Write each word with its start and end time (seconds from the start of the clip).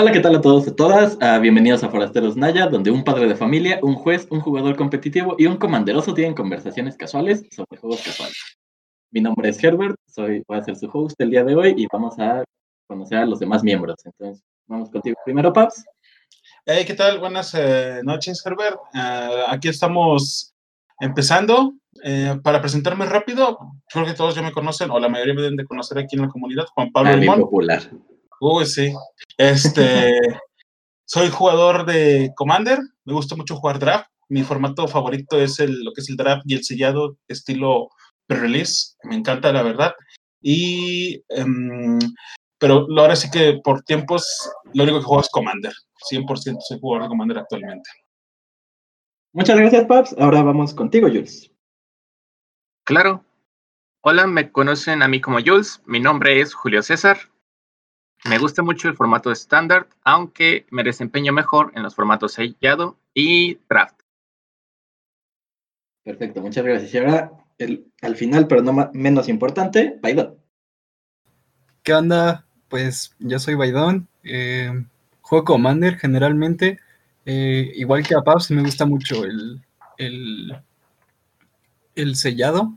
Hola, 0.00 0.12
¿qué 0.12 0.20
tal 0.20 0.34
a 0.34 0.40
todos 0.40 0.66
y 0.66 0.70
todas? 0.70 1.18
Ah, 1.20 1.38
bienvenidos 1.38 1.84
a 1.84 1.90
Forasteros 1.90 2.34
Naya, 2.34 2.68
donde 2.68 2.90
un 2.90 3.04
padre 3.04 3.28
de 3.28 3.36
familia, 3.36 3.80
un 3.82 3.96
juez, 3.96 4.26
un 4.30 4.40
jugador 4.40 4.74
competitivo 4.74 5.36
y 5.36 5.44
un 5.44 5.58
comanderoso 5.58 6.14
tienen 6.14 6.32
conversaciones 6.32 6.96
casuales 6.96 7.44
sobre 7.50 7.76
juegos 7.78 8.00
casuales. 8.00 8.58
Mi 9.10 9.20
nombre 9.20 9.50
es 9.50 9.62
Herbert, 9.62 9.96
soy, 10.06 10.42
voy 10.48 10.56
a 10.56 10.64
ser 10.64 10.76
su 10.76 10.88
host 10.90 11.20
el 11.20 11.28
día 11.28 11.44
de 11.44 11.54
hoy 11.54 11.74
y 11.76 11.86
vamos 11.92 12.18
a 12.18 12.42
conocer 12.86 13.18
a 13.18 13.26
los 13.26 13.40
demás 13.40 13.62
miembros. 13.62 13.96
Entonces, 14.06 14.42
vamos 14.66 14.88
contigo 14.88 15.18
primero, 15.22 15.52
Paps. 15.52 15.84
Hey, 16.64 16.84
¿qué 16.86 16.94
tal? 16.94 17.18
Buenas 17.18 17.54
eh, 17.54 18.00
noches, 18.02 18.42
Herbert. 18.46 18.78
Ah, 18.94 19.48
aquí 19.50 19.68
estamos 19.68 20.54
empezando. 20.98 21.74
Eh, 22.02 22.40
para 22.42 22.62
presentarme 22.62 23.04
rápido, 23.04 23.58
creo 23.92 24.06
que 24.06 24.14
todos 24.14 24.34
ya 24.34 24.40
me 24.40 24.52
conocen, 24.52 24.90
o 24.90 24.98
la 24.98 25.10
mayoría 25.10 25.34
me 25.34 25.42
deben 25.42 25.58
de 25.58 25.66
conocer 25.66 25.98
aquí 25.98 26.16
en 26.16 26.22
la 26.22 26.28
comunidad, 26.28 26.64
Juan 26.74 26.90
Pablo 26.90 27.14
Limón. 27.16 27.40
popular. 27.40 27.82
Uy, 28.40 28.64
sí. 28.64 28.92
Este, 29.36 30.18
soy 31.04 31.28
jugador 31.28 31.84
de 31.84 32.32
Commander, 32.36 32.78
me 33.04 33.12
gusta 33.12 33.36
mucho 33.36 33.56
jugar 33.56 33.78
draft. 33.78 34.08
Mi 34.28 34.42
formato 34.44 34.88
favorito 34.88 35.38
es 35.38 35.58
el, 35.60 35.84
lo 35.84 35.92
que 35.92 36.00
es 36.00 36.08
el 36.08 36.16
draft 36.16 36.42
y 36.46 36.54
el 36.54 36.64
sellado 36.64 37.18
estilo 37.28 37.90
pre-release. 38.26 38.94
Me 39.04 39.16
encanta, 39.16 39.52
la 39.52 39.62
verdad. 39.62 39.92
Y, 40.40 41.22
em, 41.28 41.98
pero 42.58 42.86
ahora 42.96 43.14
sí 43.14 43.30
que 43.30 43.60
por 43.62 43.82
tiempos, 43.82 44.26
lo 44.72 44.84
único 44.84 45.00
que 45.00 45.04
juego 45.04 45.20
es 45.20 45.28
Commander. 45.28 45.72
100% 46.10 46.58
soy 46.60 46.78
jugador 46.80 47.02
de 47.02 47.08
Commander 47.08 47.38
actualmente. 47.38 47.90
Muchas 49.32 49.58
gracias, 49.58 49.84
Paps. 49.86 50.14
Ahora 50.18 50.42
vamos 50.42 50.72
contigo, 50.72 51.08
Jules. 51.08 51.50
Claro. 52.84 53.24
Hola, 54.02 54.26
me 54.26 54.50
conocen 54.50 55.02
a 55.02 55.08
mí 55.08 55.20
como 55.20 55.40
Jules. 55.44 55.82
Mi 55.84 56.00
nombre 56.00 56.40
es 56.40 56.54
Julio 56.54 56.82
César. 56.82 57.29
Me 58.24 58.38
gusta 58.38 58.62
mucho 58.62 58.88
el 58.88 58.96
formato 58.96 59.32
estándar, 59.32 59.88
aunque 60.04 60.66
me 60.70 60.82
desempeño 60.82 61.32
mejor 61.32 61.72
en 61.74 61.82
los 61.82 61.94
formatos 61.94 62.34
sellado 62.34 62.98
y 63.14 63.58
draft. 63.68 64.00
Perfecto, 66.04 66.42
muchas 66.42 66.64
gracias. 66.64 66.92
Y 66.94 66.98
ahora, 66.98 67.32
el, 67.58 67.86
al 68.02 68.16
final, 68.16 68.46
pero 68.46 68.62
no 68.62 68.90
menos 68.92 69.28
importante, 69.28 69.98
Paidon. 70.02 70.36
¿Qué 71.82 71.94
onda? 71.94 72.44
Pues 72.68 73.16
yo 73.18 73.38
soy 73.38 73.54
Baidón, 73.54 74.06
eh, 74.22 74.84
juego 75.22 75.44
Commander 75.44 75.96
generalmente, 75.96 76.78
eh, 77.24 77.72
igual 77.74 78.06
que 78.06 78.14
a 78.14 78.22
Paps, 78.22 78.50
me 78.50 78.62
gusta 78.62 78.86
mucho 78.86 79.24
el, 79.24 79.60
el, 79.96 80.56
el 81.94 82.16
sellado, 82.16 82.74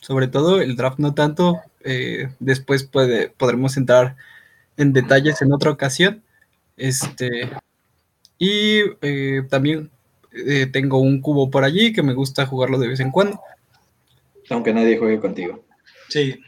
sobre 0.00 0.28
todo 0.28 0.60
el 0.60 0.76
draft 0.76 0.98
no 0.98 1.14
tanto, 1.14 1.60
eh, 1.80 2.28
después 2.38 2.84
puede, 2.84 3.30
podremos 3.30 3.76
entrar 3.76 4.16
en 4.76 4.92
detalles 4.92 5.40
en 5.42 5.52
otra 5.52 5.70
ocasión. 5.70 6.22
Este, 6.76 7.50
y 8.38 8.80
eh, 9.00 9.42
también 9.48 9.90
eh, 10.32 10.66
tengo 10.66 10.98
un 10.98 11.20
cubo 11.20 11.50
por 11.50 11.64
allí 11.64 11.92
que 11.92 12.02
me 12.02 12.14
gusta 12.14 12.46
jugarlo 12.46 12.78
de 12.78 12.88
vez 12.88 13.00
en 13.00 13.10
cuando. 13.10 13.40
Aunque 14.50 14.74
nadie 14.74 14.98
juegue 14.98 15.20
contigo. 15.20 15.64
Sí, 16.08 16.40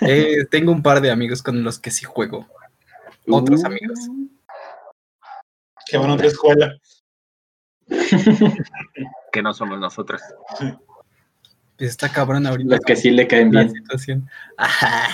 Eh, 0.00 0.46
tengo 0.50 0.72
un 0.72 0.82
par 0.82 1.00
de 1.00 1.10
amigos 1.10 1.42
con 1.42 1.62
los 1.62 1.78
que 1.78 1.90
sí 1.90 2.04
juego. 2.04 2.46
Otros 3.28 3.62
Uh, 3.62 3.66
amigos. 3.66 3.98
que 5.86 5.98
van 5.98 6.10
a 6.10 6.14
otra 6.14 6.26
escuela. 6.28 6.76
que 9.32 9.42
no 9.42 9.52
somos 9.54 9.78
nosotros. 9.78 10.20
Pues 11.76 11.90
está 11.90 12.08
cabrón 12.08 12.46
ahorita 12.46 12.76
Los 12.76 12.84
que 12.84 12.96
sí 12.96 13.10
le 13.10 13.26
caen 13.26 13.52
la 13.52 13.64
bien. 13.64 13.74
situación. 13.74 14.28
Ajá. 14.56 15.08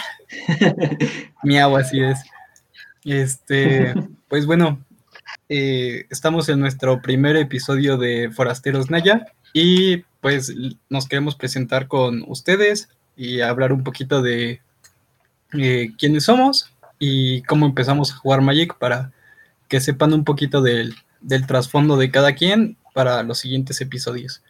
Miau, 1.42 1.76
así 1.76 2.00
es. 2.00 2.20
Este, 3.04 3.94
pues 4.28 4.46
bueno, 4.46 4.84
eh, 5.48 6.06
estamos 6.10 6.48
en 6.48 6.60
nuestro 6.60 7.02
primer 7.02 7.36
episodio 7.36 7.96
de 7.96 8.30
Forasteros 8.30 8.90
Naya 8.90 9.26
y 9.52 9.98
pues 10.20 10.54
nos 10.88 11.08
queremos 11.08 11.34
presentar 11.34 11.88
con 11.88 12.24
ustedes 12.28 12.88
y 13.16 13.40
hablar 13.40 13.72
un 13.72 13.82
poquito 13.82 14.22
de 14.22 14.60
eh, 15.58 15.92
quiénes 15.98 16.24
somos 16.24 16.72
y 16.98 17.42
cómo 17.42 17.66
empezamos 17.66 18.12
a 18.12 18.16
jugar 18.16 18.40
Magic 18.40 18.78
para 18.78 19.12
que 19.68 19.80
sepan 19.80 20.12
un 20.12 20.24
poquito 20.24 20.62
del, 20.62 20.94
del 21.20 21.46
trasfondo 21.46 21.96
de 21.96 22.10
cada 22.10 22.34
quien 22.34 22.76
para 22.94 23.22
los 23.22 23.38
siguientes 23.38 23.80
episodios. 23.80 24.42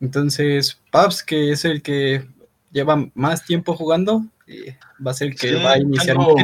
Entonces, 0.00 0.80
Paps, 0.90 1.22
que 1.22 1.52
es 1.52 1.64
el 1.64 1.82
que 1.82 2.26
lleva 2.70 3.08
más 3.14 3.44
tiempo 3.44 3.74
jugando, 3.74 4.24
eh, 4.46 4.76
va 5.04 5.10
a 5.10 5.14
ser 5.14 5.28
el 5.28 5.36
que 5.36 5.48
Sí, 5.48 5.54
va 5.62 5.72
a 5.72 5.78
iniciar 5.78 6.16
tengo-. 6.16 6.34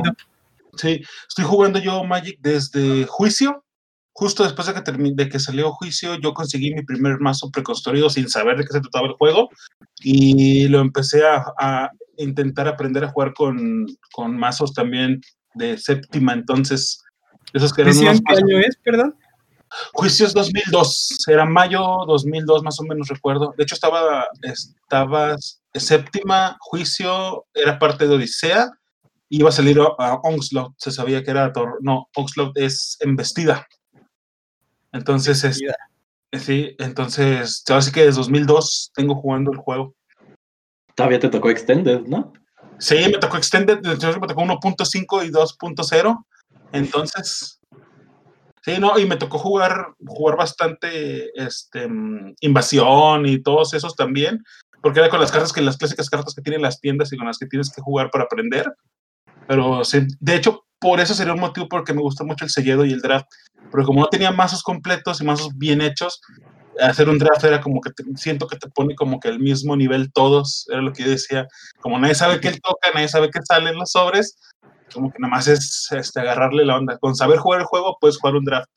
Sí, 0.76 1.03
estoy 1.28 1.44
jugando 1.44 1.78
yo 1.78 2.03
Magic 2.04 2.38
desde 2.41 3.04
Juicio. 3.06 3.64
Justo 4.12 4.44
después 4.44 4.66
de 4.69 4.75
que, 4.75 4.81
termi- 4.81 5.14
de 5.14 5.28
que 5.28 5.41
salió 5.41 5.72
Juicio, 5.72 6.14
yo 6.16 6.34
conseguí 6.34 6.72
mi 6.75 6.82
primer 6.82 7.19
mazo 7.20 7.50
preconstruido 7.50 8.09
sin 8.10 8.28
saber 8.28 8.56
de 8.56 8.64
qué 8.64 8.72
se 8.72 8.81
trataba 8.81 9.09
el 9.09 9.14
juego 9.14 9.48
y 10.00 10.69
lo 10.69 10.81
empecé 10.81 11.26
a, 11.26 11.44
a 11.59 11.91
intentar 12.16 12.69
aprender 12.69 13.04
a 13.04 13.09
jugar 13.10 13.34
con, 13.34 13.87
con 14.12 14.37
mazos 14.37 14.72
también 14.72 15.20
de 15.54 15.78
séptima. 15.78 16.32
Entonces, 16.32 17.03
esos 17.53 17.72
que 17.72 17.82
eran 17.82 17.94
¿Decían 17.94 18.16
unos 18.16 18.22
qué 18.28 18.37
año 18.37 18.59
es, 18.60 18.76
perdón? 18.84 19.16
Juicios 19.92 20.32
2002, 20.34 21.16
era 21.28 21.44
mayo 21.44 21.82
2002 22.06 22.62
más 22.62 22.78
o 22.80 22.84
menos 22.84 23.08
recuerdo. 23.08 23.54
De 23.56 23.62
hecho 23.64 23.74
estaba, 23.74 24.26
estaba 24.42 25.36
séptima, 25.74 26.56
Juicio 26.60 27.46
era 27.54 27.78
parte 27.78 28.06
de 28.06 28.14
Odisea, 28.14 28.70
iba 29.28 29.48
a 29.48 29.52
salir 29.52 29.78
a, 29.80 30.14
Onslaught, 30.22 30.74
se 30.78 30.90
sabía 30.90 31.22
que 31.24 31.30
era, 31.30 31.52
tor- 31.52 31.78
no, 31.80 32.08
Onslaught 32.14 32.56
es 32.56 32.96
embestida. 33.00 33.66
Entonces, 34.92 35.42
es, 35.42 35.60
sí, 36.40 36.76
entonces, 36.78 37.64
ahora 37.68 37.82
sí 37.82 37.90
que 37.90 38.04
desde 38.04 38.18
2002 38.18 38.92
tengo 38.94 39.16
jugando 39.16 39.50
el 39.50 39.58
juego. 39.58 39.94
Todavía 40.94 41.18
te 41.18 41.28
tocó 41.28 41.50
Extended, 41.50 42.02
¿no? 42.02 42.32
Sí, 42.78 42.96
me 43.10 43.18
tocó 43.18 43.36
Extended, 43.36 43.78
entonces 43.78 44.20
me 44.20 44.28
tocó 44.28 44.42
1.5 44.42 45.26
y 45.26 45.30
2.0. 45.30 46.24
Entonces, 46.72 47.60
sí, 48.64 48.78
no, 48.78 48.98
y 48.98 49.06
me 49.06 49.16
tocó 49.16 49.38
jugar, 49.38 49.94
jugar 50.06 50.36
bastante 50.36 51.30
este, 51.41 51.88
invasión 52.41 53.26
y 53.26 53.42
todos 53.42 53.75
esos 53.75 53.94
también, 53.94 54.42
porque 54.82 55.00
era 55.00 55.08
con 55.08 55.20
las 55.20 55.30
cartas 55.30 55.52
que 55.52 55.60
las 55.60 55.76
clásicas 55.76 56.08
cartas 56.08 56.34
que 56.34 56.42
tienen 56.42 56.62
las 56.62 56.80
tiendas 56.80 57.12
y 57.12 57.16
con 57.16 57.26
las 57.26 57.38
que 57.38 57.47
tienes 57.47 57.70
que 57.70 57.82
jugar 57.82 58.10
para 58.10 58.25
aprender. 58.25 58.72
Pero 59.47 59.84
sí, 59.84 60.06
de 60.20 60.36
hecho, 60.36 60.64
por 60.78 61.00
eso 61.00 61.14
sería 61.14 61.34
un 61.34 61.41
motivo 61.41 61.69
porque 61.69 61.94
me 61.94 62.02
gusta 62.02 62.25
mucho 62.25 62.44
el 62.44 62.50
sellado 62.50 62.84
y 62.84 62.92
el 62.92 63.00
draft. 63.00 63.26
Porque 63.70 63.86
como 63.86 64.00
no 64.00 64.06
tenía 64.08 64.30
mazos 64.30 64.62
completos 64.62 65.20
y 65.20 65.25
mazos 65.25 65.56
bien 65.56 65.81
hechos, 65.81 66.20
hacer 66.81 67.08
un 67.08 67.19
draft 67.19 67.44
era 67.44 67.60
como 67.60 67.81
que 67.81 67.91
te- 67.91 68.04
siento 68.16 68.46
que 68.46 68.56
te 68.56 68.69
pone 68.69 68.94
como 68.94 69.20
que 69.20 69.28
al 69.28 69.38
mismo 69.41 69.76
nivel 69.76 70.12
todos, 70.12 70.66
era 70.70 70.82
lo 70.82 70.92
que 70.92 71.04
yo 71.04 71.10
decía. 71.10 71.46
Como 71.81 71.98
nadie 71.98 72.14
sabe 72.14 72.41
qué 72.41 72.50
toca, 72.52 72.91
nadie 72.94 73.08
sabe 73.08 73.31
qué 73.31 73.41
sale 73.42 73.70
en 73.70 73.76
los 73.76 73.91
sobres, 73.91 74.38
como 74.94 75.10
que 75.10 75.19
nada 75.19 75.32
más 75.34 75.47
es 75.49 75.88
este, 75.93 76.21
agarrarle 76.21 76.65
la 76.65 76.77
onda. 76.77 76.97
Con 76.99 77.15
saber 77.15 77.38
jugar 77.38 77.60
el 77.60 77.66
juego, 77.66 77.97
puedes 78.00 78.16
jugar 78.19 78.37
un 78.37 78.44
draft. 78.44 78.71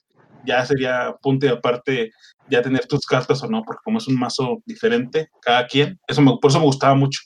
Ya 0.46 0.66
sería 0.66 1.16
punto 1.22 1.46
y 1.46 1.50
aparte 1.50 2.12
ya 2.50 2.62
tener 2.62 2.86
tus 2.88 3.06
cartas 3.06 3.42
o 3.44 3.48
no, 3.48 3.64
porque 3.64 3.82
como 3.84 3.98
es 4.00 4.08
un 4.08 4.18
mazo 4.20 4.58
diferente, 4.66 5.30
cada 5.42 5.66
quien, 5.68 6.00
eso 6.08 6.22
me- 6.22 6.38
por 6.42 6.50
eso 6.52 6.60
me 6.60 6.66
gustaba 6.66 6.96
mucho. 6.96 7.22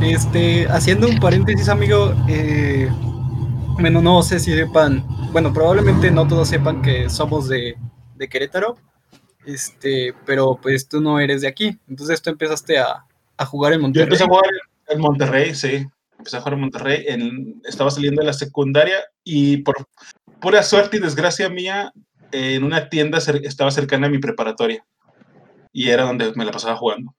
Este, 0.00 0.66
haciendo 0.68 1.08
un 1.08 1.18
paréntesis, 1.20 1.68
amigo, 1.68 2.12
eh, 2.28 2.90
bueno, 3.80 4.02
no 4.02 4.22
sé 4.22 4.40
si 4.40 4.52
sepan, 4.52 5.04
bueno, 5.32 5.52
probablemente 5.52 6.10
no 6.10 6.26
todos 6.26 6.48
sepan 6.48 6.82
que 6.82 7.08
somos 7.08 7.48
de, 7.48 7.76
de 8.16 8.28
Querétaro, 8.28 8.76
este, 9.46 10.14
pero 10.26 10.58
pues 10.60 10.88
tú 10.88 11.00
no 11.00 11.20
eres 11.20 11.42
de 11.42 11.48
aquí, 11.48 11.78
entonces 11.88 12.20
tú 12.20 12.30
empezaste 12.30 12.78
a, 12.78 13.04
a 13.36 13.46
jugar 13.46 13.72
en 13.72 13.78
Yo 13.78 13.82
Monterrey. 13.84 14.04
empecé 14.06 14.24
a 14.24 14.26
jugar 14.26 14.44
en 14.88 15.00
Monterrey, 15.00 15.54
sí. 15.54 15.86
Empecé 16.22 16.36
a 16.36 16.40
jugar 16.40 16.54
en 16.54 16.60
Monterrey. 16.60 17.04
En, 17.08 17.60
estaba 17.64 17.90
saliendo 17.90 18.20
de 18.20 18.26
la 18.26 18.32
secundaria 18.32 19.00
y 19.24 19.56
por 19.56 19.88
pura 20.40 20.62
suerte 20.62 20.98
y 20.98 21.00
desgracia 21.00 21.48
mía, 21.48 21.92
en 22.30 22.62
una 22.62 22.88
tienda 22.88 23.18
cer- 23.18 23.44
estaba 23.44 23.72
cercana 23.72 24.06
a 24.06 24.10
mi 24.10 24.18
preparatoria. 24.18 24.86
Y 25.72 25.88
era 25.88 26.04
donde 26.04 26.32
me 26.36 26.44
la 26.44 26.52
pasaba 26.52 26.76
jugando. 26.76 27.12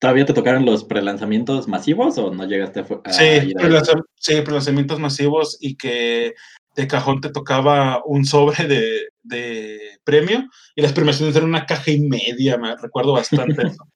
¿Todavía 0.00 0.26
te 0.26 0.32
tocaron 0.32 0.64
los 0.66 0.82
prelanzamientos 0.82 1.68
masivos 1.68 2.18
o 2.18 2.34
no 2.34 2.44
llegaste 2.44 2.80
a, 2.80 3.12
Sí, 3.12 3.24
ir 3.50 3.56
a 3.56 3.82
sí, 4.16 4.40
prelanzamientos 4.42 4.98
masivos 4.98 5.56
y 5.60 5.76
que 5.76 6.34
de 6.74 6.88
cajón 6.88 7.20
te 7.20 7.30
tocaba 7.30 8.02
un 8.04 8.24
sobre 8.24 8.66
de, 8.66 9.08
de 9.22 10.00
premio 10.02 10.48
y 10.74 10.82
las 10.82 10.92
premiaciones 10.92 11.36
eran 11.36 11.48
una 11.50 11.66
caja 11.66 11.92
y 11.92 12.00
media, 12.00 12.58
me 12.58 12.76
recuerdo 12.76 13.12
bastante. 13.12 13.62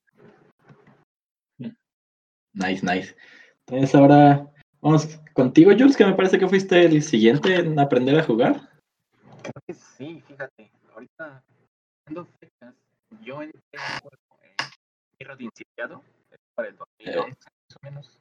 Nice, 2.59 2.85
nice. 2.85 3.17
Entonces 3.67 3.95
ahora 3.95 4.53
vamos 4.81 5.21
contigo, 5.33 5.71
Jules, 5.71 5.97
que 5.97 6.05
me 6.05 6.15
parece 6.15 6.39
que 6.39 6.49
fuiste 6.49 6.85
el 6.85 7.03
siguiente 7.03 7.55
en 7.55 7.79
aprender 7.79 8.19
a 8.19 8.25
jugar. 8.25 8.69
Creo 9.43 9.63
que 9.67 9.75
sí, 9.75 10.21
fíjate. 10.27 10.71
Ahorita, 10.93 11.45
dando 12.05 12.27
fechas, 12.41 12.75
yo 13.23 13.43
entré 13.43 13.61
al 13.75 14.01
juego 14.01 14.17
en 14.43 14.67
Mirror 15.21 15.39
de 15.39 15.45
Iniciado, 15.45 16.03
para 16.57 16.69
el 16.69 16.77
2011, 16.77 17.29
más 17.31 17.77
o 17.77 17.79
menos. 17.83 18.21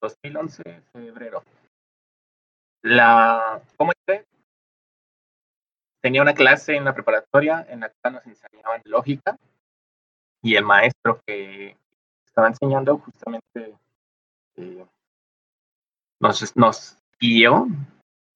2011, 0.00 0.62
febrero. 0.92 1.44
la, 2.82 3.60
¿cómo 3.76 3.92
dice? 4.06 4.24
Tenía 6.02 6.22
una 6.22 6.34
clase 6.34 6.76
en 6.76 6.84
la 6.84 6.94
preparatoria 6.94 7.66
en 7.68 7.80
la 7.80 7.90
que 7.90 8.10
nos 8.10 8.26
enseñaban 8.26 8.80
lógica 8.84 9.38
y 10.42 10.56
el 10.56 10.64
maestro 10.64 11.20
que 11.26 11.76
estaba 12.34 12.48
enseñando 12.48 12.98
justamente 12.98 13.76
eh, 14.56 14.84
nos, 16.18 16.56
nos 16.56 16.98
guió 17.20 17.68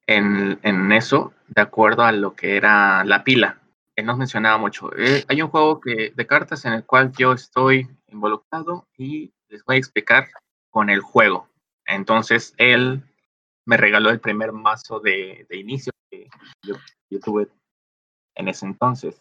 en, 0.07 0.61
en, 0.63 0.93
eso 0.93 1.33
de 1.49 1.63
acuerdo 1.63 2.05
a 2.05 2.13
lo 2.13 2.37
que 2.37 2.57
era 2.57 3.05
la 3.05 3.25
pila. 3.25 3.61
Él 3.97 4.07
nos 4.07 4.17
mencionaba 4.17 4.57
mucho. 4.57 4.97
Eh, 4.97 5.25
hay 5.27 5.43
un 5.43 5.49
juego 5.49 5.81
que, 5.81 6.13
de 6.15 6.27
cartas 6.29 6.65
en 6.65 6.75
el 6.75 6.85
cual 6.85 7.11
yo 7.19 7.33
estoy 7.33 7.89
involucrado 8.07 8.87
y 8.97 9.33
les 9.49 9.65
voy 9.65 9.75
a 9.75 9.79
explicar 9.81 10.29
con 10.71 10.91
el 10.91 11.01
juego. 11.01 11.49
Entonces 11.85 12.55
él 12.57 13.03
me 13.67 13.77
regaló 13.77 14.11
el 14.11 14.21
primer 14.21 14.53
mazo 14.53 15.01
de, 15.01 15.45
de 15.51 15.57
inicio 15.57 15.93
que 16.09 16.29
yo, 16.65 16.77
yo 17.11 17.19
tuve 17.19 17.49
en 18.37 18.47
ese 18.47 18.65
entonces. 18.65 19.21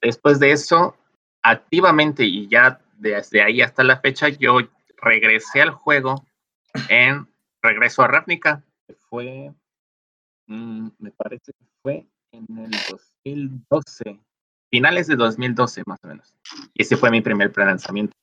Después 0.00 0.40
de 0.40 0.52
eso, 0.52 0.96
activamente 1.42 2.24
y 2.24 2.48
ya 2.48 2.80
desde 2.98 3.42
ahí 3.42 3.60
hasta 3.60 3.84
la 3.84 4.00
fecha, 4.00 4.28
yo 4.28 4.58
regresé 5.00 5.62
al 5.62 5.70
juego 5.70 6.24
en 6.88 7.28
Regreso 7.62 8.02
a 8.02 8.08
Ravnica, 8.08 8.62
fue, 9.08 9.52
mm, 10.46 10.88
me 10.98 11.10
parece 11.10 11.52
que 11.52 11.64
fue 11.82 12.06
en 12.32 12.46
el 12.58 12.70
2012, 13.24 14.20
finales 14.70 15.06
de 15.06 15.16
2012 15.16 15.82
más 15.86 15.98
o 16.04 16.08
menos. 16.08 16.34
Y 16.74 16.82
ese 16.82 16.96
fue 16.96 17.10
mi 17.10 17.20
primer 17.20 17.52
prelanzamiento. 17.52 18.16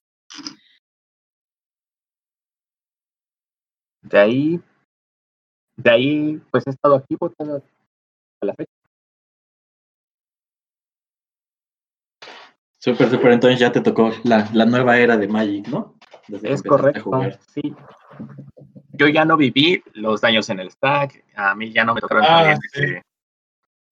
De 4.02 4.20
ahí, 4.20 4.62
de 5.78 5.90
ahí, 5.90 6.42
pues 6.52 6.68
he 6.68 6.70
estado 6.70 6.96
activo 6.96 7.30
toda 7.30 7.62
la 8.42 8.54
fecha. 8.54 8.83
Súper, 12.84 13.10
súper. 13.10 13.32
Entonces 13.32 13.60
ya 13.62 13.72
te 13.72 13.80
tocó 13.80 14.12
la, 14.26 14.50
la 14.52 14.66
nueva 14.66 15.00
era 15.00 15.16
de 15.16 15.26
Magic, 15.26 15.70
¿no? 15.70 15.96
es 16.28 16.62
correcto, 16.62 17.12
sí. 17.54 17.74
Yo 18.92 19.08
ya 19.08 19.24
no 19.24 19.38
viví 19.38 19.82
los 19.94 20.20
daños 20.20 20.50
en 20.50 20.60
el 20.60 20.70
stack. 20.70 21.24
A 21.34 21.56
mí 21.56 21.72
ya 21.72 21.86
no 21.86 21.94
me 21.94 22.02
tocaron 22.02 22.26
ah, 22.28 22.58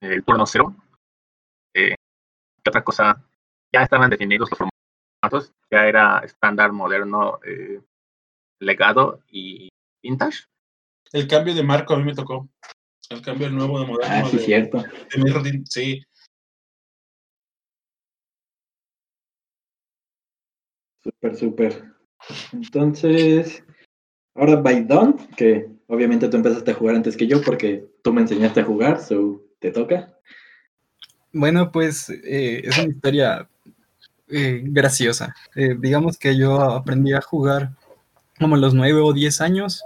el 0.01 0.23
turno 0.25 0.45
cero. 0.45 0.75
Eh, 1.73 1.95
otra 2.67 2.83
cosa, 2.83 3.23
ya 3.71 3.83
estaban 3.83 4.09
definidos 4.09 4.49
los 4.49 4.59
formatos. 4.59 5.53
Ya 5.71 5.87
era 5.87 6.19
estándar, 6.19 6.73
moderno, 6.73 7.39
eh, 7.45 7.79
legado 8.59 9.21
y 9.29 9.69
vintage. 10.03 10.47
El 11.13 11.29
cambio 11.29 11.55
de 11.55 11.63
marco 11.63 11.93
a 11.93 11.97
mí 11.97 12.03
me 12.03 12.13
tocó. 12.13 12.49
El 13.09 13.21
cambio 13.21 13.49
nuevo 13.49 13.79
de 13.79 13.85
moderno. 13.85 14.15
Ah, 14.17 14.29
sí, 14.29 14.35
de, 14.35 14.43
cierto. 14.43 14.83
De 15.15 15.61
sí. 15.63 16.05
Súper, 21.03 21.35
súper. 21.35 21.83
Entonces, 22.53 23.63
ahora 24.35 24.57
Baidon, 24.57 25.17
que 25.35 25.69
obviamente 25.87 26.29
tú 26.29 26.37
empezaste 26.37 26.71
a 26.71 26.75
jugar 26.75 26.95
antes 26.95 27.17
que 27.17 27.27
yo 27.27 27.41
porque 27.41 27.85
tú 28.03 28.13
me 28.13 28.21
enseñaste 28.21 28.61
a 28.61 28.65
jugar, 28.65 29.01
so 29.01 29.41
te 29.59 29.71
toca. 29.71 30.13
Bueno, 31.33 31.71
pues 31.71 32.09
eh, 32.09 32.61
es 32.63 32.77
una 32.77 32.89
historia 32.89 33.49
eh, 34.27 34.61
graciosa. 34.63 35.35
Eh, 35.55 35.75
digamos 35.79 36.17
que 36.17 36.37
yo 36.37 36.61
aprendí 36.61 37.13
a 37.13 37.21
jugar 37.21 37.71
como 38.39 38.55
a 38.55 38.59
los 38.59 38.73
nueve 38.73 38.99
o 38.99 39.13
diez 39.13 39.41
años. 39.41 39.83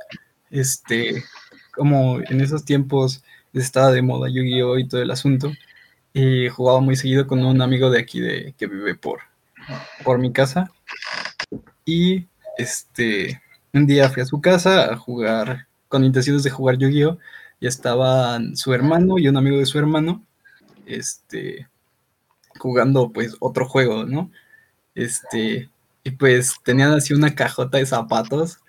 Este, 0.49 1.23
como 1.71 2.19
en 2.19 2.41
esos 2.41 2.65
tiempos 2.65 3.23
estaba 3.53 3.91
de 3.91 4.01
moda 4.01 4.29
Yu-Gi-Oh! 4.29 4.79
y 4.79 4.87
todo 4.87 5.01
el 5.01 5.11
asunto. 5.11 5.51
Y 6.13 6.49
jugaba 6.49 6.79
muy 6.79 6.95
seguido 6.95 7.27
con 7.27 7.43
un 7.45 7.61
amigo 7.61 7.89
de 7.89 7.99
aquí 7.99 8.21
de, 8.21 8.53
que 8.57 8.67
vive 8.67 8.95
por, 8.95 9.19
por 10.03 10.17
mi 10.17 10.31
casa. 10.31 10.71
Y 11.85 12.27
este, 12.57 13.41
un 13.73 13.85
día 13.85 14.09
fui 14.09 14.23
a 14.23 14.25
su 14.25 14.41
casa 14.41 14.91
a 14.91 14.97
jugar, 14.97 15.67
con 15.87 16.03
intenciones 16.03 16.43
de 16.43 16.49
jugar 16.49 16.77
Yu-Gi-Oh! 16.77 17.17
Y 17.59 17.67
estaban 17.67 18.57
su 18.57 18.73
hermano 18.73 19.17
y 19.17 19.27
un 19.27 19.37
amigo 19.37 19.57
de 19.57 19.65
su 19.65 19.79
hermano, 19.79 20.25
este, 20.85 21.67
jugando 22.59 23.11
pues 23.11 23.35
otro 23.39 23.67
juego, 23.67 24.05
¿no? 24.05 24.31
Este, 24.93 25.69
y 26.03 26.11
pues 26.11 26.55
tenían 26.63 26.91
así 26.91 27.13
una 27.13 27.33
cajota 27.33 27.77
de 27.77 27.85
zapatos 27.85 28.59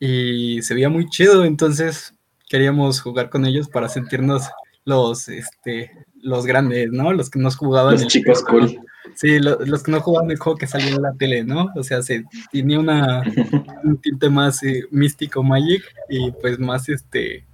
y 0.00 0.62
se 0.62 0.74
veía 0.74 0.88
muy 0.88 1.08
chido, 1.08 1.44
entonces 1.44 2.14
queríamos 2.48 3.00
jugar 3.00 3.30
con 3.30 3.46
ellos 3.46 3.68
para 3.68 3.88
sentirnos 3.88 4.48
los, 4.84 5.28
este, 5.28 5.90
los 6.22 6.46
grandes, 6.46 6.90
¿no? 6.90 7.12
Los 7.12 7.30
que 7.30 7.38
nos 7.38 7.56
jugaban. 7.56 7.94
Los 7.94 8.06
chicos 8.06 8.42
cool. 8.42 8.80
Sí, 9.14 9.38
los 9.38 9.82
que 9.82 9.90
no 9.92 10.00
jugaban 10.00 10.30
el 10.30 10.38
juego 10.38 10.58
que 10.58 10.66
salió 10.66 10.96
en 10.96 11.02
la 11.02 11.12
tele, 11.12 11.44
¿no? 11.44 11.70
O 11.76 11.82
sea, 11.82 12.02
se 12.02 12.24
tenía 12.52 12.78
una, 12.78 13.22
un 13.84 13.98
tinte 13.98 14.28
más 14.30 14.62
eh, 14.62 14.84
místico 14.90 15.42
Magic 15.42 15.82
y 16.08 16.30
pues 16.32 16.58
más 16.58 16.88
este 16.88 17.44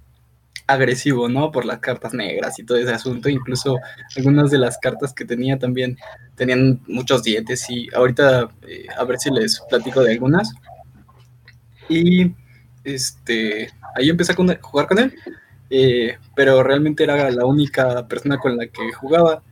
agresivo, 0.67 1.29
¿no? 1.29 1.51
Por 1.51 1.65
las 1.65 1.79
cartas 1.79 2.13
negras 2.13 2.57
y 2.59 2.63
todo 2.63 2.77
ese 2.77 2.91
asunto. 2.93 3.29
Incluso 3.29 3.77
algunas 4.15 4.51
de 4.51 4.57
las 4.57 4.77
cartas 4.77 5.13
que 5.13 5.25
tenía 5.25 5.59
también 5.59 5.97
tenían 6.35 6.81
muchos 6.87 7.23
dientes 7.23 7.69
y 7.69 7.87
ahorita 7.93 8.49
eh, 8.67 8.87
a 8.97 9.03
ver 9.03 9.19
si 9.19 9.29
les 9.31 9.61
platico 9.69 10.01
de 10.01 10.13
algunas. 10.13 10.53
Y 11.89 12.33
este, 12.83 13.69
ahí 13.95 14.09
empecé 14.09 14.31
a 14.31 14.35
jugar 14.61 14.87
con 14.87 14.99
él, 14.99 15.15
eh, 15.69 16.17
pero 16.35 16.63
realmente 16.63 17.03
era 17.03 17.29
la 17.31 17.45
única 17.45 18.07
persona 18.07 18.37
con 18.37 18.57
la 18.57 18.67
que 18.67 18.91
jugaba. 18.93 19.43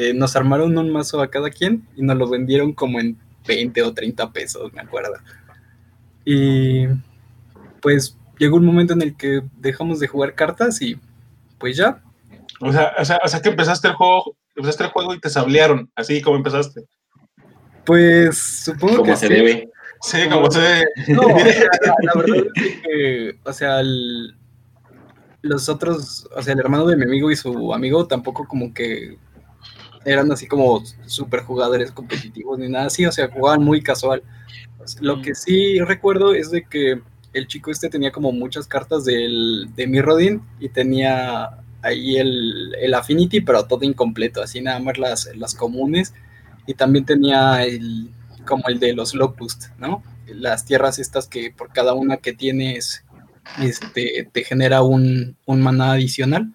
Eh, 0.00 0.14
nos 0.14 0.36
armaron 0.36 0.78
un 0.78 0.92
mazo 0.92 1.20
a 1.20 1.28
cada 1.28 1.50
quien 1.50 1.84
y 1.96 2.02
nos 2.02 2.16
lo 2.16 2.28
vendieron 2.28 2.72
como 2.72 3.00
en 3.00 3.18
20 3.48 3.82
o 3.82 3.92
30 3.92 4.32
pesos, 4.32 4.72
me 4.72 4.80
acuerdo. 4.80 5.14
Y 6.24 6.86
pues 7.82 8.16
llegó 8.38 8.58
un 8.58 8.64
momento 8.64 8.92
en 8.92 9.02
el 9.02 9.16
que 9.16 9.42
dejamos 9.56 9.98
de 9.98 10.06
jugar 10.06 10.36
cartas 10.36 10.80
y 10.82 10.96
pues 11.58 11.76
ya. 11.76 12.00
O 12.60 12.70
sea, 12.70 12.92
o 12.96 13.04
sea, 13.04 13.18
o 13.24 13.26
sea 13.26 13.42
que 13.42 13.48
empezaste 13.48 13.88
el 13.88 13.94
juego, 13.94 14.36
empezaste 14.54 14.84
el 14.84 14.90
juego 14.90 15.14
y 15.14 15.20
te 15.20 15.30
sablearon, 15.30 15.90
así 15.96 16.22
como 16.22 16.36
empezaste. 16.36 16.84
Pues 17.84 18.38
supongo 18.38 19.02
que 19.02 19.16
se 19.16 19.28
debe. 19.28 19.68
Sí, 20.00 20.28
como 20.30 20.48
se 20.48 20.60
debe. 20.60 20.84
No, 21.08 21.22
la, 21.26 22.12
verdad 22.14 22.46
es 22.54 22.82
que, 22.82 23.38
o 23.42 23.52
sea, 23.52 23.82
los 25.42 25.68
otros, 25.68 26.28
o 26.36 26.40
sea, 26.40 26.52
el 26.52 26.60
hermano 26.60 26.86
de 26.86 26.96
mi 26.96 27.02
amigo 27.02 27.32
y 27.32 27.36
su 27.36 27.74
amigo 27.74 28.06
tampoco 28.06 28.46
como 28.46 28.72
que 28.72 29.18
eran 30.04 30.30
así 30.32 30.46
como 30.46 30.84
super 31.06 31.40
jugadores 31.42 31.92
competitivos 31.92 32.58
ni 32.58 32.68
nada 32.68 32.86
así, 32.86 33.06
o 33.06 33.12
sea, 33.12 33.28
jugaban 33.28 33.62
muy 33.62 33.82
casual. 33.82 34.22
Lo 35.00 35.20
que 35.20 35.34
sí 35.34 35.80
recuerdo 35.80 36.34
es 36.34 36.50
de 36.50 36.64
que 36.64 37.00
el 37.32 37.46
chico 37.46 37.70
este 37.70 37.88
tenía 37.88 38.10
como 38.10 38.32
muchas 38.32 38.66
cartas 38.66 39.04
del, 39.04 39.68
de 39.74 39.86
Mirrodin 39.86 40.42
y 40.60 40.68
tenía 40.70 41.50
ahí 41.82 42.16
el, 42.16 42.74
el, 42.80 42.94
Affinity, 42.94 43.40
pero 43.40 43.66
todo 43.66 43.84
incompleto, 43.84 44.42
así 44.42 44.60
nada 44.60 44.80
más 44.80 44.98
las, 44.98 45.28
las 45.36 45.54
comunes. 45.54 46.14
Y 46.66 46.74
también 46.74 47.04
tenía 47.04 47.64
el, 47.64 48.10
como 48.46 48.68
el 48.68 48.78
de 48.78 48.92
los 48.94 49.14
Locust, 49.14 49.66
¿no? 49.78 50.02
Las 50.26 50.64
tierras 50.64 50.98
estas 50.98 51.26
que 51.26 51.50
por 51.50 51.72
cada 51.72 51.94
una 51.94 52.18
que 52.18 52.32
tienes 52.32 53.04
este, 53.62 54.28
te 54.30 54.44
genera 54.44 54.82
un, 54.82 55.36
un 55.46 55.62
maná 55.62 55.92
adicional. 55.92 56.52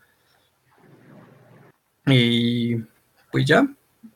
Y 2.05 2.75
pues 3.33 3.45
ya, 3.45 3.67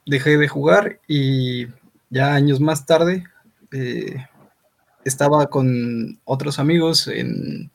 dejé 0.05 0.37
de 0.37 0.47
jugar 0.47 0.99
y 1.07 1.65
ya 2.11 2.35
años 2.35 2.61
más 2.61 2.85
tarde 2.85 3.23
eh, 3.71 4.27
estaba 5.03 5.47
con 5.47 6.19
otros 6.23 6.59
amigos 6.59 7.07
en, 7.07 7.71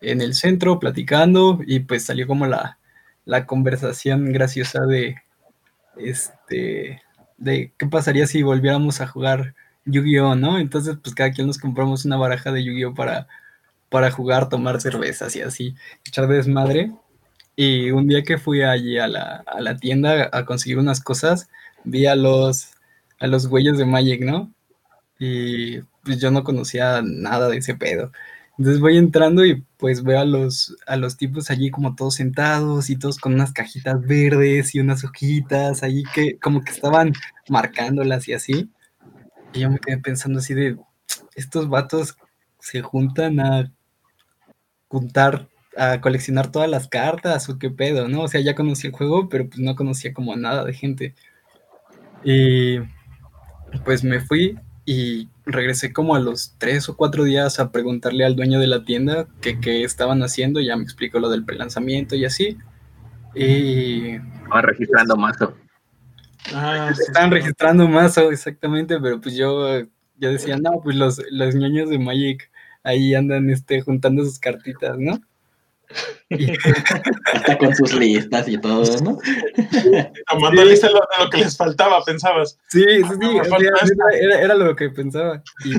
el 0.00 0.34
centro 0.34 0.78
platicando 0.78 1.58
y 1.66 1.80
pues 1.80 2.04
salió 2.04 2.28
como 2.28 2.46
la, 2.46 2.78
conversación 3.46 4.32
graciosa 4.32 4.86
de 4.86 5.16
este 5.96 7.02
de 7.36 7.72
qué 7.76 7.86
pasaría 7.88 8.28
si 8.28 8.44
volviéramos 8.44 9.00
a 9.00 9.08
jugar 9.08 9.56
Yu-Gi-Oh, 9.86 10.36
¿no? 10.36 10.56
Entonces, 10.60 10.96
pues 11.02 11.16
cada 11.16 11.32
quien 11.32 11.48
nos 11.48 11.58
compramos 11.58 12.04
una 12.04 12.16
baraja 12.16 12.52
de 12.52 12.62
Yu-Gi-Oh 12.62 12.94
para, 12.94 13.26
para 13.88 14.12
jugar, 14.12 14.48
tomar 14.48 14.80
cervezas 14.80 15.34
y 15.34 15.40
así, 15.42 15.74
echar 16.04 16.28
desmadre. 16.28 16.92
Y 17.56 17.90
un 17.90 18.06
día 18.06 18.22
que 18.22 18.38
fui 18.38 18.62
allí 18.62 18.98
a 18.98 19.08
la, 19.08 19.42
a 19.46 19.60
la 19.60 19.76
tienda 19.76 20.28
a 20.32 20.44
conseguir 20.44 20.78
unas 20.78 21.00
cosas, 21.00 21.48
vi 21.84 22.06
a 22.06 22.14
los, 22.14 22.72
a 23.18 23.26
los 23.26 23.48
güeyes 23.48 23.78
de 23.78 23.86
Magic, 23.86 24.22
¿no? 24.22 24.52
Y 25.18 25.80
pues 26.04 26.20
yo 26.20 26.30
no 26.30 26.44
conocía 26.44 27.00
nada 27.02 27.48
de 27.48 27.58
ese 27.58 27.74
pedo. 27.74 28.12
Entonces 28.58 28.80
voy 28.80 28.96
entrando 28.96 29.44
y 29.44 29.62
pues 29.76 30.02
veo 30.02 30.20
a 30.20 30.24
los, 30.24 30.76
a 30.86 30.96
los 30.96 31.16
tipos 31.16 31.50
allí 31.50 31.70
como 31.70 31.94
todos 31.94 32.14
sentados 32.14 32.88
y 32.90 32.96
todos 32.96 33.18
con 33.18 33.34
unas 33.34 33.52
cajitas 33.52 34.00
verdes 34.00 34.74
y 34.74 34.80
unas 34.80 35.04
hojitas 35.04 35.82
allí 35.82 36.04
que 36.14 36.38
como 36.38 36.62
que 36.62 36.72
estaban 36.72 37.12
marcándolas 37.48 38.28
y 38.28 38.32
así. 38.34 38.70
Y 39.52 39.60
yo 39.60 39.70
me 39.70 39.78
quedé 39.78 39.98
pensando 39.98 40.38
así 40.38 40.54
de, 40.54 40.76
estos 41.34 41.68
vatos 41.68 42.16
se 42.58 42.82
juntan 42.82 43.40
a 43.40 43.72
juntar 44.88 45.48
a 45.76 46.00
coleccionar 46.00 46.50
todas 46.50 46.70
las 46.70 46.88
cartas 46.88 47.48
o 47.48 47.58
qué 47.58 47.70
pedo, 47.70 48.08
¿no? 48.08 48.22
O 48.22 48.28
sea, 48.28 48.40
ya 48.40 48.54
conocía 48.54 48.90
el 48.90 48.96
juego, 48.96 49.28
pero 49.28 49.48
pues 49.48 49.58
no 49.60 49.74
conocía 49.76 50.12
como 50.12 50.34
nada 50.36 50.64
de 50.64 50.72
gente. 50.72 51.14
Y 52.24 52.78
pues 53.84 54.04
me 54.04 54.20
fui 54.20 54.58
y 54.84 55.28
regresé 55.44 55.92
como 55.92 56.14
a 56.14 56.20
los 56.20 56.54
tres 56.58 56.88
o 56.88 56.96
cuatro 56.96 57.24
días 57.24 57.60
a 57.60 57.72
preguntarle 57.72 58.24
al 58.24 58.36
dueño 58.36 58.60
de 58.60 58.68
la 58.68 58.84
tienda 58.84 59.26
qué 59.40 59.82
estaban 59.82 60.22
haciendo, 60.22 60.60
ya 60.60 60.76
me 60.76 60.82
explicó 60.82 61.18
lo 61.18 61.28
del 61.28 61.44
prelanzamiento 61.44 62.14
y 62.16 62.24
así. 62.24 62.56
Y... 63.34 64.14
Estaban 64.14 64.62
registrando 64.62 65.16
mazo. 65.16 65.54
Ah, 66.54 66.90
Estaban 66.90 67.30
registrando 67.30 67.88
mazo, 67.88 68.30
exactamente, 68.30 68.98
pero 69.00 69.20
pues 69.20 69.34
yo, 69.36 69.80
yo 70.18 70.30
decía, 70.30 70.56
no, 70.56 70.80
pues 70.82 70.96
los, 70.96 71.20
los 71.30 71.54
ñoños 71.54 71.90
de 71.90 71.98
Magic 71.98 72.50
ahí 72.82 73.14
andan 73.14 73.50
este, 73.50 73.82
juntando 73.82 74.24
sus 74.24 74.38
cartitas, 74.38 74.96
¿no? 74.98 75.20
Está 76.28 77.58
con 77.58 77.74
sus 77.74 77.94
listas 77.94 78.48
y 78.48 78.58
todo, 78.58 78.82
¿no? 79.02 79.18
Tomando 80.28 80.62
sí. 80.62 80.68
lista 80.68 80.88
de 80.88 80.94
lo, 80.94 81.30
que 81.30 81.38
les 81.38 81.56
faltaba, 81.56 82.02
pensabas. 82.04 82.58
Sí, 82.68 82.82
sí, 82.82 83.04
sí, 83.20 83.66
era, 84.20 84.40
era, 84.40 84.54
lo 84.54 84.74
que 84.74 84.90
pensaba. 84.90 85.42
Y... 85.64 85.72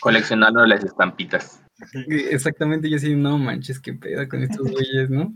Coleccionando 0.00 0.64
las 0.66 0.84
estampitas. 0.84 1.60
Exactamente, 2.30 2.88
yo 2.88 2.98
sí, 2.98 3.16
no 3.16 3.36
manches, 3.36 3.80
qué 3.80 3.94
pedo 3.94 4.28
con 4.28 4.42
estos 4.42 4.70
güeyes, 4.70 5.10
¿no? 5.10 5.34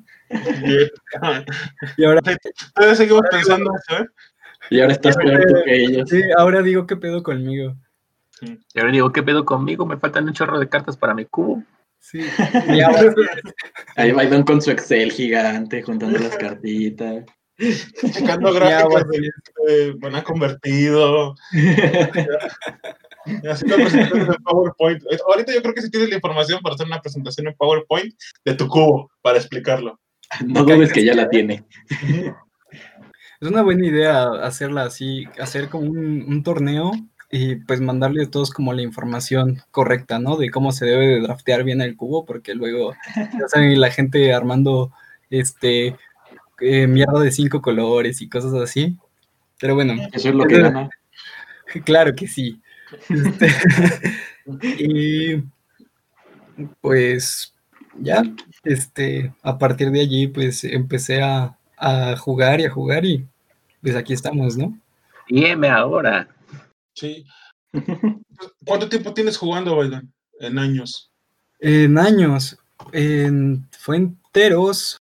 y 1.97 2.04
ahora. 2.04 2.21
Todavía 2.75 2.95
seguimos 2.95 3.23
pensando 3.30 3.71
eso, 3.75 4.02
¿eh? 4.02 4.07
Y 4.71 4.80
ahora 4.80 4.92
estás 4.92 5.16
peor 5.16 5.64
que 5.64 5.83
ellos. 5.83 6.09
Sí, 6.09 6.23
ahora 6.37 6.62
digo 6.62 6.87
qué 6.87 6.97
pedo 6.97 7.23
conmigo. 7.23 7.76
Y 8.40 8.78
ahora 8.78 8.92
digo, 8.92 9.12
¿qué 9.12 9.23
pedo 9.23 9.45
conmigo? 9.45 9.87
Me 9.87 9.97
faltan 9.97 10.26
un 10.26 10.33
chorro 10.33 10.59
de 10.61 10.68
cartas 10.68 10.97
para 10.97 11.14
mi 11.14 11.25
cubo. 11.25 11.62
Sí. 12.00 12.21
Y 12.69 12.81
ahora 12.81 13.12
Ahí 13.97 14.12
Biden 14.12 14.43
con 14.45 14.62
su 14.62 14.71
Excel 14.71 15.12
gigante, 15.12 15.83
juntando 15.83 16.19
las 16.19 16.37
cartitas. 16.37 17.25
Checando 17.59 18.52
gráficas 18.52 19.05
de 19.67 19.93
bueno, 19.99 20.23
convertido. 20.23 21.35
Haciendo 23.25 23.76
presentaciones 23.76 24.28
en 24.28 24.43
PowerPoint. 24.45 25.02
Ahorita 25.26 25.52
yo 25.52 25.61
creo 25.61 25.75
que 25.75 25.83
si 25.83 25.90
tienes 25.90 26.09
la 26.09 26.14
información 26.17 26.61
para 26.62 26.76
hacer 26.76 26.87
una 26.87 27.02
presentación 27.02 27.49
en 27.49 27.55
PowerPoint 27.55 28.14
de 28.45 28.55
tu 28.55 28.69
cubo, 28.69 29.11
para 29.21 29.38
explicarlo. 29.38 30.00
No 30.47 30.64
dudes 30.64 30.93
que 30.93 31.05
ya 31.05 31.14
la 31.14 31.28
tiene. 31.28 31.64
Es 33.40 33.49
una 33.49 33.62
buena 33.62 33.87
idea 33.87 34.31
hacerla 34.43 34.85
así, 34.85 35.25
hacer 35.38 35.69
como 35.69 35.90
un, 35.90 36.23
un 36.23 36.43
torneo 36.43 36.93
y 37.30 37.56
pues 37.56 37.80
mandarle 37.80 38.25
a 38.25 38.30
todos 38.30 38.50
como 38.50 38.73
la 38.73 38.82
información 38.82 39.62
correcta, 39.70 40.18
¿no? 40.18 40.37
De 40.37 40.50
cómo 40.50 40.73
se 40.73 40.87
debe 40.87 41.06
de 41.06 41.20
draftear 41.20 41.62
bien 41.62 41.80
el 41.80 41.97
cubo, 41.97 42.25
porque 42.25 42.54
luego 42.54 42.94
ya 43.16 43.49
saben 43.49 43.80
la 43.80 43.90
gente 43.90 44.32
armando 44.32 44.92
este 45.28 45.97
eh, 46.61 46.87
mierda 46.87 47.20
de 47.20 47.30
cinco 47.30 47.61
colores 47.61 48.23
y 48.23 48.28
cosas 48.28 48.54
así. 48.54 48.97
Pero 49.61 49.75
bueno. 49.75 49.94
Eso 50.12 50.30
es 50.30 50.35
lo 50.35 50.44
que 50.44 50.58
gana. 50.62 50.88
Claro 51.85 52.14
que 52.14 52.26
sí. 52.28 52.61
Este, 53.11 53.49
y 54.78 55.42
pues 56.80 57.54
ya, 58.00 58.23
este, 58.64 59.35
a 59.42 59.58
partir 59.58 59.90
de 59.90 60.00
allí, 60.00 60.28
pues 60.28 60.64
empecé 60.64 61.20
a, 61.20 61.58
a 61.76 62.16
jugar 62.16 62.61
y 62.61 62.64
a 62.64 62.70
jugar 62.70 63.04
y 63.04 63.26
pues 63.82 63.94
aquí 63.94 64.14
estamos, 64.14 64.56
¿no? 64.56 64.76
Dime 65.28 65.68
ahora. 65.68 66.26
Sí. 66.99 67.25
¿Cuánto 68.64 68.88
tiempo 68.88 69.14
tienes 69.14 69.37
jugando, 69.37 69.76
Baidan? 69.76 70.12
En 70.40 70.59
años. 70.59 71.11
En 71.61 71.99
años. 71.99 72.59
En, 72.93 73.69
fue 73.71 73.97
enteros. 73.97 74.99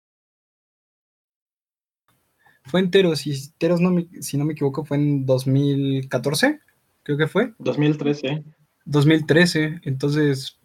Fue 2.64 2.80
enteros, 2.80 3.28
y 3.28 3.32
enteros, 3.32 3.80
no 3.80 3.92
me, 3.92 4.08
si 4.22 4.38
no 4.38 4.46
me 4.46 4.54
equivoco, 4.54 4.84
fue 4.84 4.98
en 4.98 5.26
2014, 5.26 6.60
creo 7.04 7.18
que 7.18 7.28
fue. 7.28 7.54
2013. 7.60 8.44
2013, 8.86 9.82
entonces 9.84 10.60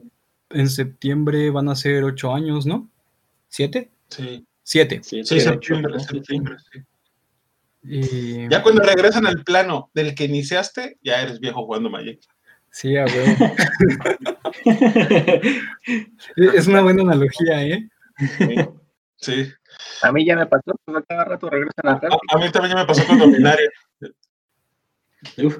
en 0.49 0.69
septiembre 0.71 1.51
van 1.51 1.69
a 1.69 1.77
ser 1.77 2.05
ocho 2.05 2.33
años, 2.33 2.65
¿no? 2.65 2.89
¿Siete? 3.49 3.91
Sí. 4.09 4.47
Siete. 4.63 5.01
Sí, 5.03 5.25
sí 5.25 5.41
septiembre, 5.41 6.01
septiembre, 6.01 6.57
sí. 6.73 6.81
Y... 7.83 8.49
Ya 8.49 8.63
cuando 8.63 8.83
regresan 8.83 9.27
al 9.27 9.43
plano 9.45 9.91
del 9.95 10.15
que 10.15 10.25
iniciaste, 10.25 10.99
ya 11.03 11.23
eres 11.23 11.41
viejo 11.41 11.65
jugando 11.65 11.91
Magic. 11.91 12.21
Sí, 12.71 12.97
a 12.97 13.05
ver. 13.05 13.37
es 16.55 16.67
una 16.67 16.83
buena 16.83 17.03
analogía, 17.03 17.65
¿eh? 17.65 17.89
Sí. 19.17 19.51
A 20.03 20.13
mí 20.13 20.25
ya 20.25 20.37
me 20.37 20.47
pasó, 20.47 20.73
pues 20.85 21.05
cada 21.09 21.25
rato 21.25 21.51
regresan 21.51 21.89
al 21.89 22.01
plano. 22.01 22.17
A, 22.33 22.37
a, 22.37 22.39
mí 22.39 22.51
también 22.51 22.77
ya 22.77 22.83
me 22.83 22.87
pasó 22.87 23.07
con 23.07 23.19
Dominaria. 23.19 23.71
Uf, 25.39 25.59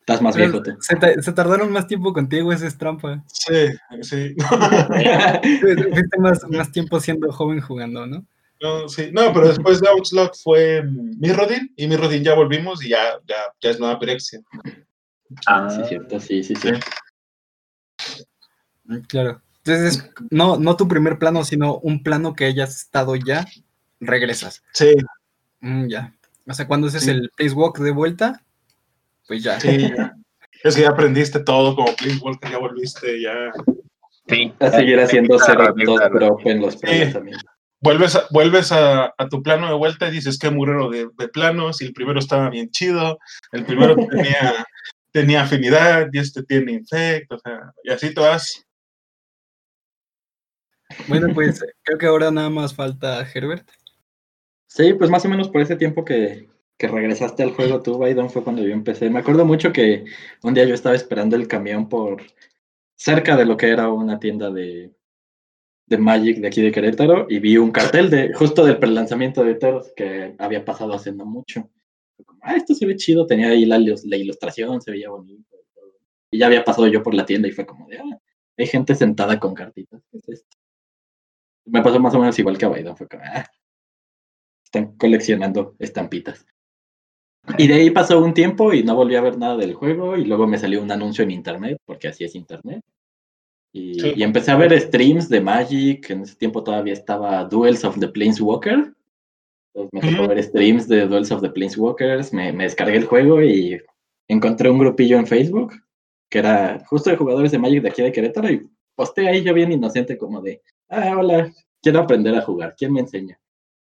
estás 0.00 0.22
más 0.22 0.36
viejo 0.36 0.60
se, 0.80 1.32
tardaron 1.32 1.72
más 1.72 1.86
tiempo 1.86 2.12
contigo, 2.12 2.52
esa 2.52 2.66
es 2.66 2.76
trampa. 2.76 3.24
Sí, 3.26 3.68
sí. 4.02 4.34
Fuiste 5.60 6.18
más, 6.18 6.44
más 6.50 6.72
tiempo 6.72 7.00
siendo 7.00 7.32
joven 7.32 7.60
jugando, 7.60 8.06
¿no? 8.06 8.26
No, 8.60 8.88
sí, 8.88 9.10
no, 9.12 9.32
pero 9.32 9.48
después 9.48 9.80
de 9.80 9.88
Outlook 9.88 10.32
fue 10.42 10.82
Mirrodin 10.82 11.72
y 11.76 11.86
Mirrodin 11.86 12.24
ya 12.24 12.34
volvimos 12.34 12.84
y 12.84 12.88
ya, 12.88 13.18
ya, 13.26 13.36
ya 13.60 13.70
es 13.70 13.78
nueva 13.78 13.98
Pirexia. 13.98 14.40
Ah, 15.46 15.68
sí, 15.70 15.82
cierto, 15.88 16.18
sí, 16.18 16.42
sí, 16.42 16.54
sí. 16.56 16.70
Claro. 19.08 19.42
Entonces, 19.64 20.10
no, 20.30 20.56
no 20.56 20.76
tu 20.76 20.88
primer 20.88 21.18
plano, 21.18 21.44
sino 21.44 21.78
un 21.78 22.02
plano 22.02 22.34
que 22.34 22.46
hayas 22.46 22.76
estado 22.76 23.14
ya, 23.14 23.46
regresas. 24.00 24.62
Sí. 24.72 24.94
Mm, 25.60 25.88
ya. 25.88 26.14
O 26.46 26.52
sea, 26.52 26.66
cuando 26.66 26.88
haces 26.88 27.04
sí. 27.04 27.10
el 27.10 27.30
Place 27.36 27.54
Walk 27.54 27.78
de 27.78 27.90
vuelta, 27.92 28.42
pues 29.28 29.44
ya. 29.44 29.60
Sí, 29.60 29.78
ya. 29.78 30.16
Es 30.64 30.74
que 30.74 30.82
ya 30.82 30.88
aprendiste 30.88 31.38
todo 31.40 31.76
como 31.76 31.94
Place 31.94 32.18
Walk, 32.20 32.50
ya 32.50 32.58
volviste, 32.58 33.20
ya. 33.20 33.52
Sí. 34.26 34.52
A 34.58 34.70
seguir 34.70 34.98
haciendo 34.98 35.38
cero 35.38 35.72
dos 35.76 36.00
drop 36.12 36.40
en 36.44 36.60
los 36.60 36.76
planos 36.76 37.12
también 37.12 37.38
vuelves, 37.80 38.16
a, 38.16 38.26
vuelves 38.30 38.72
a, 38.72 39.14
a, 39.16 39.28
tu 39.28 39.42
plano 39.42 39.68
de 39.68 39.74
vuelta 39.74 40.08
y 40.08 40.12
dices 40.12 40.38
qué 40.38 40.50
murero 40.50 40.90
de, 40.90 41.08
de, 41.16 41.28
planos, 41.28 41.80
y 41.80 41.86
el 41.86 41.92
primero 41.92 42.18
estaba 42.18 42.50
bien 42.50 42.70
chido, 42.70 43.18
el 43.52 43.64
primero 43.64 43.94
tenía, 44.10 44.66
tenía 45.12 45.42
afinidad 45.42 46.08
y 46.12 46.18
este 46.18 46.42
tiene 46.42 46.72
infect, 46.72 47.30
o 47.32 47.38
sea, 47.38 47.72
y 47.84 47.90
así 47.90 48.12
te 48.14 48.20
vas. 48.20 48.64
Bueno, 51.06 51.28
pues 51.34 51.64
creo 51.82 51.98
que 51.98 52.06
ahora 52.06 52.30
nada 52.30 52.50
más 52.50 52.74
falta 52.74 53.26
Herbert. 53.32 53.68
Sí, 54.66 54.94
pues 54.94 55.10
más 55.10 55.24
o 55.24 55.28
menos 55.28 55.48
por 55.48 55.60
ese 55.60 55.76
tiempo 55.76 56.04
que, 56.04 56.48
que 56.78 56.88
regresaste 56.88 57.42
al 57.42 57.52
juego 57.52 57.82
tú, 57.82 57.98
Baidon, 57.98 58.30
fue 58.30 58.44
cuando 58.44 58.62
yo 58.62 58.72
empecé. 58.72 59.10
Me 59.10 59.18
acuerdo 59.18 59.44
mucho 59.44 59.72
que 59.72 60.04
un 60.42 60.54
día 60.54 60.64
yo 60.64 60.74
estaba 60.74 60.94
esperando 60.94 61.36
el 61.36 61.48
camión 61.48 61.88
por 61.88 62.22
cerca 62.94 63.36
de 63.36 63.44
lo 63.44 63.56
que 63.56 63.68
era 63.68 63.88
una 63.90 64.18
tienda 64.18 64.50
de, 64.50 64.92
de 65.88 65.98
Magic 65.98 66.38
de 66.38 66.48
aquí 66.48 66.60
de 66.60 66.70
Querétaro 66.70 67.26
y 67.28 67.38
vi 67.38 67.56
un 67.56 67.70
cartel 67.70 68.10
de 68.10 68.32
justo 68.34 68.64
del 68.64 68.78
prelanzamiento 68.78 69.42
de 69.42 69.54
Teros 69.54 69.92
que 69.96 70.34
había 70.38 70.64
pasado 70.64 70.92
hace 70.92 71.12
no 71.12 71.24
mucho. 71.24 71.70
Como, 72.24 72.40
ah, 72.42 72.56
esto 72.56 72.74
se 72.74 72.86
ve 72.86 72.96
chido, 72.96 73.26
tenía 73.26 73.48
ahí 73.48 73.64
la, 73.64 73.78
la 73.78 74.16
ilustración, 74.16 74.80
se 74.80 74.90
veía 74.90 75.08
bonito. 75.10 75.56
Y, 75.56 75.74
todo. 75.74 75.92
y 76.30 76.38
ya 76.38 76.46
había 76.46 76.64
pasado 76.64 76.88
yo 76.88 77.02
por 77.02 77.14
la 77.14 77.24
tienda 77.24 77.48
y 77.48 77.52
fue 77.52 77.64
como 77.64 77.88
de, 77.88 77.98
ah, 77.98 78.18
hay 78.56 78.66
gente 78.66 78.94
sentada 78.94 79.38
con 79.40 79.54
cartitas. 79.54 80.02
¿Qué 80.10 80.18
es 80.18 80.28
esto? 80.28 80.56
Me 81.66 81.82
pasó 81.82 82.00
más 82.00 82.14
o 82.14 82.18
menos 82.18 82.38
igual 82.38 82.58
que 82.58 82.66
a 82.66 82.70
Biden, 82.70 82.96
fue 82.96 83.08
como, 83.08 83.22
ah, 83.24 83.46
están 84.64 84.96
coleccionando 84.96 85.74
estampitas. 85.78 86.44
Y 87.56 87.66
de 87.66 87.74
ahí 87.74 87.90
pasó 87.90 88.22
un 88.22 88.34
tiempo 88.34 88.74
y 88.74 88.82
no 88.82 88.94
volví 88.94 89.16
a 89.16 89.22
ver 89.22 89.38
nada 89.38 89.56
del 89.56 89.72
juego 89.72 90.18
y 90.18 90.24
luego 90.24 90.46
me 90.46 90.58
salió 90.58 90.82
un 90.82 90.90
anuncio 90.90 91.24
en 91.24 91.30
internet, 91.30 91.80
porque 91.86 92.08
así 92.08 92.24
es 92.24 92.34
internet. 92.34 92.84
Y, 93.78 94.00
sí. 94.00 94.12
y, 94.16 94.22
empecé 94.22 94.50
a 94.50 94.56
ver 94.56 94.78
streams 94.80 95.28
de 95.28 95.40
Magic. 95.40 96.10
En 96.10 96.22
ese 96.22 96.34
tiempo 96.34 96.64
todavía 96.64 96.92
estaba 96.92 97.44
Duels 97.44 97.84
of 97.84 97.98
the 97.98 98.08
Planeswalker. 98.08 98.92
Entonces 99.74 99.92
me 99.92 100.00
tocó 100.00 100.24
-hmm. 100.24 100.28
ver 100.28 100.42
streams 100.42 100.88
de 100.88 101.06
Duels 101.06 101.30
of 101.30 101.42
the 101.42 101.50
Planeswalkers. 101.50 102.32
Me, 102.32 102.52
me, 102.52 102.64
descargué 102.64 102.96
el 102.96 103.06
juego 103.06 103.42
y 103.42 103.80
encontré 104.28 104.70
un 104.70 104.78
grupillo 104.78 105.18
en 105.18 105.26
Facebook 105.26 105.74
que 106.28 106.40
era 106.40 106.84
justo 106.86 107.10
de 107.10 107.16
jugadores 107.16 107.52
de 107.52 107.58
Magic 107.58 107.82
de 107.82 107.88
aquí 107.88 108.02
de 108.02 108.12
Querétaro. 108.12 108.50
Y 108.50 108.68
posté 108.94 109.28
ahí 109.28 109.42
yo 109.42 109.54
bien 109.54 109.72
inocente, 109.72 110.18
como 110.18 110.40
de: 110.42 110.62
Ah, 110.88 111.16
hola, 111.16 111.52
quiero 111.82 112.00
aprender 112.00 112.34
a 112.34 112.42
jugar. 112.42 112.74
¿Quién 112.76 112.92
me 112.92 113.00
enseña? 113.00 113.38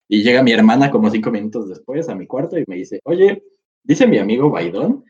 Y 0.08 0.22
llega 0.24 0.44
mi 0.44 0.52
hermana 0.52 0.92
como 0.92 1.10
cinco 1.10 1.32
minutos 1.32 1.70
después 1.70 2.08
a 2.10 2.16
mi 2.16 2.28
cuarto 2.28 2.58
y 2.60 2.66
me 2.68 2.75
dice: 2.75 3.00
Oye, 3.06 3.44
dice 3.84 4.08
mi 4.08 4.18
amigo 4.20 4.50
Baidón 4.50 5.04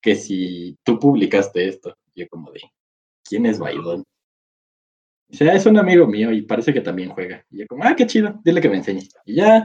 que 0.00 0.16
si 0.16 0.76
tú 0.82 0.98
publicaste 0.98 1.68
esto. 1.68 1.94
Yo, 2.14 2.26
como 2.28 2.50
de: 2.50 2.60
¿Quién 3.24 3.46
es 3.46 3.58
Baidón? 3.58 4.04
Dice, 5.32 5.50
ah, 5.50 5.54
es 5.54 5.64
un 5.64 5.78
amigo 5.78 6.06
mío 6.06 6.30
y 6.30 6.42
parece 6.42 6.74
que 6.74 6.82
también 6.82 7.08
juega. 7.08 7.42
Y 7.50 7.60
yo 7.60 7.66
como, 7.66 7.84
ah, 7.84 7.96
qué 7.96 8.06
chido, 8.06 8.38
dile 8.44 8.60
que 8.60 8.68
me 8.68 8.76
enseñe. 8.76 9.08
Y 9.24 9.36
ya 9.36 9.64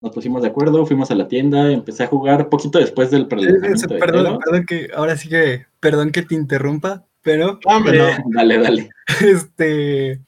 nos 0.00 0.12
pusimos 0.12 0.42
de 0.42 0.48
acuerdo, 0.48 0.86
fuimos 0.86 1.10
a 1.10 1.16
la 1.16 1.26
tienda, 1.26 1.70
empecé 1.70 2.04
a 2.04 2.06
jugar 2.06 2.48
poquito 2.48 2.78
después 2.78 3.10
del 3.10 3.26
prelanzamiento. 3.26 3.88
Perdón, 3.98 4.38
perdón 4.38 4.66
que, 4.66 4.88
ahora 4.94 5.16
sí 5.16 5.28
que, 5.28 5.66
perdón 5.80 6.12
que 6.12 6.22
te 6.22 6.36
interrumpa, 6.36 7.04
pero... 7.22 7.58
Ah, 7.66 7.82
eh, 7.92 8.18
dale, 8.26 8.58
dale. 8.58 8.90
Este, 9.20 10.20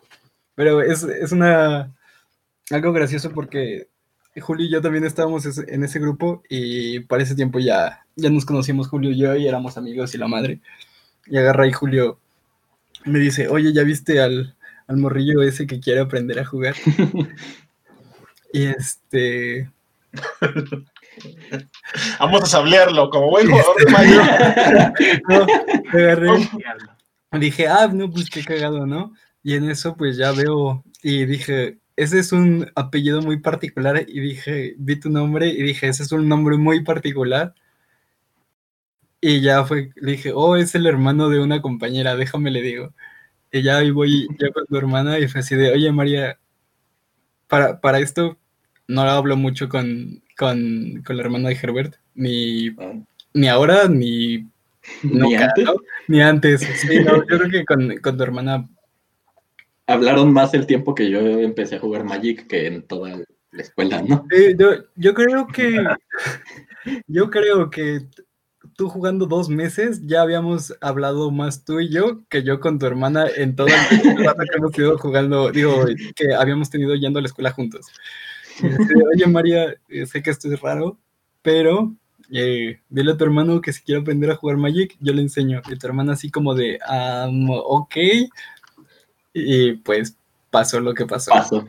Pero 0.57 0.83
es, 0.83 1.05
es 1.05 1.31
una 1.31 1.95
algo 2.71 2.93
gracioso 2.93 3.31
porque 3.31 3.87
Julio 4.41 4.67
y 4.67 4.71
yo 4.71 4.83
también 4.83 5.05
estábamos 5.05 5.47
es- 5.47 5.59
en 5.69 5.85
ese 5.85 6.01
grupo 6.01 6.43
y 6.49 7.01
para 7.01 7.23
ese 7.23 7.35
tiempo 7.37 7.61
ya, 7.61 8.05
ya 8.17 8.31
nos 8.31 8.45
conocíamos 8.45 8.89
Julio 8.89 9.13
y 9.13 9.19
yo 9.19 9.37
y 9.37 9.47
éramos 9.47 9.77
amigos 9.77 10.15
y 10.15 10.19
la 10.19 10.27
madre. 10.27 10.61
Y 11.27 11.37
agarra 11.37 11.69
y 11.69 11.73
Julio 11.73 12.19
me 13.05 13.21
dice, 13.21 13.49
oye, 13.49 13.73
¿ya 13.73 13.85
viste 13.85 14.21
al, 14.21 14.57
al 14.87 14.97
morrillo 14.97 15.43
ese 15.43 15.67
que 15.67 15.81
quiere 15.81 16.01
aprender 16.01 16.39
a 16.39 16.45
jugar? 16.45 16.75
Y 18.55 18.67
este... 18.67 19.71
Vamos 22.21 22.43
a 22.43 22.47
sablearlo 22.47 23.11
como 23.11 23.31
buen 23.31 23.51
jugador 23.51 23.77
de 23.85 23.91
Magic. 23.91 25.23
no, 25.29 25.47
agarré. 25.91 26.29
Dije, 27.39 27.67
ah, 27.67 27.89
no, 27.93 28.11
pues 28.11 28.29
qué 28.29 28.45
cagado, 28.45 28.87
¿no? 28.87 29.15
Y 29.43 29.55
en 29.55 29.71
eso, 29.71 29.97
pues 29.97 30.17
ya 30.17 30.33
veo, 30.33 30.85
y 31.03 31.25
dije, 31.25 31.79
ese 31.97 32.19
es 32.19 32.33
un 32.33 32.71
apellido 32.75 33.23
muy 33.23 33.41
particular, 33.41 34.05
y 34.07 34.21
dije, 34.21 34.75
vi 34.79 34.97
tu 34.97 35.11
nombre, 35.11 35.49
y 35.49 35.63
dije, 35.63 35.89
ese 35.89 36.03
es 36.03 36.13
un 36.13 36.29
nombre 36.29 36.57
muy 36.57 36.85
particular. 36.85 37.55
Y 39.21 39.41
ya 39.41 39.65
fue, 39.65 39.91
le 39.97 40.13
dije, 40.13 40.33
oh, 40.35 40.57
es 40.57 40.75
el 40.75 40.87
hermano 40.87 41.29
de 41.29 41.41
una 41.41 41.63
compañera, 41.63 42.17
déjame 42.17 42.51
le 42.51 42.61
digo. 42.61 42.93
Y 43.53 43.63
ya 43.63 43.79
ahí 43.79 43.91
voy, 43.91 44.27
ya 44.39 44.51
con 44.51 44.67
tu 44.67 44.77
hermana, 44.77 45.19
y 45.19 45.29
fue 45.29 45.41
así 45.41 45.55
de, 45.55 45.71
oye, 45.73 45.93
María, 45.93 46.39
para, 47.47 47.81
para 47.81 47.99
esto 47.99 48.39
no 48.89 49.03
hablo 49.03 49.37
mucho 49.37 49.69
con, 49.69 50.23
con, 50.37 51.03
con 51.07 51.17
la 51.17 51.23
hermana 51.23 51.51
de 51.51 51.59
Herbert, 51.63 51.95
ni, 52.15 52.75
ni 53.35 53.49
ahora, 53.49 53.89
ni 53.89 54.47
Ni 55.03 55.35
antes. 55.35 55.65
¿no? 55.65 55.75
Ni 56.09 56.21
antes. 56.21 56.61
Sí, 56.61 57.01
no, 57.05 57.17
yo 57.17 57.27
creo 57.27 57.51
que 57.51 57.65
con, 57.65 57.97
con 57.99 58.17
tu 58.17 58.23
hermana. 58.23 58.69
Hablaron 59.87 60.33
más 60.33 60.55
el 60.55 60.67
tiempo 60.67 60.95
que 60.95 61.11
yo 61.11 61.21
empecé 61.21 61.77
a 61.77 61.81
jugar 61.81 62.05
Magic 62.05 62.47
que 62.47 62.67
en 62.67 62.83
toda 62.83 63.19
la 63.51 63.63
escuela, 63.63 64.03
¿no? 64.03 64.27
yo, 64.59 64.71
yo 64.97 65.15
creo 65.15 65.47
que. 65.47 65.85
Yo 67.07 67.31
creo 67.31 67.71
que 67.71 68.01
tú 68.83 68.89
jugando 68.89 69.27
dos 69.27 69.49
meses 69.49 70.01
ya 70.09 70.23
habíamos 70.23 70.75
hablado 70.81 71.31
más 71.31 71.65
tú 71.65 71.79
y 71.79 71.89
yo 71.89 72.21
que 72.29 72.43
yo 72.43 72.59
con 72.59 72.81
tu 72.81 72.87
hermana 72.87 73.27
en 73.37 73.55
todo 73.55 73.69
el 73.69 74.25
rato 74.25 74.43
que 74.51 74.57
hemos 74.59 74.77
ido 74.77 74.99
jugando. 74.99 75.53
Digo, 75.53 75.85
que 76.17 76.35
habíamos 76.35 76.69
tenido 76.69 76.97
yendo 76.97 77.21
a 77.21 77.23
la 77.23 77.29
escuela 77.29 77.53
juntos. 77.53 77.87
De, 78.61 78.77
Oye, 79.15 79.27
María, 79.29 79.77
eh, 79.89 80.05
sé 80.07 80.21
que 80.21 80.31
esto 80.31 80.53
es 80.53 80.61
raro, 80.61 80.99
pero. 81.43 81.93
eh, 82.33 82.81
dile 82.89 83.13
a 83.13 83.17
tu 83.17 83.23
hermano 83.23 83.61
que 83.61 83.73
si 83.73 83.83
quiere 83.83 84.01
aprender 84.01 84.31
a 84.33 84.37
jugar 84.37 84.57
Magic, 84.57 84.97
yo 84.99 85.13
le 85.13 85.23
enseño. 85.23 85.63
Y 85.71 85.77
tu 85.79 85.87
hermana 85.87 86.15
así 86.15 86.29
como 86.29 86.55
de, 86.57 86.81
ah, 86.85 87.29
ok. 87.31 87.97
Y 89.33 89.75
pues 89.75 90.17
pasó 90.51 90.81
lo 90.81 90.93
que 90.93 91.07
pasó. 91.07 91.31
Paso. 91.31 91.69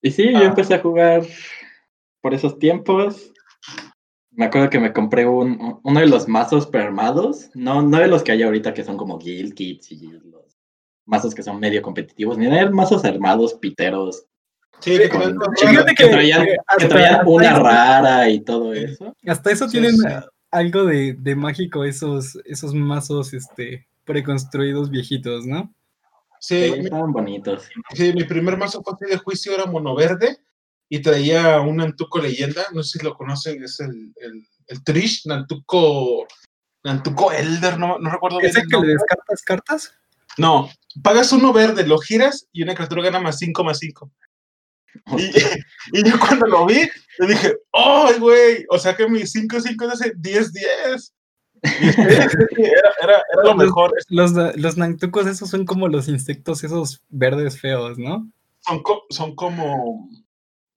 Y 0.00 0.12
sí, 0.12 0.30
yo 0.32 0.38
Ah. 0.38 0.44
empecé 0.44 0.74
a 0.74 0.80
jugar 0.80 1.22
por 2.20 2.34
esos 2.34 2.56
tiempos. 2.60 3.32
Me 4.38 4.44
acuerdo 4.44 4.70
que 4.70 4.78
me 4.78 4.92
compré 4.92 5.26
un, 5.26 5.80
uno 5.82 6.00
de 6.00 6.06
los 6.06 6.28
mazos 6.28 6.68
permados, 6.68 7.50
no, 7.54 7.82
no 7.82 7.98
de 7.98 8.06
los 8.06 8.22
que 8.22 8.30
hay 8.30 8.44
ahorita 8.44 8.72
que 8.72 8.84
son 8.84 8.96
como 8.96 9.18
Guild 9.18 9.52
Kits 9.54 9.90
y 9.90 10.12
los 10.12 10.56
mazos 11.06 11.34
que 11.34 11.42
son 11.42 11.58
medio 11.58 11.82
competitivos, 11.82 12.38
ni 12.38 12.46
de 12.46 12.70
mazos 12.70 13.04
armados, 13.04 13.54
piteros, 13.54 14.24
Sí, 14.80 14.96
que 14.96 15.08
con- 15.08 15.36
Fíjate 15.56 15.92
que, 15.92 16.04
que- 16.04 16.10
traían, 16.10 16.44
que 16.44 16.52
que 16.52 16.56
hasta- 16.68 16.88
traían 16.88 17.14
hasta 17.16 17.28
una 17.28 17.58
rara 17.58 18.28
y 18.30 18.38
todo 18.38 18.72
eso. 18.72 19.12
Hasta 19.26 19.50
eso 19.50 19.64
Sí, 19.66 19.72
tienen 19.72 19.96
sí. 19.96 20.04
algo 20.52 20.84
de, 20.84 21.14
de 21.18 21.34
mágico 21.34 21.82
esos, 21.84 22.38
esos 22.44 22.72
mazos 22.74 23.34
este, 23.34 23.88
preconstruidos 24.04 24.88
viejitos, 24.88 25.46
¿no? 25.46 25.74
Sí, 26.38 26.70
mi- 26.78 26.84
Estaban 26.84 27.10
bonitos. 27.12 27.68
sí, 27.92 28.12
mi 28.12 28.22
primer 28.22 28.56
mazo 28.56 28.80
fue 28.84 28.94
de 29.10 29.16
juicio 29.16 29.52
era 29.52 29.66
mono 29.66 29.96
verde 29.96 30.38
y 30.88 31.00
traía 31.00 31.60
un 31.60 31.76
Nantuco 31.76 32.18
leyenda, 32.18 32.64
no 32.72 32.82
sé 32.82 32.98
si 32.98 33.04
lo 33.04 33.14
conocen, 33.14 33.62
es 33.62 33.78
el, 33.80 34.12
el, 34.16 34.46
el 34.68 34.84
Trish, 34.84 35.26
Nantuco, 35.26 36.26
Nantuco 36.84 37.32
Elder, 37.32 37.78
no, 37.78 37.98
no 37.98 38.10
recuerdo 38.10 38.38
bien 38.38 38.50
¿Ese 38.50 38.60
el 38.60 38.66
que 38.66 38.70
le 38.70 38.76
nombre. 38.78 38.92
descartas 38.94 39.42
cartas? 39.42 39.92
No, 40.38 40.70
pagas 41.02 41.32
uno 41.32 41.52
verde, 41.52 41.86
lo 41.86 41.98
giras 41.98 42.46
y 42.52 42.62
una 42.62 42.74
criatura 42.74 43.02
gana 43.02 43.20
más 43.20 43.38
5 43.38 43.64
más 43.64 43.78
5. 43.78 44.10
Y, 45.18 45.22
y 45.92 46.08
yo 46.08 46.18
cuando 46.18 46.46
lo 46.46 46.64
vi, 46.66 46.88
le 47.18 47.26
dije, 47.26 47.54
¡ay, 47.72 48.18
güey! 48.18 48.64
O 48.70 48.78
sea 48.78 48.96
que 48.96 49.08
mi 49.08 49.20
5-5 49.20 49.92
es 49.92 50.00
ese 50.00 50.14
10-10. 50.14 51.12
Y 51.64 51.68
sí, 51.68 51.92
sí, 51.92 52.38
sí, 52.56 52.62
era, 52.62 52.90
era, 53.02 53.22
era 53.32 53.42
lo 53.44 53.54
mejor. 53.56 53.92
Los, 54.08 54.32
los 54.56 54.76
nantucos 54.76 55.26
esos 55.26 55.50
son 55.50 55.66
como 55.66 55.88
los 55.88 56.08
insectos 56.08 56.62
esos 56.64 57.02
verdes 57.08 57.60
feos, 57.60 57.98
¿no? 57.98 58.30
Son, 58.60 58.82
co- 58.82 59.04
son 59.10 59.34
como. 59.34 60.08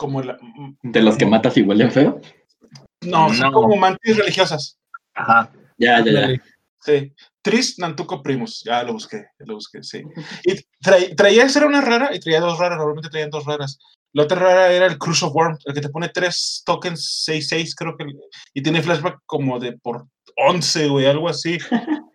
Como 0.01 0.21
la- 0.23 0.37
De 0.81 1.01
los 1.01 1.15
que 1.15 1.27
matas 1.27 1.55
y 1.57 1.61
huelen 1.61 1.91
feo. 1.91 2.19
no, 3.01 3.31
son 3.33 3.51
como 3.53 3.75
mantis 3.77 4.17
religiosas. 4.17 4.79
Ajá. 5.13 5.51
Ya, 5.77 6.03
ya, 6.03 6.11
ya. 6.11 6.41
Sí. 6.79 7.13
Tris 7.43 7.77
Nantuco 7.77 8.23
Primus. 8.23 8.63
Ya 8.65 8.81
lo 8.83 8.93
busqué, 8.93 9.25
lo 9.39 9.55
busqué, 9.55 9.83
sí. 9.83 10.01
Y 10.43 10.55
traía, 10.81 11.15
traía, 11.15 11.43
esa 11.45 11.59
era 11.59 11.67
una 11.67 11.81
rara 11.81 12.15
y 12.15 12.19
traía 12.19 12.39
dos 12.39 12.57
raras. 12.57 12.77
Normalmente 12.77 13.09
traían 13.09 13.29
dos 13.29 13.45
raras. 13.45 13.77
La 14.13 14.23
otra 14.23 14.39
rara 14.39 14.71
era 14.71 14.87
el 14.87 14.97
Cruise 14.97 15.21
of 15.23 15.33
Worm, 15.35 15.57
el 15.65 15.73
que 15.73 15.81
te 15.81 15.89
pone 15.89 16.09
tres 16.09 16.63
tokens 16.65 17.23
6-6, 17.27 17.75
creo 17.75 17.95
que. 17.97 18.05
Y 18.53 18.61
tiene 18.63 18.81
flashback 18.81 19.19
como 19.27 19.59
de 19.59 19.73
por 19.73 20.05
11, 20.37 20.87
güey, 20.87 21.05
algo 21.05 21.29
así. 21.29 21.57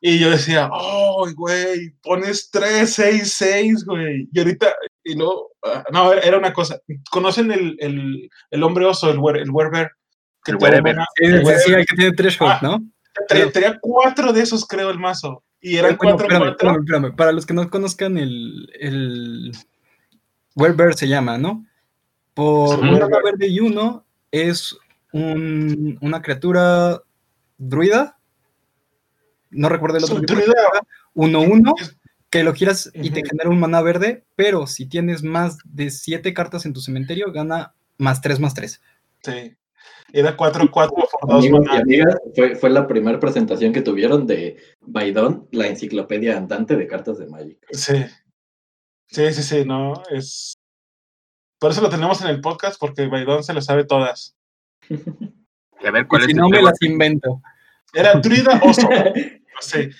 Y 0.00 0.18
yo 0.18 0.30
decía, 0.30 0.68
¡ay, 0.72 1.32
güey! 1.34 1.90
Pones 2.02 2.50
3, 2.50 2.92
6, 2.92 3.32
6, 3.36 3.84
güey. 3.84 4.28
Y 4.32 4.38
ahorita, 4.38 4.74
y 5.04 5.14
luego, 5.14 5.52
uh, 5.62 5.68
ah, 5.68 5.84
no, 5.92 6.12
era 6.12 6.38
una 6.38 6.52
cosa. 6.52 6.80
¿Conocen 7.10 7.50
el, 7.52 7.76
el, 7.80 8.30
el 8.50 8.62
hombre 8.62 8.86
oso, 8.86 9.10
el, 9.10 9.18
wer, 9.18 9.36
el 9.36 9.50
werber? 9.50 9.90
Que. 10.44 10.52
Sí, 10.52 11.72
el 11.72 11.86
que 11.86 11.96
tiene 11.96 12.12
threshold, 12.12 12.52
ah, 12.52 12.58
¿no? 12.62 12.82
Tenía 13.52 13.78
cuatro 13.80 14.32
de 14.32 14.42
esos, 14.42 14.66
creo, 14.66 14.90
el 14.90 14.98
mazo. 14.98 15.42
Y 15.60 15.76
eran 15.76 15.96
bueno, 15.96 16.16
cuatro, 16.16 16.26
espérame, 16.26 16.48
cuatro. 16.48 16.70
Espérame, 16.70 16.82
espérame. 16.82 17.16
Para 17.16 17.32
los 17.32 17.46
que 17.46 17.54
no 17.54 17.70
conozcan, 17.70 18.18
el, 18.18 18.70
el 18.80 19.52
werber 20.56 20.94
se 20.94 21.08
llama, 21.08 21.38
¿no? 21.38 21.64
Por 22.34 22.80
sí, 22.80 22.90
verde 23.24 23.46
y 23.46 23.60
uno 23.60 24.04
es 24.30 24.76
un, 25.12 25.98
una 26.00 26.22
criatura 26.22 27.02
druida. 27.58 28.18
No 29.50 29.68
recuerdo 29.68 29.98
el 29.98 30.04
otro. 30.04 30.20
Druida. 30.20 30.54
1-1 31.14 31.74
que 32.32 32.42
lo 32.42 32.54
giras 32.54 32.90
y 32.94 33.10
te 33.10 33.22
genera 33.24 33.50
un 33.50 33.60
maná 33.60 33.82
verde, 33.82 34.24
pero 34.36 34.66
si 34.66 34.86
tienes 34.86 35.22
más 35.22 35.58
de 35.64 35.90
siete 35.90 36.32
cartas 36.32 36.64
en 36.64 36.72
tu 36.72 36.80
cementerio, 36.80 37.30
gana 37.30 37.74
más 37.98 38.22
tres 38.22 38.40
más 38.40 38.54
tres. 38.54 38.80
Sí. 39.22 39.54
Era 40.14 40.34
4-4 40.34 40.70
por 40.70 41.28
dos 41.28 41.44
Amigos 41.44 41.44
y 41.44 41.50
maná. 41.50 41.80
amigas, 41.80 42.16
fue, 42.34 42.56
fue 42.56 42.70
la 42.70 42.86
primera 42.86 43.20
presentación 43.20 43.74
que 43.74 43.82
tuvieron 43.82 44.26
de 44.26 44.56
Baidón, 44.80 45.46
la 45.52 45.66
enciclopedia 45.66 46.38
andante 46.38 46.74
de 46.76 46.86
cartas 46.86 47.18
de 47.18 47.26
Magic. 47.26 47.58
Sí. 47.70 48.02
Sí, 49.08 49.32
sí, 49.34 49.42
sí, 49.42 49.64
no. 49.66 50.02
Es. 50.10 50.54
Por 51.58 51.70
eso 51.70 51.82
lo 51.82 51.90
tenemos 51.90 52.22
en 52.22 52.28
el 52.28 52.40
podcast, 52.40 52.80
porque 52.80 53.08
Baidón 53.08 53.44
se 53.44 53.52
lo 53.52 53.60
sabe 53.60 53.84
todas. 53.84 54.34
Y 54.88 55.86
a 55.86 55.90
ver 55.90 56.04
Y 56.04 56.06
cuál 56.06 56.22
si 56.22 56.30
es 56.30 56.36
no, 56.36 56.46
el 56.46 56.50
me 56.50 56.62
las 56.62 56.80
invento. 56.80 57.42
Era 57.92 58.14
druida 58.14 58.58
oso. 58.64 58.88
Sí. 59.60 59.90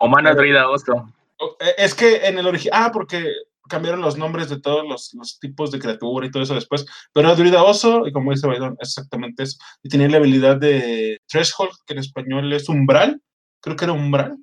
Humano 0.00 0.34
druida 0.34 0.68
oso. 0.68 1.12
Eh, 1.60 1.74
Es 1.78 1.94
que 1.94 2.26
en 2.26 2.38
el 2.38 2.46
origen. 2.46 2.70
Ah, 2.74 2.90
porque 2.92 3.24
cambiaron 3.68 4.00
los 4.00 4.16
nombres 4.16 4.48
de 4.48 4.60
todos 4.60 4.84
los, 4.86 5.38
tipos 5.40 5.70
de 5.70 5.78
criatura 5.78 6.26
y 6.26 6.30
todo 6.30 6.42
eso 6.42 6.54
después. 6.54 6.84
Pero 7.12 7.28
era 7.28 7.36
druida 7.36 7.62
oso, 7.62 8.06
y 8.06 8.12
como 8.12 8.32
dice 8.32 8.46
Baidón, 8.46 8.76
es 8.80 8.90
exactamente 8.90 9.42
eso. 9.44 9.58
Y 9.82 9.88
tenía 9.88 10.08
la 10.08 10.18
habilidad 10.18 10.56
de 10.56 11.20
Threshold, 11.26 11.72
que 11.86 11.94
en 11.94 12.00
español 12.00 12.52
es 12.52 12.68
umbral. 12.68 13.20
Creo 13.60 13.76
que 13.76 13.84
era 13.84 13.92
umbral. 13.92 14.36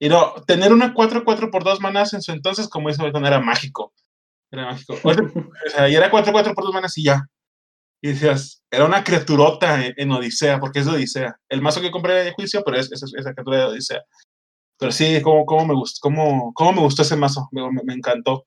Y 0.00 0.08
no, 0.08 0.34
tener 0.46 0.72
una 0.72 0.94
4-4 0.94 1.50
por 1.50 1.64
dos 1.64 1.80
manas 1.80 2.12
en 2.12 2.22
su 2.22 2.32
entonces, 2.32 2.68
como 2.68 2.88
dice 2.88 3.02
Baidón, 3.02 3.26
era 3.26 3.40
mágico. 3.40 3.92
Era 4.50 4.66
mágico. 4.66 4.94
O 5.04 5.70
sea, 5.70 5.88
y 5.88 5.94
era 5.94 6.10
4-4 6.10 6.54
por 6.54 6.64
dos 6.64 6.74
manas 6.74 6.96
y 6.98 7.04
ya. 7.04 7.26
Y 8.02 8.08
decías, 8.08 8.64
era 8.68 8.84
una 8.84 9.04
criaturota 9.04 9.86
en, 9.86 9.94
en 9.96 10.10
Odisea, 10.10 10.58
porque 10.58 10.80
es 10.80 10.88
Odisea. 10.88 11.36
El 11.48 11.62
mazo 11.62 11.80
que 11.80 11.92
compré 11.92 12.24
de 12.24 12.32
juicio, 12.32 12.62
pero 12.64 12.78
es, 12.78 12.90
es, 12.90 13.02
esa 13.16 13.32
criatura 13.32 13.58
de 13.58 13.64
Odisea. 13.66 14.02
Pero 14.78 14.92
sí, 14.92 15.20
cómo, 15.22 15.46
cómo 15.46 15.66
me 15.66 15.74
gustó, 15.74 16.00
cómo, 16.02 16.52
cómo 16.54 16.72
me 16.72 16.80
gustó 16.80 17.02
ese 17.02 17.16
mazo, 17.16 17.48
me, 17.52 17.94
encantó. 17.94 18.46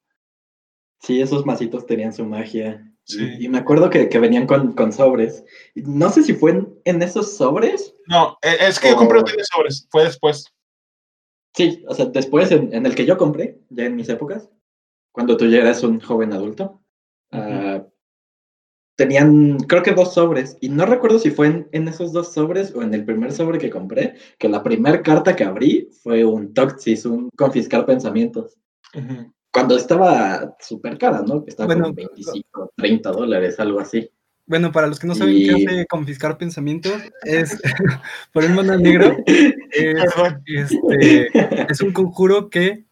Sí, 1.02 1.22
esos 1.22 1.46
masitos 1.46 1.86
tenían 1.86 2.14
su 2.14 2.26
magia. 2.26 2.92
Sí. 3.04 3.36
Y, 3.40 3.50
me 3.50 3.60
acuerdo 3.60 3.90
que, 3.90 4.10
que 4.10 4.20
venían 4.20 4.48
con, 4.48 4.74
con 4.74 4.92
sobres. 4.92 5.46
No 5.76 6.10
sé 6.10 6.24
si 6.24 6.34
fue 6.34 6.52
en, 6.52 6.80
en 6.86 7.02
esos 7.04 7.38
sobres. 7.38 7.96
No, 8.08 8.38
e- 8.42 8.68
es 8.68 8.80
que 8.80 8.90
yo 8.90 8.96
compré 8.96 9.22
los 9.22 9.32
de 9.32 9.44
sobres, 9.44 9.88
fue 9.92 10.06
después. 10.06 10.46
Sí, 11.54 11.86
o 11.88 11.94
sea, 11.94 12.06
después 12.06 12.52
en, 12.52 12.74
en 12.74 12.86
el 12.86 12.96
que 12.96 13.06
yo 13.06 13.18
compré, 13.18 13.62
ya 13.70 13.86
en 13.86 13.96
mis 13.96 14.10
épocas, 14.10 14.50
cuando 15.12 15.38
tú 15.38 15.48
ya 15.48 15.60
eras 15.60 15.84
un 15.84 16.02
joven 16.02 16.34
adulto, 16.34 16.82
tenían, 18.96 19.58
creo 19.60 19.84
que 19.84 19.94
dos 19.94 20.14
sobres. 20.14 20.58
Y 20.62 20.70
no 20.70 20.86
recuerdo 20.86 21.20
si 21.20 21.32
fue 21.32 21.48
en, 21.48 21.68
en 21.72 21.88
esos 21.88 22.14
dos 22.14 22.34
sobres 22.34 22.74
o 22.76 22.82
en 22.82 22.94
el 22.94 23.06
primer 23.06 23.32
sobre 23.32 23.58
que 23.60 23.70
compré, 23.70 24.16
que 24.38 24.50
la 24.50 24.64
primera 24.64 25.02
carta 25.02 25.36
que 25.36 25.44
abrí 25.44 25.90
fue 26.02 26.24
un 26.24 26.54
Toxis, 26.54 27.06
un 27.06 27.30
confiscar 27.36 27.86
pensamientos. 27.86 28.58
Cuando 29.52 29.76
estaba 29.78 30.56
súper 30.60 30.98
cara, 30.98 31.24
¿no? 31.26 31.44
Que 31.44 31.50
estaba 31.52 31.68
Bueno, 31.68 31.84
como 31.86 31.96
25, 31.96 32.72
30 32.76 33.12
dólares, 33.12 33.60
algo 33.60 33.80
así. 33.80 34.10
Bueno, 34.48 34.72
para 34.72 34.88
los 34.88 35.00
que 35.00 35.08
no 35.08 35.16
saben 35.16 35.36
Y- 35.36 35.46
qué 35.48 35.52
hace 35.54 35.86
confiscar 35.88 36.38
pensamientos, 36.38 36.94
es 37.24 37.60
por 38.34 38.44
el 38.44 38.54
mana 38.54 38.78
negro. 38.78 39.16
Es, 39.78 40.72
este, 40.72 41.28
es 41.70 41.82
un 41.82 41.92
conjuro 41.92 42.50
que 42.50 42.86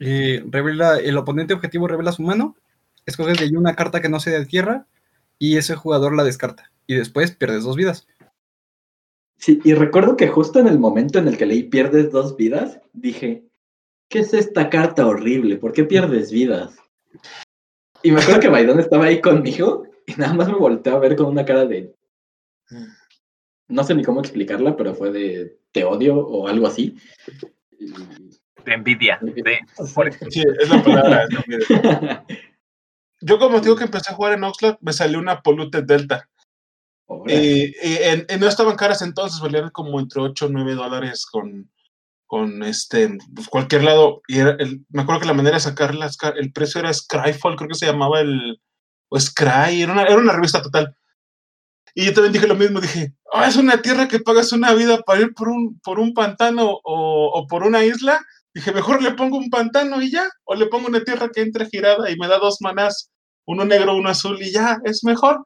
eh, 0.00 0.42
revela, 0.50 0.98
el 0.98 1.16
oponente 1.16 1.54
objetivo 1.54 1.86
revela 1.86 2.10
su 2.10 2.22
mano, 2.22 2.56
escoges 3.06 3.38
de 3.38 3.44
ahí 3.44 3.54
una 3.54 3.76
carta 3.76 4.00
que 4.00 4.08
no 4.08 4.18
sea 4.18 4.36
de 4.40 4.44
tierra 4.46 4.88
y 5.38 5.56
ese 5.56 5.74
jugador 5.74 6.14
la 6.14 6.24
descarta. 6.24 6.70
Y 6.86 6.94
después 6.94 7.32
pierdes 7.32 7.64
dos 7.64 7.76
vidas. 7.76 8.06
Sí, 9.38 9.60
y 9.64 9.74
recuerdo 9.74 10.16
que 10.16 10.28
justo 10.28 10.58
en 10.58 10.68
el 10.68 10.78
momento 10.78 11.18
en 11.18 11.28
el 11.28 11.36
que 11.36 11.46
leí 11.46 11.64
pierdes 11.64 12.10
dos 12.10 12.36
vidas, 12.36 12.80
dije, 12.92 13.44
¿qué 14.08 14.20
es 14.20 14.32
esta 14.32 14.70
carta 14.70 15.06
horrible? 15.06 15.56
¿Por 15.56 15.72
qué 15.72 15.84
pierdes 15.84 16.30
vidas? 16.30 16.76
Y 18.02 18.12
me 18.12 18.20
acuerdo 18.20 18.40
que 18.40 18.48
Baidón 18.48 18.80
estaba 18.80 19.06
ahí 19.06 19.20
conmigo 19.20 19.86
y 20.06 20.12
nada 20.14 20.34
más 20.34 20.48
me 20.48 20.54
volteó 20.54 20.96
a 20.96 21.00
ver 21.00 21.16
con 21.16 21.26
una 21.26 21.44
cara 21.44 21.64
de... 21.66 21.94
No 23.68 23.82
sé 23.82 23.94
ni 23.94 24.04
cómo 24.04 24.20
explicarla, 24.20 24.76
pero 24.76 24.94
fue 24.94 25.10
de 25.10 25.58
te 25.72 25.84
odio 25.84 26.16
o 26.16 26.46
algo 26.46 26.66
así. 26.66 26.96
De 28.64 28.72
envidia. 28.72 29.18
De, 29.22 29.58
Sí, 30.30 30.42
es 30.60 30.68
la 30.68 30.82
palabra. 30.82 31.28
Yo 33.26 33.38
como 33.38 33.60
digo 33.60 33.76
que 33.76 33.84
empecé 33.84 34.10
a 34.10 34.14
jugar 34.14 34.34
en 34.34 34.44
Oxlack, 34.44 34.78
me 34.82 34.92
salió 34.92 35.18
una 35.18 35.40
Polluted 35.42 35.84
Delta. 35.84 36.28
Y, 37.26 37.64
y 37.86 37.96
en- 38.02 38.26
en 38.28 38.40
no 38.40 38.46
estaban 38.48 38.76
caras 38.76 39.02
entonces, 39.02 39.40
valían 39.40 39.70
como 39.70 39.98
entre 40.00 40.20
8 40.22 40.46
o 40.46 40.48
9 40.50 40.74
dólares 40.74 41.26
con, 41.26 41.70
con 42.26 42.62
este, 42.62 43.16
pues, 43.34 43.48
cualquier 43.48 43.84
lado. 43.84 44.22
Y 44.28 44.38
era 44.40 44.56
el- 44.58 44.84
me 44.90 45.02
acuerdo 45.02 45.22
que 45.22 45.26
la 45.28 45.34
manera 45.34 45.56
de 45.56 45.60
sacar 45.60 45.94
las 45.94 46.16
ca- 46.16 46.34
el 46.36 46.52
precio 46.52 46.80
era 46.80 46.92
Scryfall, 46.92 47.56
creo 47.56 47.68
que 47.68 47.74
se 47.76 47.86
llamaba 47.86 48.20
el, 48.20 48.60
o 49.10 49.18
Scry, 49.20 49.82
era 49.82 49.92
una, 49.92 50.02
era 50.04 50.16
una 50.18 50.32
revista 50.32 50.62
total. 50.62 50.96
Y 51.94 52.06
yo 52.06 52.12
también 52.14 52.32
dije 52.32 52.46
lo 52.48 52.56
mismo, 52.56 52.80
dije, 52.80 53.14
"Ah, 53.32 53.46
es 53.48 53.56
una 53.56 53.80
tierra 53.80 54.08
que 54.08 54.18
pagas 54.20 54.52
una 54.52 54.74
vida 54.74 54.98
para 55.02 55.20
ir 55.22 55.34
por 55.34 55.48
un, 55.48 55.78
por 55.80 55.98
un 56.00 56.12
pantano 56.14 56.70
o, 56.84 57.30
o 57.40 57.46
por 57.46 57.62
una 57.62 57.84
isla. 57.84 58.20
Dije, 58.54 58.72
mejor 58.72 59.02
le 59.02 59.12
pongo 59.12 59.36
un 59.38 59.50
pantano 59.50 60.00
y 60.02 60.10
ya, 60.10 60.28
o 60.44 60.54
le 60.54 60.66
pongo 60.66 60.88
una 60.88 61.02
tierra 61.04 61.28
que 61.32 61.42
entre 61.42 61.66
girada 61.66 62.10
y 62.10 62.16
me 62.16 62.28
da 62.28 62.38
dos 62.38 62.58
manás, 62.60 63.10
uno 63.46 63.64
negro, 63.64 63.96
uno 63.96 64.08
azul 64.08 64.40
y 64.42 64.50
ya, 64.52 64.80
es 64.84 65.04
mejor. 65.04 65.44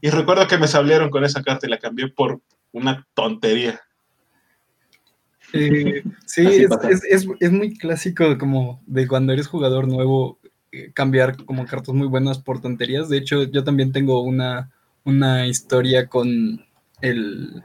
Y 0.00 0.10
recuerdo 0.10 0.46
que 0.46 0.58
me 0.58 0.68
sablearon 0.68 1.10
con 1.10 1.24
esa 1.24 1.42
carta 1.42 1.66
y 1.66 1.70
la 1.70 1.78
cambié 1.78 2.08
por 2.08 2.40
una 2.72 3.06
tontería. 3.14 3.80
Eh, 5.52 6.02
sí, 6.26 6.46
es- 6.46 7.04
es- 7.08 7.26
es 7.40 7.52
muy 7.52 7.76
clásico 7.76 8.36
como 8.38 8.82
de 8.86 9.06
cuando 9.06 9.32
eres 9.32 9.46
jugador 9.46 9.86
nuevo 9.86 10.38
eh, 10.72 10.90
cambiar 10.92 11.44
como 11.44 11.64
cartas 11.66 11.94
muy 11.94 12.08
buenas 12.08 12.38
por 12.38 12.60
tonterías. 12.60 13.08
De 13.08 13.18
hecho, 13.18 13.44
yo 13.44 13.62
también 13.62 13.92
tengo 13.92 14.22
una, 14.22 14.72
una 15.04 15.46
historia 15.46 16.08
con 16.08 16.64
el 17.00 17.62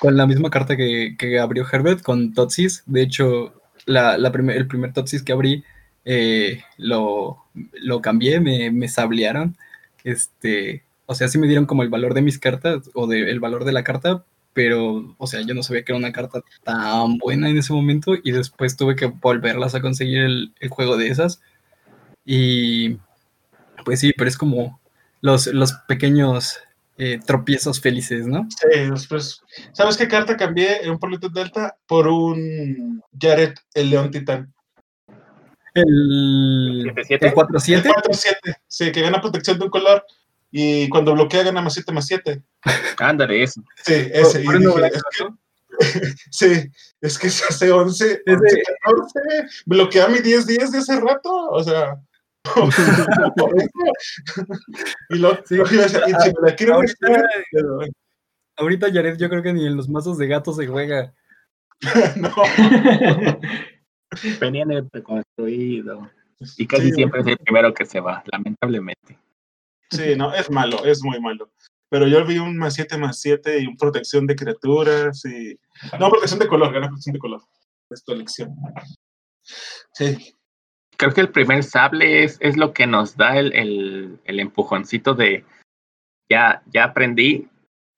con 0.00 0.16
la 0.16 0.26
misma 0.26 0.50
carta 0.50 0.76
que, 0.76 1.14
que 1.18 1.38
abrió 1.38 1.66
Herbert, 1.70 2.02
con 2.02 2.32
Totsis. 2.32 2.82
De 2.86 3.02
hecho, 3.02 3.52
la, 3.86 4.16
la 4.16 4.32
primer- 4.32 4.56
el 4.56 4.66
primer 4.66 4.92
Totsis 4.94 5.22
que 5.22 5.32
abrí 5.32 5.62
eh, 6.06 6.62
lo, 6.78 7.44
lo 7.72 8.00
cambié, 8.00 8.40
me, 8.40 8.70
me 8.70 8.88
sablearon. 8.88 9.56
Este, 10.04 10.82
o 11.06 11.14
sea, 11.14 11.28
sí 11.28 11.38
me 11.38 11.48
dieron 11.48 11.66
como 11.66 11.82
el 11.82 11.88
valor 11.88 12.14
de 12.14 12.22
mis 12.22 12.38
cartas 12.38 12.90
o 12.94 13.06
de, 13.06 13.30
el 13.30 13.40
valor 13.40 13.64
de 13.64 13.72
la 13.72 13.84
carta, 13.84 14.24
pero, 14.52 15.14
o 15.18 15.26
sea, 15.26 15.40
yo 15.42 15.54
no 15.54 15.62
sabía 15.62 15.84
que 15.84 15.92
era 15.92 15.98
una 15.98 16.12
carta 16.12 16.40
tan 16.64 17.18
buena 17.18 17.48
en 17.48 17.58
ese 17.58 17.72
momento 17.72 18.14
y 18.22 18.32
después 18.32 18.76
tuve 18.76 18.96
que 18.96 19.06
volverlas 19.06 19.74
a 19.74 19.80
conseguir 19.80 20.20
el, 20.20 20.52
juego 20.68 20.96
de 20.96 21.08
esas. 21.08 21.40
Y 22.24 22.98
pues 23.84 24.00
sí, 24.00 24.12
pero 24.16 24.28
es 24.28 24.36
como 24.36 24.80
los, 25.20 25.46
los 25.48 25.72
pequeños 25.88 26.58
eh, 26.98 27.18
tropiezos 27.24 27.80
felices, 27.80 28.26
¿no? 28.26 28.46
Sí, 28.50 28.80
después, 28.90 29.42
¿sabes 29.72 29.96
qué 29.96 30.06
carta 30.06 30.36
cambié 30.36 30.82
en 30.82 30.90
un 30.90 31.32
Delta? 31.32 31.76
Por 31.86 32.08
un 32.08 33.02
Jared, 33.18 33.54
el 33.74 33.90
León 33.90 34.10
Titán. 34.10 34.52
El, 35.74 36.92
¿7-7? 36.94 37.18
el 37.26 37.32
4-7. 37.34 37.74
El 37.76 37.82
4-7, 37.84 38.56
sí, 38.66 38.92
que 38.92 39.02
gana 39.02 39.20
protección 39.20 39.58
de 39.58 39.64
un 39.64 39.70
color 39.70 40.04
y 40.50 40.88
cuando 40.88 41.14
bloquea 41.14 41.44
gana 41.44 41.62
más 41.62 41.74
7 41.74 41.92
más 41.92 42.06
7. 42.06 42.42
ándale, 42.98 43.42
eso. 43.42 43.62
Sí, 43.84 43.94
ese. 44.12 44.40
Por 44.40 44.58
dije, 44.58 44.86
es 44.86 45.02
que- 45.02 45.28
sí, 46.30 46.70
es 47.00 47.18
que 47.18 47.30
se 47.30 47.44
hace 47.48 47.70
11, 47.70 48.22
Ese- 48.26 48.34
11, 48.34 48.62
14. 48.82 49.20
Bloquea 49.66 50.08
mi 50.08 50.18
10-10 50.18 50.70
de 50.70 50.78
hace 50.78 51.00
rato, 51.00 51.30
o 51.50 51.62
sea. 51.62 51.94
por 53.36 53.54
eso. 53.56 53.70
y 55.10 55.18
lo, 55.18 55.38
Sí. 55.44 55.56
decía, 55.56 56.00
y 56.06 56.10
si 56.22 56.32
me 56.40 56.48
la 56.50 56.56
quiero 56.56 56.74
Ahorita- 56.74 56.96
pero- 57.52 57.78
Ahorita 58.56 58.88
Jared 58.92 59.16
yo 59.16 59.28
creo 59.30 59.42
que 59.42 59.52
ni 59.54 59.66
en 59.66 59.76
los 59.76 59.88
mazos 59.88 60.18
de 60.18 60.26
gatos 60.26 60.56
se 60.56 60.66
juega. 60.66 61.14
no. 62.16 62.34
Venía 64.40 64.62
en 64.62 64.72
el 64.72 64.88
preconstruido. 64.88 66.10
Y 66.56 66.66
casi 66.66 66.88
Sí, 66.88 66.92
siempre 66.94 67.20
es 67.20 67.26
el 67.26 67.38
primero 67.38 67.72
que 67.74 67.84
se 67.86 68.00
va, 68.00 68.22
lamentablemente. 68.32 69.18
Sí, 69.90 70.14
no, 70.16 70.32
es 70.32 70.50
malo, 70.50 70.84
es 70.84 71.02
muy 71.02 71.20
malo. 71.20 71.50
Pero 71.90 72.06
yo 72.06 72.24
vi 72.24 72.38
un 72.38 72.56
más 72.56 72.74
7 72.74 72.96
más 72.96 73.20
7 73.20 73.60
y 73.60 73.66
un 73.66 73.76
protección 73.76 74.26
de 74.26 74.36
criaturas 74.36 75.24
y. 75.24 75.58
No, 75.98 76.08
protección 76.10 76.38
de 76.40 76.46
color, 76.48 76.72
gana 76.72 76.86
protección 76.86 77.14
de 77.14 77.18
color. 77.18 77.42
Es 77.90 78.04
tu 78.04 78.12
elección. 78.12 78.54
Sí, 79.94 80.34
Creo 80.96 81.12
que 81.14 81.22
el 81.22 81.30
primer 81.30 81.62
sable 81.64 82.24
es, 82.24 82.36
es 82.40 82.56
lo 82.58 82.72
que 82.74 82.86
nos 82.86 83.16
da 83.16 83.38
el, 83.38 83.54
el- 83.54 84.20
el 84.24 84.38
empujoncito 84.38 85.14
de 85.14 85.44
ya, 86.30 86.62
ya 86.66 86.84
aprendí 86.84 87.48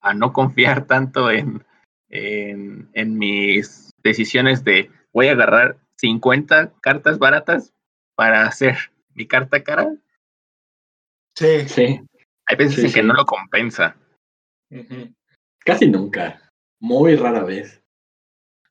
a 0.00 0.14
no 0.14 0.32
confiar 0.32 0.86
tanto 0.86 1.30
en, 1.30 1.64
en, 2.10 2.88
en 2.94 3.18
mis 3.18 3.90
decisiones 4.04 4.62
de 4.64 4.88
voy 5.12 5.26
a 5.28 5.32
agarrar 5.32 5.76
50 6.02 6.72
cartas 6.80 7.18
baratas 7.18 7.72
para 8.16 8.44
hacer 8.46 8.76
mi 9.14 9.26
carta 9.26 9.62
cara. 9.62 9.94
sí. 11.36 11.68
sí, 11.68 12.00
Hay 12.46 12.56
veces 12.56 12.74
Sí, 12.74 12.86
en 12.86 12.92
que 12.92 13.02
no 13.04 13.14
lo 13.14 13.24
compensa. 13.24 13.96
casi 15.64 15.88
nunca. 15.88 16.52
Muy 16.80 17.14
rara 17.14 17.44
vez. 17.44 17.80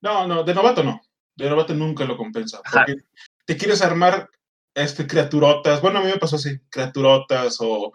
No, 0.02 0.28
no, 0.28 0.44
de 0.44 0.54
novato 0.54 0.84
no. 0.84 1.02
De 1.38 1.50
novato 1.50 1.74
nunca 1.74 2.04
lo 2.04 2.17
compensa. 2.17 2.60
Ajá. 2.65 2.84
Porque 2.86 3.02
te 3.46 3.56
quieres 3.56 3.82
armar 3.82 4.30
este, 4.76 5.08
criaturotas. 5.08 5.82
Bueno, 5.82 6.00
a 6.00 6.04
mí 6.04 6.08
me 6.12 6.17
pasó 6.17 6.36
así, 6.36 6.60
criaturotas 6.70 7.58
o, 7.62 7.94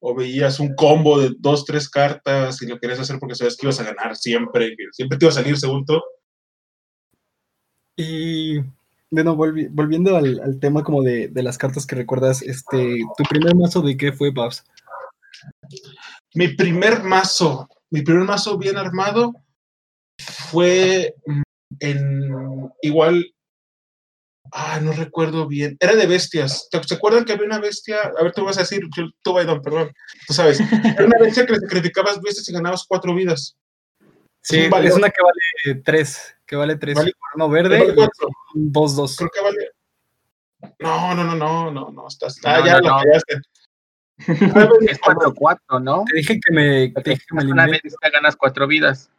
o 0.00 0.14
veías 0.14 0.60
un 0.60 0.76
combo 0.76 1.18
de 1.20 1.32
dos, 1.40 1.64
tres 1.64 1.88
cartas 1.90 2.62
y 2.62 2.68
lo 2.68 2.78
querías 2.78 3.00
hacer 3.00 3.18
porque 3.18 3.34
sabes 3.34 3.56
que 3.56 3.66
ibas 3.66 3.80
a 3.80 3.84
ganar 3.84 4.14
siempre, 4.14 4.76
que 4.76 4.84
siempre 4.92 5.18
te 5.18 5.24
iba 5.24 5.30
a 5.32 5.34
salir 5.34 5.56
según 5.58 5.84
tú. 5.84 6.00
Y 7.96 8.60
bueno, 9.10 9.36
volvi- 9.36 9.68
volviendo 9.70 10.16
al, 10.16 10.58
tema 10.60 10.82
como 10.82 11.02
de, 11.02 11.28
de 11.28 11.42
las 11.42 11.58
cartas 11.58 11.86
que 11.86 11.96
recuerdas, 11.96 12.42
este, 12.42 13.00
¿tu 13.16 13.24
primer 13.24 13.54
mazo 13.54 13.80
de 13.82 13.96
qué 13.96 14.12
fue, 14.12 14.30
Babs? 14.30 14.64
Mi 16.34 16.48
primer 16.48 17.02
mazo, 17.02 17.68
mi 17.90 18.02
primer 18.02 18.24
mazo 18.24 18.58
bien 18.58 18.76
armado 18.76 19.32
fue 20.50 21.14
mm, 21.26 21.42
en 21.80 22.30
igual, 22.82 23.24
ah, 24.52 24.80
no 24.80 24.92
recuerdo 24.92 25.46
bien, 25.46 25.76
era 25.80 25.94
de 25.94 26.06
bestias. 26.06 26.68
¿Te- 26.70 26.82
¿Se 26.82 26.94
acuerdan 26.94 27.24
que 27.24 27.32
había 27.32 27.46
una 27.46 27.58
bestia? 27.58 28.12
A 28.18 28.22
ver, 28.22 28.32
tú 28.32 28.44
vas 28.44 28.56
a 28.58 28.60
decir, 28.60 28.80
tú, 29.22 29.32
Baidón, 29.32 29.62
perdón, 29.62 29.90
tú 30.26 30.34
sabes. 30.34 30.60
Era 30.60 31.06
una 31.06 31.18
bestia 31.20 31.46
que 31.46 31.52
le 31.52 31.60
sacrificabas 31.60 32.20
bestias 32.20 32.48
y 32.48 32.52
ganabas 32.52 32.84
cuatro 32.88 33.14
vidas. 33.14 33.56
Sí, 34.48 34.64
un 34.64 34.70
valor. 34.70 34.86
es 34.88 34.94
una 34.94 35.10
que 35.10 35.22
vale 35.22 35.80
tres, 35.82 36.36
que 36.46 36.54
vale 36.56 36.76
tres. 36.76 36.94
Vale- 36.94 37.12
uno 37.34 37.48
verde 37.48 37.94
cuatro. 37.96 38.28
y 38.54 38.60
dos, 38.70 38.94
dos. 38.94 39.16
Creo 39.16 39.30
que 39.30 39.40
vale. 39.42 39.70
No, 40.78 41.14
no, 41.14 41.24
no, 41.24 41.34
no, 41.34 41.70
no, 41.72 41.90
no, 41.90 42.06
estás. 42.08 42.38
Ah, 42.44 42.60
No, 42.60 42.66
ya 42.66 42.72
no, 42.74 42.80
lo 42.80 42.88
no. 42.90 42.98
fallaste. 43.00 43.34
Es 44.88 45.00
4-4, 45.00 45.82
¿no? 45.82 46.04
Te 46.10 46.16
dije 46.16 46.40
que 46.40 46.52
me, 46.54 46.88
te 47.02 47.10
dije 47.10 47.22
que 47.28 47.34
me 47.34 47.50
Una 47.50 47.66
vez 47.66 47.82
te 47.82 48.10
ganas 48.10 48.36
cuatro 48.36 48.66
vidas. 48.66 49.10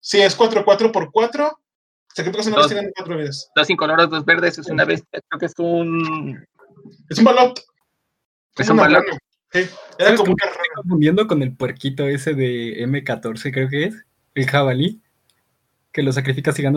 Sí, 0.00 0.20
es 0.20 0.34
4, 0.36 0.64
4 0.64 0.92
por 0.92 1.10
4. 1.10 1.58
Sacrificas 2.14 2.46
una 2.46 2.56
Dos. 2.56 2.66
bestia 2.66 2.74
y 2.76 2.80
ganas 2.82 2.92
cuatro 2.94 3.16
vidas. 3.16 3.50
Dos 3.56 3.70
incoloros, 3.70 4.10
dos 4.10 4.24
verdes, 4.24 4.58
es 4.58 4.68
una 4.68 4.84
vez. 4.84 5.02
Creo 5.10 5.40
que 5.40 5.46
es 5.46 5.54
un. 5.58 6.46
Es 7.08 7.18
un 7.18 7.24
balot. 7.24 7.58
Es 8.56 8.68
un 8.68 8.76
balot. 8.76 9.04
Sí, 9.50 9.60
era 9.98 10.06
¿Sabes 10.10 10.20
como 10.20 10.36
qué 10.36 10.46
rana. 10.46 10.56
estoy 10.62 10.68
confundiendo 10.82 11.26
con 11.26 11.42
el 11.42 11.56
puerquito 11.56 12.06
ese 12.06 12.34
de 12.34 12.84
M14, 12.86 13.52
creo 13.52 13.68
que 13.68 13.84
es? 13.84 13.94
El 14.34 14.46
jabalí. 14.48 15.00
Que 15.92 16.02
lo 16.02 16.12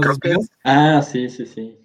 dos 0.08 0.20
que 0.20 0.30
vidas. 0.30 0.50
Ah, 0.64 1.02
sí, 1.02 1.30
sí, 1.30 1.46
sí. 1.46 1.78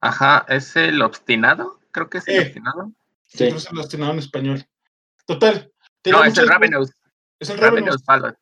Ajá, 0.00 0.44
es 0.48 0.74
el 0.76 1.00
obstinado. 1.02 1.80
Creo 1.92 2.10
que 2.10 2.18
es 2.18 2.28
el 2.28 2.34
Sí. 2.34 2.46
obstinado. 2.46 2.92
Sí. 3.26 3.44
Incluso 3.44 3.72
lo 3.72 3.80
destinado 3.82 4.12
en 4.12 4.18
español. 4.18 4.66
Total. 5.26 5.72
No, 6.06 6.24
es 6.24 6.36
el 6.36 6.48
Ravenous. 6.48 6.90
Es 7.38 7.50
el 7.50 7.58
Ravenous. 7.58 8.02
Ravenous. 8.06 8.34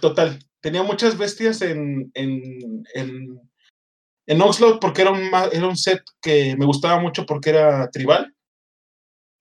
Total. 0.00 0.38
Tenía 0.60 0.82
muchas 0.82 1.16
bestias 1.16 1.62
en, 1.62 2.10
en, 2.14 2.84
en, 2.94 3.40
En 4.26 4.42
porque 4.80 5.02
era 5.02 5.12
un, 5.12 5.20
era 5.52 5.66
un 5.68 5.76
set 5.76 6.02
que 6.20 6.56
me 6.56 6.64
gustaba 6.66 6.98
mucho 7.00 7.24
porque 7.24 7.50
era 7.50 7.88
tribal. 7.90 8.34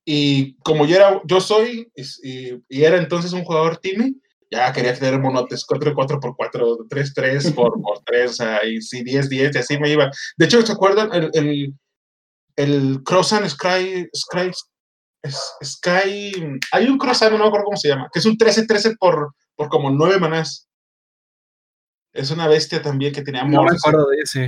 Y 0.06 0.56
como 0.58 0.86
yo, 0.86 0.96
era, 0.98 1.22
yo 1.26 1.42
soy 1.42 1.90
es- 1.96 2.20
y, 2.24 2.62
y 2.70 2.84
era 2.84 2.98
entonces 2.98 3.34
un 3.34 3.44
jugador 3.44 3.78
Timmy, 3.78 4.22
ya 4.52 4.72
quería 4.74 4.94
tener 4.94 5.20
monotes 5.20 5.66
4-4 5.66 6.20
por 6.20 6.36
4, 6.36 6.78
3-3 6.90 7.54
por, 7.56 7.82
por 7.82 8.00
3, 8.06 8.32
o 8.32 8.34
sea, 8.34 8.66
y 8.66 8.82
sí, 8.82 9.04
10-10, 9.04 9.56
y 9.56 9.58
así 9.58 9.80
me 9.80 9.90
iba. 9.90 10.10
De 10.38 10.46
hecho, 10.46 10.62
¿se 10.62 10.72
acuerdan? 10.72 11.14
El, 11.14 11.30
el, 11.34 11.74
el 12.56 13.04
Cross 13.04 13.34
and 13.34 13.50
Sky, 13.50 14.08
Sky, 14.16 14.52
Sky, 15.64 16.60
hay 16.72 16.88
un 16.88 16.98
Cross 16.98 17.24
and, 17.24 17.34
no 17.34 17.40
me 17.40 17.48
acuerdo 17.48 17.66
cómo 17.66 17.78
se 17.78 17.90
llama, 17.90 18.10
que 18.12 18.20
es 18.20 18.26
un 18.26 18.38
13-13 18.38 18.98
por, 19.00 19.34
por 19.56 19.70
como 19.70 19.90
9 19.90 20.20
manás. 20.20 20.68
Es 22.14 22.32
una 22.32 22.48
bestia 22.48 22.82
también 22.82 23.12
que 23.12 23.22
tenía 23.22 23.44
No 23.44 23.64
me 23.64 23.72
acuerdo 23.76 24.08
de 24.08 24.18
ese. 24.20 24.48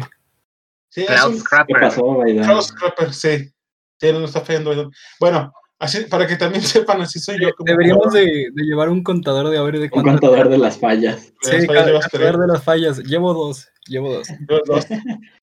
Sí, 0.89 1.01
es 1.01 1.07
Cloud 1.07 1.33
un 1.33 1.37
¿Qué 1.39 1.43
Crapper. 1.43 1.79
pasó? 1.81 2.17
Cross 2.45 2.71
Crapper, 2.71 3.13
sí. 3.13 3.51
Sí, 3.99 4.11
no 4.13 4.23
está 4.23 4.41
fallando. 4.41 4.89
Bueno, 5.19 5.51
así, 5.79 6.05
para 6.05 6.27
que 6.27 6.35
también 6.35 6.61
sepan, 6.63 7.01
así 7.01 7.19
soy 7.19 7.37
yo. 7.41 7.53
como 7.55 7.65
Deberíamos 7.65 8.13
de, 8.13 8.49
de 8.53 8.63
llevar 8.63 8.89
un 8.89 9.03
contador 9.03 9.49
de 9.49 9.57
a 9.57 9.61
ver 9.63 9.75
de 9.79 9.83
Un 9.85 9.89
cuánto. 9.89 10.11
contador 10.11 10.49
de 10.49 10.57
las 10.57 10.79
fallas. 10.79 11.33
Sí, 11.41 11.65
contador 11.65 12.39
de 12.39 12.47
las 12.47 12.63
fallas. 12.63 12.99
Llevo 12.99 13.33
dos. 13.33 13.67
Llevo 13.87 14.13
dos. 14.13 14.27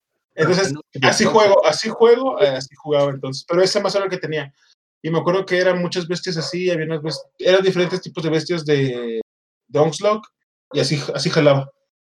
Entonces, 0.35 0.75
así 1.03 1.25
juego, 1.25 1.65
así 1.65 1.89
juego, 1.89 2.41
eh, 2.43 2.49
así 2.49 2.75
jugaba 2.75 3.11
entonces. 3.11 3.45
Pero 3.49 3.63
ese 3.63 3.81
más 3.81 3.95
era 3.95 4.05
el 4.05 4.11
que 4.11 4.19
tenía. 4.19 4.53
Y 5.01 5.11
me 5.11 5.19
acuerdo 5.19 5.47
que 5.47 5.59
eran 5.59 5.81
muchas 5.81 6.09
bestias 6.09 6.37
así, 6.37 6.71
había 6.71 6.87
unas 6.87 7.03
bestias, 7.03 7.27
eran 7.39 7.63
diferentes 7.63 8.01
tipos 8.01 8.25
de 8.25 8.31
bestias 8.31 8.65
de, 8.65 9.21
de 9.69 9.79
Onslaught, 9.79 10.25
y 10.73 10.81
así, 10.81 11.01
así 11.15 11.31
jalaba. 11.31 11.71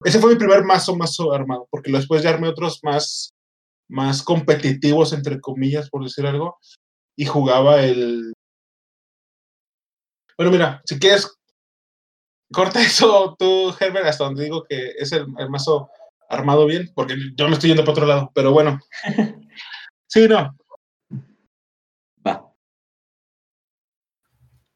Ese 0.04 0.18
fue 0.18 0.32
mi 0.32 0.36
primer 0.36 0.64
mazo, 0.64 0.96
mazo 0.96 1.32
armado, 1.32 1.68
porque 1.70 1.92
después 1.92 2.22
ya 2.22 2.30
armé 2.30 2.48
otros 2.48 2.80
más, 2.82 3.30
más 3.88 4.22
competitivos, 4.22 5.12
entre 5.12 5.40
comillas, 5.40 5.88
por 5.90 6.02
decir 6.02 6.26
algo, 6.26 6.58
y 7.18 7.26
jugaba 7.26 7.82
el... 7.84 8.32
Bueno, 10.38 10.50
mira, 10.52 10.80
si 10.86 10.98
quieres, 10.98 11.28
corta 12.52 12.80
eso 12.82 13.34
tú, 13.38 13.74
Herbert, 13.78 14.06
hasta 14.06 14.24
donde 14.24 14.44
digo 14.44 14.64
que 14.68 14.92
es 14.98 15.12
el, 15.12 15.26
el 15.38 15.50
mazo 15.50 15.90
armado 16.28 16.66
bien, 16.66 16.90
porque 16.94 17.14
yo 17.36 17.48
me 17.48 17.54
estoy 17.54 17.70
yendo 17.70 17.82
para 17.84 17.92
otro 17.92 18.06
lado, 18.06 18.30
pero 18.34 18.52
bueno. 18.52 18.78
Sí, 20.10 20.28
no. 20.28 20.56
Va. 22.24 22.34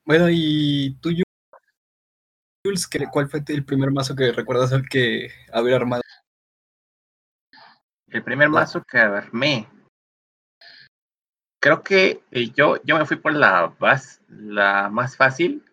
Bueno, 0.05 0.27
y 0.31 0.97
tú, 1.01 1.11
Jules, 2.65 2.87
¿qué- 2.89 3.07
¿cuál 3.11 3.29
fue 3.29 3.43
el 3.49 3.65
primer 3.65 3.91
mazo 3.93 4.15
que 4.17 4.33
recuerdas 4.33 4.73
el 4.73 4.89
que 4.89 5.29
haber 5.53 5.75
armado? 5.75 6.03
El 8.07 8.23
primer 8.23 8.49
mazo 8.49 8.85
que 8.85 8.97
armé. 8.99 9.67
Creo 11.63 11.85
que 11.85 12.25
eh, 12.33 12.51
yo, 12.57 12.83
yo 12.83 12.99
me 12.99 13.07
fui 13.07 13.19
por 13.19 13.33
la, 13.35 13.73
bas- 13.79 14.21
la 14.29 14.89
más 14.91 15.17
fácil. 15.17 15.65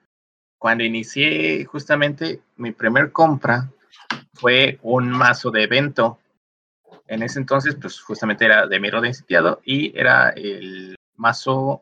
Cuando 0.60 0.84
inicié 0.84 1.65
justamente 1.65 2.41
mi 2.58 2.71
primer 2.71 3.12
compra 3.12 3.71
fue 4.36 4.78
un 4.84 5.10
mazo 5.10 5.49
de 5.49 5.63
evento. 5.63 6.19
En 7.08 7.23
ese 7.23 7.39
entonces, 7.39 7.75
pues 7.82 7.99
justamente 7.99 8.45
era 8.45 8.67
de 8.67 8.80
Miro 8.80 9.02
de 9.02 9.08
Incendiado 9.08 9.62
y 9.65 9.97
era 9.97 10.30
el 10.30 10.95
mazo, 11.15 11.82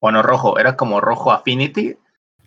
bueno, 0.00 0.22
rojo, 0.22 0.56
era 0.56 0.76
como 0.76 1.00
rojo 1.00 1.32
Affinity, 1.32 1.96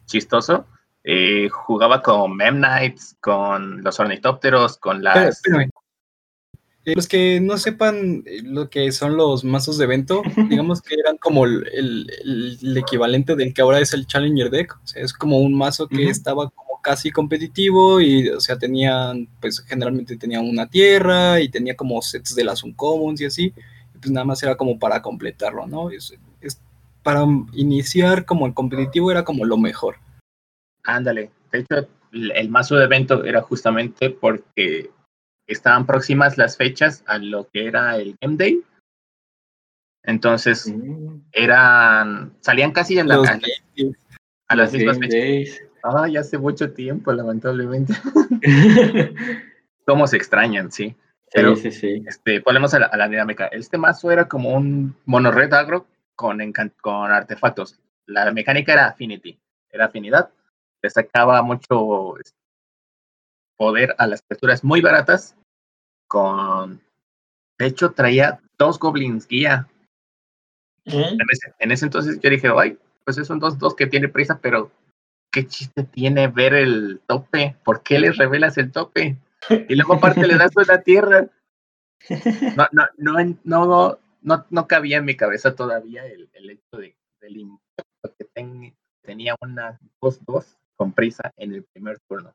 chistoso. 0.05 0.67
Eh, 1.03 1.49
jugaba 1.49 2.01
con 2.01 2.33
Mem 2.37 2.59
Knights, 2.59 3.17
con 3.19 3.83
los 3.83 3.99
ornitópteros, 3.99 4.77
con 4.77 5.03
las... 5.03 5.17
espérame. 5.35 5.69
Eh, 6.85 6.93
Los 6.95 7.07
que 7.07 7.39
no 7.39 7.57
sepan 7.57 8.23
eh, 8.25 8.41
lo 8.43 8.69
que 8.69 8.91
son 8.91 9.15
los 9.15 9.43
mazos 9.43 9.77
de 9.77 9.85
evento, 9.85 10.21
digamos 10.49 10.81
que 10.81 10.95
eran 10.95 11.17
como 11.17 11.45
el, 11.45 11.67
el- 11.73 12.09
el 12.61 12.77
equivalente 12.77 13.35
del 13.35 13.53
que 13.53 13.61
ahora 13.61 13.79
es 13.79 13.93
el 13.93 14.07
Challenger 14.07 14.49
Deck. 14.49 14.75
O 14.83 14.87
sea, 14.87 15.03
es 15.03 15.13
como 15.13 15.39
un 15.39 15.53
mazo 15.55 15.87
que 15.87 16.09
estaba 16.09 16.49
como 16.49 16.81
casi 16.81 17.11
competitivo 17.11 18.01
y, 18.01 18.29
o 18.29 18.39
sea, 18.39 18.57
tenían, 18.57 19.27
pues 19.39 19.59
generalmente 19.61 20.17
tenía 20.17 20.39
una 20.41 20.67
tierra 20.67 21.39
y 21.39 21.49
tenía 21.49 21.75
como 21.75 22.01
sets 22.01 22.33
de 22.33 22.43
las 22.43 22.63
Uncommons 22.63 23.21
y 23.21 23.25
así. 23.25 23.53
Y 23.93 23.97
pues 23.99 24.11
nada 24.11 24.25
más 24.25 24.41
era 24.41 24.55
como 24.57 24.79
para 24.79 25.01
completarlo, 25.03 25.67
¿no? 25.67 25.91
Es, 25.91 26.13
es- 26.41 26.59
para 27.03 27.25
iniciar 27.53 28.25
como 28.25 28.45
el 28.47 28.53
competitivo 28.53 29.11
era 29.11 29.23
como 29.23 29.43
lo 29.45 29.57
mejor. 29.57 29.95
Ándale. 30.83 31.29
De 31.51 31.59
hecho, 31.59 31.87
el 32.11 32.31
el 32.31 32.49
mazo 32.49 32.75
de 32.75 32.85
evento 32.85 33.23
era 33.23 33.41
justamente 33.41 34.09
porque 34.09 34.89
estaban 35.51 35.85
próximas 35.85 36.37
las 36.37 36.57
fechas 36.57 37.03
a 37.07 37.17
lo 37.17 37.47
que 37.49 37.65
era 37.67 37.95
el 37.97 38.15
Game 38.21 38.37
Day. 38.37 38.63
Entonces, 40.03 40.67
Mm, 40.67 41.21
eran. 41.31 42.33
salían 42.41 42.71
casi 42.71 42.97
a, 42.99 43.03
la- 43.03 43.15
Los 43.17 43.27
a 43.27 43.33
las- 43.35 43.95
a 44.47 44.55
las 44.55 44.73
mismas 44.73 44.97
fechas. 44.97 45.11
days. 45.11 45.61
Ay, 45.83 46.17
hace 46.17 46.37
mucho 46.37 46.73
tiempo, 46.73 47.11
lamentablemente. 47.13 47.93
Cómo 49.85 50.07
se 50.07 50.17
extrañan, 50.17 50.71
sí. 50.71 50.95
Pero- 51.33 51.55
sí, 51.55 51.71
sí, 51.71 51.79
sí. 51.79 52.03
Este, 52.07 52.39
volvemos 52.39 52.73
a 52.73 52.79
la, 52.79 52.85
a 52.87 52.97
la 52.97 53.07
dinámica. 53.07 53.47
Este 53.47 53.77
mazo 53.77 54.11
era 54.11 54.27
como 54.27 54.49
un 54.55 54.95
mono 55.05 55.31
red 55.31 55.53
agro 55.53 55.87
con, 56.15 56.39
con 56.81 57.11
artefactos. 57.11 57.79
La 58.05 58.31
mecánica 58.31 58.73
era 58.73 58.87
affinity, 58.87 59.39
era 59.69 59.85
afinidad. 59.85 60.29
Le 60.83 60.89
sacaba 60.89 61.41
mucho 61.41 62.17
este, 62.17 62.37
poder 63.55 63.95
a 63.97 64.07
las 64.07 64.21
criaturas 64.23 64.63
muy 64.63 64.81
baratas. 64.81 65.35
Con. 66.11 66.81
De 67.57 67.67
hecho, 67.67 67.91
traía 67.93 68.41
dos 68.57 68.77
goblins 68.77 69.25
guía. 69.25 69.69
Ujú. 70.85 70.97
En 70.97 71.17
ese, 71.31 71.53
en 71.57 71.71
ese 71.71 71.85
entonces 71.85 72.19
yo 72.19 72.29
dije, 72.29 72.49
ay, 72.53 72.77
pues 73.05 73.15
son 73.25 73.39
dos, 73.39 73.57
dos 73.57 73.75
que 73.75 73.87
tiene 73.87 74.09
prisa, 74.09 74.39
pero 74.41 74.73
¿qué 75.31 75.47
chiste 75.47 75.85
tiene 75.85 76.27
ver 76.27 76.53
el 76.53 76.99
tope? 77.07 77.55
¿Por 77.63 77.81
qué 77.81 77.97
les 77.97 78.17
revelas 78.17 78.57
el 78.57 78.73
tope? 78.73 79.15
Y 79.69 79.75
luego 79.75 79.93
aparte 79.93 80.27
le 80.27 80.37
das 80.37 80.51
una 80.57 80.81
tierra. 80.81 81.29
No, 82.57 82.67
no, 82.73 82.83
no, 82.97 83.37
no, 83.45 83.99
no, 84.21 84.45
no 84.49 84.67
cabía 84.67 84.97
en 84.97 85.05
mi 85.05 85.15
cabeza 85.15 85.55
todavía 85.55 86.05
el, 86.05 86.29
el 86.33 86.49
hecho 86.49 86.77
de, 86.77 86.97
del 87.21 87.37
impacto 87.37 88.15
que 88.17 88.25
ten- 88.25 88.75
tenía 89.01 89.37
una 89.39 89.79
2-2 90.01 90.57
con 90.75 90.91
prisa 90.91 91.31
en 91.37 91.53
el 91.53 91.63
primer 91.63 91.99
turno. 92.01 92.33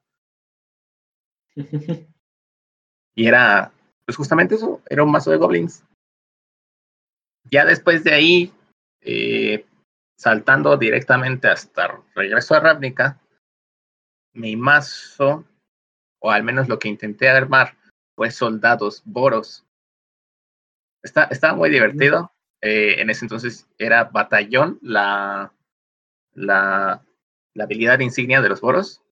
Y 3.17 3.27
era, 3.27 3.73
pues 4.05 4.17
justamente 4.17 4.55
eso, 4.55 4.83
era 4.89 5.03
un 5.03 5.11
mazo 5.11 5.31
de 5.31 5.39
goblins. 5.39 5.83
Ya 7.51 7.65
después 7.65 8.05
de 8.05 8.13
ahí, 8.13 8.53
eh, 9.01 9.65
saltando 10.19 10.77
directamente 10.77 11.49
hasta 11.49 12.03
regreso 12.15 12.55
a 12.55 12.61
Ravnica, 12.61 13.19
mi 14.35 14.55
mazo, 14.55 15.45
o 16.21 16.31
al 16.31 16.43
menos 16.43 16.69
lo 16.69 16.79
que 16.79 16.89
intenté 16.89 17.29
armar, 17.29 17.77
fue 18.15 18.31
soldados 18.31 19.03
boros. 19.07 19.65
Está, 21.03 21.25
estaba 21.25 21.55
muy 21.55 21.71
divertido. 21.71 22.33
Eh, 22.61 23.01
en 23.01 23.11
ese 23.11 23.25
entonces 23.25 23.67
era 23.79 24.05
batallón 24.05 24.79
la, 24.83 25.53
la, 26.35 27.03
la 27.55 27.65
habilidad 27.65 28.01
insignia 28.01 28.41
de 28.41 28.49
los 28.49 28.61
boros 28.61 29.03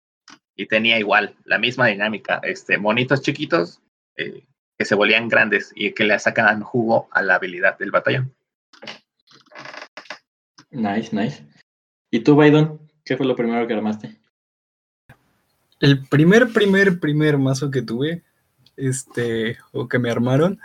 y 0.57 0.67
tenía 0.67 0.99
igual 0.99 1.37
la 1.45 1.59
misma 1.59 1.87
dinámica. 1.87 2.41
Este, 2.43 2.79
monitos 2.79 3.23
chiquitos 3.23 3.81
eh, 4.17 4.45
que 4.79 4.85
se 4.85 4.95
volvían 4.95 5.29
grandes 5.29 5.73
y 5.75 5.93
que 5.93 6.05
le 6.05 6.19
sacaban 6.19 6.63
jugo 6.63 7.09
a 7.13 7.23
la 7.23 7.37
habilidad 7.37 7.79
del 7.79 7.91
batallón. 7.91 8.35
Nice, 10.71 11.15
nice. 11.15 11.47
¿Y 12.11 12.21
tú, 12.21 12.35
Baidon? 12.35 12.81
¿Qué 13.05 13.17
fue 13.17 13.27
lo 13.27 13.37
primero 13.37 13.67
que 13.67 13.75
armaste? 13.75 14.17
El 15.81 16.07
primer, 16.09 16.53
primer, 16.53 16.99
primer 16.99 17.39
mazo 17.39 17.71
que 17.71 17.83
tuve, 17.83 18.23
este, 18.77 19.59
o 19.73 19.89
que 19.89 19.99
me 19.99 20.11
armaron, 20.11 20.59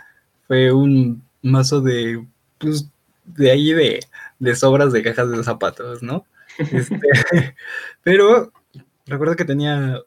fue 0.46 0.72
un 0.72 1.22
mazo 1.42 1.80
de, 1.80 2.26
pues, 2.58 2.90
de 3.24 3.50
ahí 3.50 3.72
de, 3.72 4.00
de 4.38 4.56
sobras 4.56 4.92
de 4.92 5.02
cajas 5.02 5.30
de 5.30 5.44
zapatos, 5.44 6.02
¿no? 6.02 6.26
Este, 6.58 6.98
pero 8.02 8.52
recuerdo 9.06 9.36
que 9.36 9.44
tenía 9.44 10.00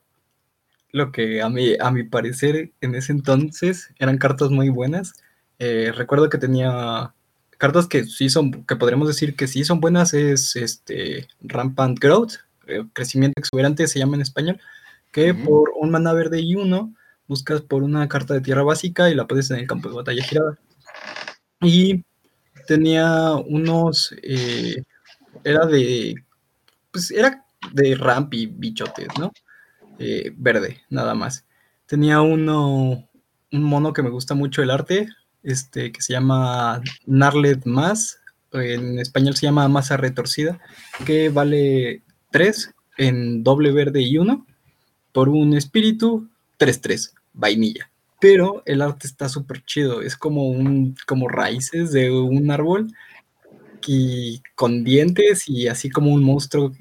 lo 0.93 1.11
que 1.11 1.41
a 1.41 1.49
mi, 1.49 1.75
a 1.79 1.91
mi 1.91 2.03
parecer 2.03 2.71
en 2.79 2.95
ese 2.95 3.11
entonces 3.11 3.89
eran 3.99 4.17
cartas 4.17 4.51
muy 4.51 4.69
buenas. 4.69 5.13
Eh, 5.59 5.91
recuerdo 5.93 6.29
que 6.29 6.37
tenía 6.37 7.13
cartas 7.57 7.87
que 7.87 8.05
sí 8.05 8.29
son, 8.29 8.63
que 8.65 8.75
podríamos 8.75 9.07
decir 9.07 9.35
que 9.35 9.47
sí 9.47 9.63
son 9.65 9.81
buenas, 9.81 10.13
es 10.13 10.55
este 10.55 11.27
Rampant 11.41 11.99
Growth, 11.99 12.33
eh, 12.67 12.85
crecimiento 12.93 13.39
exuberante 13.39 13.87
se 13.87 13.99
llama 13.99 14.15
en 14.15 14.21
español, 14.21 14.61
que 15.11 15.33
por 15.33 15.71
un 15.75 15.89
mana 15.91 16.13
verde 16.13 16.41
y 16.41 16.55
uno 16.55 16.93
buscas 17.27 17.61
por 17.61 17.83
una 17.83 18.07
carta 18.07 18.35
de 18.35 18.41
tierra 18.41 18.63
básica 18.63 19.09
y 19.09 19.15
la 19.15 19.25
puedes 19.27 19.49
en 19.49 19.57
el 19.57 19.67
campo 19.67 19.89
de 19.89 19.95
batalla 19.95 20.23
girada. 20.23 20.59
Y 21.61 22.03
tenía 22.67 23.33
unos, 23.33 24.13
eh, 24.21 24.83
era 25.43 25.65
de, 25.65 26.15
pues 26.91 27.09
era 27.09 27.45
de 27.71 27.95
ramp 27.95 28.33
y 28.35 28.45
bichotes, 28.45 29.07
¿no? 29.17 29.31
Eh, 29.99 30.33
verde, 30.35 30.81
nada 30.89 31.15
más. 31.15 31.45
Tenía 31.85 32.21
uno, 32.21 33.07
un 33.51 33.63
mono 33.63 33.93
que 33.93 34.03
me 34.03 34.09
gusta 34.09 34.33
mucho 34.33 34.63
el 34.63 34.71
arte, 34.71 35.07
este, 35.43 35.91
que 35.91 36.01
se 36.01 36.13
llama 36.13 36.81
Narlet 37.05 37.65
Más, 37.65 38.19
en 38.53 38.99
español 38.99 39.35
se 39.35 39.47
llama 39.47 39.67
Masa 39.67 39.97
Retorcida, 39.97 40.59
que 41.05 41.29
vale 41.29 42.03
3 42.31 42.71
en 42.97 43.43
doble 43.43 43.71
verde 43.71 44.01
y 44.01 44.17
1 44.17 44.45
por 45.11 45.29
un 45.29 45.53
espíritu 45.55 46.29
3-3, 46.59 47.13
vainilla. 47.33 47.89
Pero 48.19 48.63
el 48.65 48.81
arte 48.81 49.07
está 49.07 49.27
súper 49.27 49.63
chido, 49.65 50.01
es 50.01 50.15
como 50.15 50.47
un 50.47 50.95
como 51.05 51.27
raíces 51.27 51.91
de 51.91 52.11
un 52.11 52.49
árbol 52.51 52.93
y 53.85 54.41
con 54.55 54.83
dientes 54.83 55.49
y 55.49 55.67
así 55.67 55.89
como 55.89 56.11
un 56.13 56.23
monstruo 56.23 56.71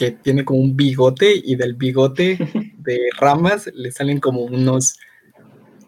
que 0.00 0.12
tiene 0.12 0.46
como 0.46 0.60
un 0.60 0.74
bigote 0.74 1.30
y 1.44 1.56
del 1.56 1.74
bigote 1.74 2.38
de 2.78 3.10
ramas 3.18 3.70
le 3.74 3.92
salen 3.92 4.18
como 4.18 4.44
unos, 4.44 4.98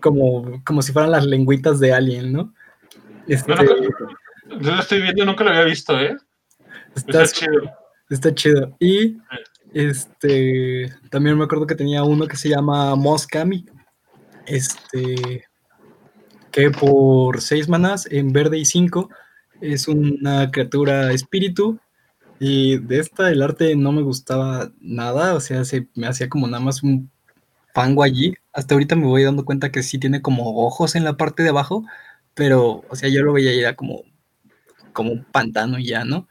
como, 0.02 0.62
como 0.66 0.82
si 0.82 0.92
fueran 0.92 1.12
las 1.12 1.24
lengüitas 1.24 1.80
de 1.80 1.94
alien, 1.94 2.30
¿no? 2.30 2.52
Este, 3.26 3.54
yo 4.60 4.70
lo 4.70 4.80
estoy 4.80 5.00
viendo, 5.00 5.24
nunca 5.24 5.44
lo 5.44 5.50
había 5.50 5.64
visto, 5.64 5.98
¿eh? 5.98 6.14
Está, 6.94 7.26
chido. 7.26 7.72
Está 8.10 8.34
chido. 8.34 8.76
Y 8.78 9.16
este 9.72 10.92
también 11.08 11.38
me 11.38 11.44
acuerdo 11.44 11.66
que 11.66 11.74
tenía 11.74 12.02
uno 12.02 12.26
que 12.26 12.36
se 12.36 12.50
llama 12.50 12.94
Moskami. 12.94 13.64
Este 14.44 15.46
que 16.50 16.70
por 16.70 17.40
seis 17.40 17.66
manas 17.66 18.06
en 18.10 18.30
verde 18.30 18.58
y 18.58 18.66
cinco 18.66 19.08
es 19.62 19.88
una 19.88 20.50
criatura 20.50 21.12
espíritu 21.12 21.80
y 22.44 22.78
de 22.78 22.98
esta 22.98 23.30
el 23.30 23.40
arte 23.40 23.76
no 23.76 23.92
me 23.92 24.02
gustaba 24.02 24.72
nada, 24.80 25.34
o 25.34 25.38
sea, 25.38 25.64
se 25.64 25.86
me 25.94 26.08
hacía 26.08 26.28
como 26.28 26.48
nada 26.48 26.60
más 26.60 26.82
un 26.82 27.08
fango 27.72 28.02
allí. 28.02 28.34
Hasta 28.52 28.74
ahorita 28.74 28.96
me 28.96 29.06
voy 29.06 29.22
dando 29.22 29.44
cuenta 29.44 29.70
que 29.70 29.84
sí 29.84 30.00
tiene 30.00 30.22
como 30.22 30.66
ojos 30.66 30.96
en 30.96 31.04
la 31.04 31.16
parte 31.16 31.44
de 31.44 31.50
abajo, 31.50 31.84
pero, 32.34 32.82
o 32.88 32.96
sea, 32.96 33.08
yo 33.10 33.22
lo 33.22 33.32
veía 33.32 33.54
y 33.54 33.60
era 33.60 33.76
como, 33.76 34.02
como 34.92 35.12
un 35.12 35.22
pantano 35.22 35.78
ya, 35.78 36.04
¿no? 36.04 36.26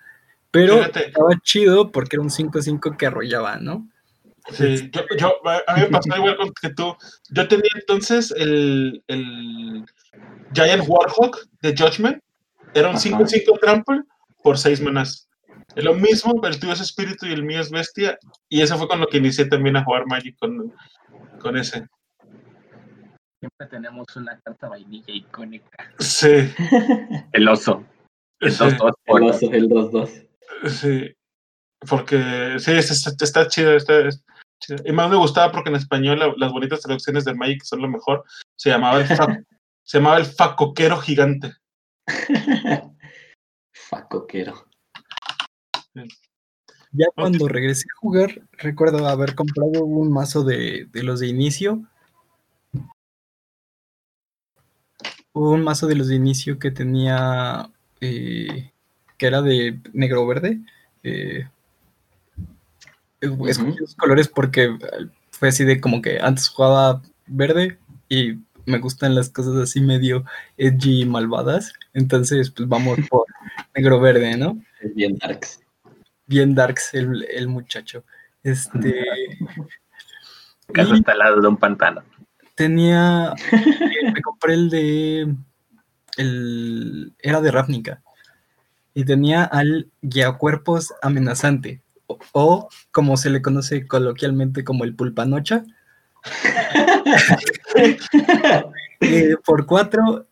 Pero 0.52 0.84
estaba 0.84 1.30
chido 1.44 1.94
porque 1.94 2.18
era 2.18 2.24
un 2.24 2.30
5-5 2.30 2.98
que 2.98 3.06
arrollaba, 3.06 3.56
¿no? 3.56 3.88
Sí, 4.52 4.92
yo, 5.18 5.34
a 5.46 5.76
mí 5.76 5.82
me 5.84 5.88
pasó 5.88 6.10
igual 6.18 6.36
que 6.62 6.72
tú. 6.72 6.94
Yo 7.30 7.48
tenía 7.48 7.72
entonces 7.74 8.34
el, 8.36 9.02
el 9.08 9.86
Giant 10.54 10.84
Warhawk 10.86 11.48
de 11.62 11.74
Judgment. 11.74 12.22
Era 12.74 12.90
un 12.90 12.98
5-5 12.98 13.60
trample 13.62 14.02
por 14.44 14.58
6 14.58 14.82
manas. 14.82 15.30
Es 15.76 15.84
lo 15.84 15.94
mismo, 15.94 16.40
pero 16.42 16.54
el 16.54 16.60
tuyo 16.60 16.74
es 16.74 16.82
espíritu 16.82 17.26
y 17.26 17.34
el 17.34 17.44
mío 17.44 17.62
es 17.62 17.72
bestia. 17.72 18.18
Y 18.50 18.62
eso 18.62 18.78
fue 18.78 18.88
con 18.88 19.00
lo 19.00 19.08
que 19.08 19.18
inicié 19.18 19.46
también 19.46 19.78
a 19.78 19.84
jugar 19.84 20.06
Magic 20.06 20.38
con, 20.38 20.74
con 21.40 21.58
ese. 21.58 21.88
Siempre 23.40 23.68
tenemos 23.70 24.06
una 24.16 24.40
carta 24.42 24.70
vainilla 24.70 25.14
icónica. 25.14 25.92
Sí. 26.00 26.28
el 27.34 27.48
oso. 27.48 27.86
El 28.40 28.52
2-2. 28.52 28.94
El 29.06 29.24
oso, 29.24 29.52
el 29.52 29.70
2-2. 29.70 30.28
Sí. 30.70 31.16
Porque 31.90 32.58
sí, 32.60 32.72
está, 32.74 33.48
chido, 33.48 33.76
está, 33.76 34.10
Y 34.86 34.92
más 34.92 35.10
me 35.10 35.16
gustaba 35.16 35.52
porque 35.52 35.70
en 35.70 35.76
español 35.78 36.20
las 36.38 36.52
bonitas 36.52 36.82
traducciones 36.82 37.26
de 37.26 37.34
Magic 37.34 37.64
son 37.64 37.82
lo 37.82 37.88
mejor. 37.88 38.24
Se 38.56 38.70
llamaba 38.70 39.00
el, 39.00 39.08
se 39.84 39.98
llamaba 39.98 40.18
el 40.18 40.26
facoquero 40.26 40.98
gigante. 40.98 41.54
facoquero. 43.74 44.71
Ya 46.92 47.06
cuando 47.16 47.48
regresé 47.48 47.86
a 47.86 48.00
jugar, 48.00 48.42
recuerdo 48.54 49.08
haber 49.08 49.36
comprado 49.36 49.86
un 49.86 50.12
mazo 50.12 50.44
de, 50.44 50.90
los 50.94 51.22
de 51.22 51.28
inicio. 51.28 51.84
Un 55.34 55.64
mazo 55.64 55.88
de 55.88 55.96
los 55.96 56.10
de 56.10 56.16
inicio 56.16 56.60
que 56.60 56.72
tenía, 56.72 57.70
eh, 58.02 58.72
que 59.18 59.26
era 59.26 59.42
de 59.42 59.80
negro-verde. 59.94 60.60
Eh, 61.04 61.48
escogí 63.22 63.78
los 63.80 63.96
colores 63.96 64.28
porque 64.28 64.78
fue 65.32 65.50
así 65.50 65.64
de 65.64 65.80
como 65.80 66.02
que 66.02 66.20
antes 66.20 66.50
jugaba 66.50 67.02
verde 67.28 67.80
y 68.10 68.40
me 68.66 68.80
gustan 68.80 69.16
las 69.16 69.30
cosas 69.30 69.56
así 69.56 69.80
medio 69.80 70.26
edgy 70.58 71.04
y 71.04 71.06
malvadas. 71.06 71.72
Entonces, 71.94 72.52
pues 72.52 72.68
vamos 72.68 73.00
por 73.10 73.26
negro-verde, 73.74 74.36
¿no? 74.36 74.62
Bien 74.94 75.18
darks 75.18 75.62
bien 76.32 76.56
darks 76.56 76.94
el, 76.94 77.48
muchacho. 77.48 78.06
Este. 78.42 79.06
Casa 80.74 80.96
está 80.96 81.12
al 81.12 81.20
lado 81.20 81.42
de 81.42 81.48
un 81.48 81.58
pantano. 81.58 82.02
Tenía. 82.56 83.34
Eh, 83.52 84.12
me 84.14 84.22
compré 84.22 84.54
el 84.54 84.70
de. 84.70 85.36
El, 86.18 87.14
era 87.20 87.42
de 87.42 87.52
Ravnica. 87.52 88.02
Y 88.94 89.04
tenía 89.04 89.44
al 89.44 89.90
guiacuerpos 90.02 90.94
amenazante. 91.02 91.82
O, 92.32 92.70
como 92.92 93.18
se 93.18 93.30
le 93.30 93.42
conoce 93.42 93.86
coloquialmente 93.86 94.64
como 94.64 94.86
el 94.86 94.96
pulpanocha. 94.96 95.66
Eh, 99.04 99.36
por 99.44 99.66
cuatro, 99.66 100.28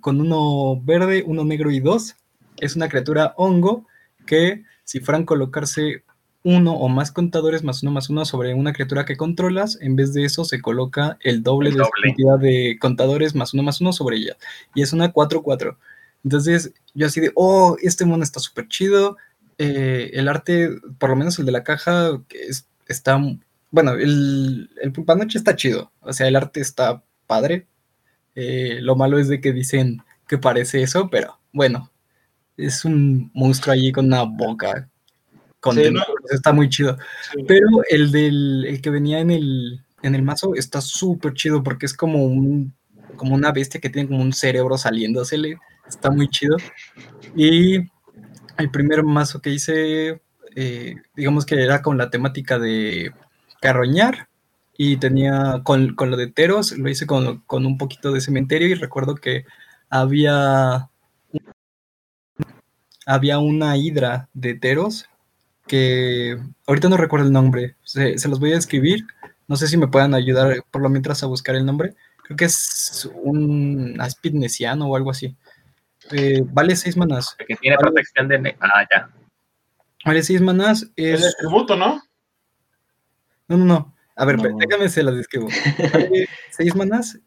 con 0.00 0.20
uno 0.20 0.82
verde, 0.82 1.22
uno 1.24 1.44
negro 1.44 1.70
y 1.70 1.78
dos. 1.78 2.16
Es 2.56 2.74
una 2.74 2.88
criatura 2.88 3.32
hongo 3.36 3.86
que 4.26 4.64
si 4.86 5.00
fueran 5.00 5.24
colocarse 5.24 6.04
uno 6.44 6.74
o 6.74 6.88
más 6.88 7.10
contadores 7.10 7.64
más 7.64 7.82
uno 7.82 7.90
más 7.90 8.08
uno 8.08 8.24
sobre 8.24 8.54
una 8.54 8.72
criatura 8.72 9.04
que 9.04 9.16
controlas, 9.16 9.78
en 9.80 9.96
vez 9.96 10.14
de 10.14 10.24
eso 10.24 10.44
se 10.44 10.62
coloca 10.62 11.18
el 11.20 11.42
doble, 11.42 11.72
de 11.72 11.78
la 11.78 11.88
cantidad 12.02 12.38
de 12.38 12.78
contadores 12.80 13.34
más 13.34 13.52
uno 13.52 13.64
más 13.64 13.80
uno 13.80 13.92
sobre 13.92 14.18
ella. 14.18 14.36
Y 14.72 14.82
es 14.82 14.92
una 14.92 15.12
4-4. 15.12 15.76
Entonces 16.22 16.72
yo 16.94 17.06
así 17.08 17.20
de, 17.20 17.32
oh, 17.34 17.76
este 17.82 18.04
mono 18.04 18.22
está 18.22 18.38
súper 18.38 18.68
chido. 18.68 19.16
Eh, 19.58 20.12
el 20.14 20.28
arte, 20.28 20.70
por 20.98 21.10
lo 21.10 21.16
menos 21.16 21.36
el 21.40 21.46
de 21.46 21.52
la 21.52 21.64
caja, 21.64 22.22
está, 22.86 23.20
bueno, 23.72 23.94
el, 23.94 24.70
el 24.80 24.92
Pulpanoche 24.92 25.38
está 25.38 25.56
chido. 25.56 25.90
O 26.00 26.12
sea, 26.12 26.28
el 26.28 26.36
arte 26.36 26.60
está 26.60 27.02
padre. 27.26 27.66
Eh, 28.36 28.78
lo 28.82 28.94
malo 28.94 29.18
es 29.18 29.26
de 29.26 29.40
que 29.40 29.52
dicen 29.52 30.02
que 30.28 30.38
parece 30.38 30.82
eso, 30.82 31.10
pero 31.10 31.40
bueno, 31.52 31.90
es 32.56 32.84
un 32.84 33.30
monstruo 33.34 33.72
allí 33.72 33.92
con 33.92 34.06
una 34.06 34.22
boca. 34.22 34.88
Con 35.60 35.78
Está 36.30 36.52
muy 36.52 36.68
chido. 36.68 36.96
Pero 37.46 37.66
el 37.88 38.12
del 38.12 38.80
que 38.82 38.90
venía 38.90 39.20
en 39.20 39.30
el, 39.30 39.80
en 40.02 40.14
el 40.14 40.22
mazo 40.22 40.54
está 40.54 40.80
súper 40.80 41.34
chido 41.34 41.62
porque 41.62 41.86
es 41.86 41.94
como 41.94 42.24
un 42.24 42.74
como 43.16 43.34
una 43.34 43.50
bestia 43.50 43.80
que 43.80 43.88
tiene 43.88 44.08
como 44.08 44.22
un 44.22 44.32
cerebro 44.32 44.76
saliéndosele. 44.76 45.58
Está 45.88 46.10
muy 46.10 46.28
chido. 46.28 46.56
Y 47.34 47.76
el 48.58 48.70
primer 48.70 49.02
mazo 49.02 49.40
que 49.40 49.50
hice, 49.50 50.20
eh, 50.54 50.96
digamos 51.14 51.46
que 51.46 51.62
era 51.62 51.82
con 51.82 51.98
la 51.98 52.10
temática 52.10 52.58
de 52.58 53.12
carroñar. 53.60 54.28
Y 54.78 54.98
tenía 54.98 55.62
con, 55.64 55.94
con 55.94 56.10
lo 56.10 56.18
de 56.18 56.26
Teros, 56.26 56.76
lo 56.76 56.90
hice 56.90 57.06
con, 57.06 57.40
con 57.46 57.64
un 57.64 57.78
poquito 57.78 58.12
de 58.12 58.20
cementerio. 58.20 58.68
Y 58.68 58.74
recuerdo 58.74 59.14
que 59.14 59.46
había 59.88 60.90
había 63.06 63.38
una 63.38 63.76
hidra 63.76 64.28
de 64.34 64.54
Teros 64.54 65.08
que 65.66 66.38
ahorita 66.66 66.88
no 66.88 66.96
recuerdo 66.96 67.26
el 67.26 67.32
nombre, 67.32 67.76
se, 67.82 68.16
los 68.28 68.38
voy 68.38 68.52
a 68.52 68.58
escribir, 68.58 69.06
no 69.48 69.56
sé 69.56 69.66
si 69.66 69.76
me 69.76 69.88
puedan 69.88 70.14
ayudar 70.14 70.62
por 70.70 70.82
lo 70.82 70.88
mientras 70.88 71.22
a 71.22 71.26
buscar 71.26 71.56
el 71.56 71.64
nombre, 71.64 71.94
creo 72.22 72.36
que 72.36 72.44
es 72.44 73.08
un 73.22 73.96
aspidnesiano 74.00 74.86
o 74.86 74.96
algo 74.96 75.10
así. 75.10 75.36
Eh, 76.12 76.42
vale 76.44 76.76
seis 76.76 76.96
manas. 76.96 77.36
que 77.46 77.56
tiene 77.56 77.76
protección 77.78 78.28
de... 78.28 78.56
Ah, 78.60 78.86
ya. 78.92 79.10
Vale 80.04 80.22
seis 80.22 80.40
manas. 80.40 80.88
Es 80.94 81.24
el 81.24 81.34
tributo, 81.36 81.76
¿no? 81.76 82.00
No, 83.48 83.56
no, 83.56 83.64
no. 83.64 83.96
A 84.14 84.24
ver, 84.24 84.38
déjame 84.38 84.88
se 84.88 85.02
las 85.02 85.16
describo. 85.16 85.48
Vale 85.92 86.28
seis 86.50 86.74
manas, 86.76 87.18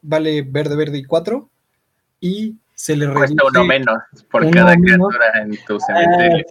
vale 0.00 0.42
verde, 0.42 0.76
verde 0.76 0.98
y 0.98 1.04
cuatro. 1.04 1.50
Y 2.20 2.56
se 2.80 2.96
le 2.96 3.12
Cuesta 3.12 3.42
uno 3.46 3.64
menos 3.64 3.98
por 4.30 4.50
cada 4.50 4.74
criatura 4.74 5.42
en 5.42 5.50
tu 5.66 5.76
ah, 5.76 5.80
cementerio. 5.86 6.44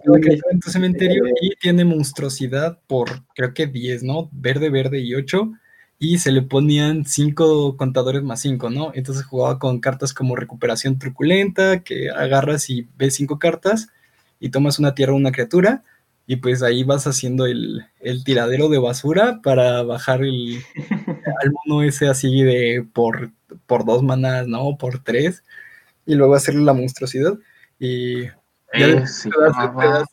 en 0.52 0.60
tu 0.60 0.70
cementerio 0.70 1.24
y 1.40 1.56
tiene 1.56 1.84
monstruosidad 1.84 2.78
por 2.86 3.08
creo 3.34 3.52
que 3.52 3.66
10, 3.66 4.04
¿no? 4.04 4.28
Verde, 4.30 4.70
verde 4.70 5.00
y 5.00 5.16
8. 5.16 5.50
Y 5.98 6.18
se 6.18 6.30
le 6.30 6.42
ponían 6.42 7.04
5 7.04 7.76
contadores 7.76 8.22
más 8.22 8.42
5, 8.42 8.70
¿no? 8.70 8.92
Entonces 8.94 9.24
jugaba 9.24 9.58
con 9.58 9.80
cartas 9.80 10.14
como 10.14 10.36
recuperación 10.36 11.00
truculenta, 11.00 11.80
que 11.82 12.10
agarras 12.10 12.70
y 12.70 12.86
ves 12.96 13.16
5 13.16 13.40
cartas 13.40 13.88
y 14.38 14.50
tomas 14.50 14.78
una 14.78 14.94
tierra 14.94 15.14
o 15.14 15.16
una 15.16 15.32
criatura. 15.32 15.82
Y 16.28 16.36
pues 16.36 16.62
ahí 16.62 16.84
vas 16.84 17.08
haciendo 17.08 17.46
el, 17.46 17.86
el 17.98 18.22
tiradero 18.22 18.68
de 18.68 18.78
basura 18.78 19.40
para 19.42 19.82
bajar 19.82 20.22
el, 20.22 20.60
al 21.42 21.52
mono 21.66 21.82
ese 21.82 22.06
así 22.06 22.44
de 22.44 22.86
por, 22.92 23.32
por 23.66 23.84
dos 23.84 24.04
manas, 24.04 24.46
¿no? 24.46 24.76
Por 24.78 25.02
tres 25.02 25.42
y 26.10 26.16
luego 26.16 26.34
hacerle 26.34 26.62
la 26.62 26.72
monstruosidad 26.72 27.38
y 27.78 28.24
ya 28.24 28.32
te 28.72 29.86
das, 29.86 30.08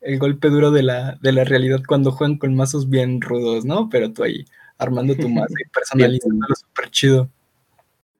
el, 0.00 0.18
golpe 0.18 0.48
duro 0.48 0.72
de 0.72 0.82
la, 0.82 1.18
de 1.22 1.30
la 1.30 1.44
realidad 1.44 1.82
cuando 1.86 2.10
juegan 2.10 2.36
con 2.36 2.54
mazos 2.56 2.90
bien 2.90 3.20
rudos, 3.20 3.64
¿no? 3.64 3.88
Pero 3.88 4.12
tú 4.12 4.24
ahí 4.24 4.44
armando 4.76 5.14
tu 5.14 5.28
mazo 5.28 5.54
y 5.56 5.68
personalizándolo 5.72 6.54
súper 6.56 6.90
chido. 6.90 7.30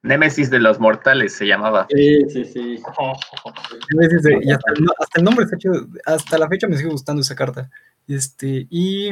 Némesis 0.03 0.49
de 0.49 0.59
los 0.59 0.79
mortales 0.79 1.33
se 1.35 1.45
llamaba. 1.45 1.85
Sí, 1.93 2.21
sí, 2.29 2.45
sí. 2.45 2.81
Oh, 2.97 3.13
Némesis 3.93 4.23
de- 4.23 4.39
y 4.41 4.51
hasta, 4.51 4.71
el 4.71 4.85
hasta 4.97 5.19
el 5.19 5.25
nombre 5.25 5.43
está 5.43 5.57
chido. 5.57 5.85
Hasta 6.05 6.37
la 6.37 6.47
fecha 6.47 6.67
me 6.67 6.77
sigue 6.77 6.89
gustando 6.89 7.21
esa 7.21 7.35
carta. 7.35 7.69
Este, 8.07 8.67
y 8.69 9.11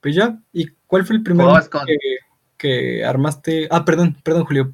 pues 0.00 0.14
ya. 0.14 0.38
¿Y 0.54 0.68
cuál 0.86 1.04
fue 1.04 1.16
el 1.16 1.22
primer 1.22 1.46
con- 1.70 1.86
que 2.56 3.04
armaste? 3.04 3.68
Ah, 3.70 3.84
perdón, 3.84 4.16
perdón, 4.24 4.44
Julio. 4.44 4.72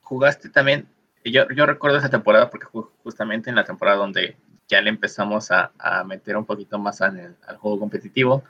Jugaste 0.00 0.48
también, 0.48 0.88
yo, 1.24 1.44
yo 1.54 1.66
recuerdo 1.66 1.98
esa 1.98 2.08
temporada 2.10 2.50
porque 2.50 2.66
ju- 2.66 2.90
justamente 3.02 3.50
en 3.50 3.56
la 3.56 3.64
temporada 3.64 3.98
donde 3.98 4.36
ya 4.68 4.80
le 4.80 4.90
empezamos 4.90 5.50
a, 5.50 5.72
a 5.78 6.04
meter 6.04 6.36
un 6.36 6.44
poquito 6.46 6.78
más 6.78 7.00
en 7.00 7.18
el- 7.18 7.36
al 7.46 7.56
juego 7.56 7.78
competitivo. 7.80 8.42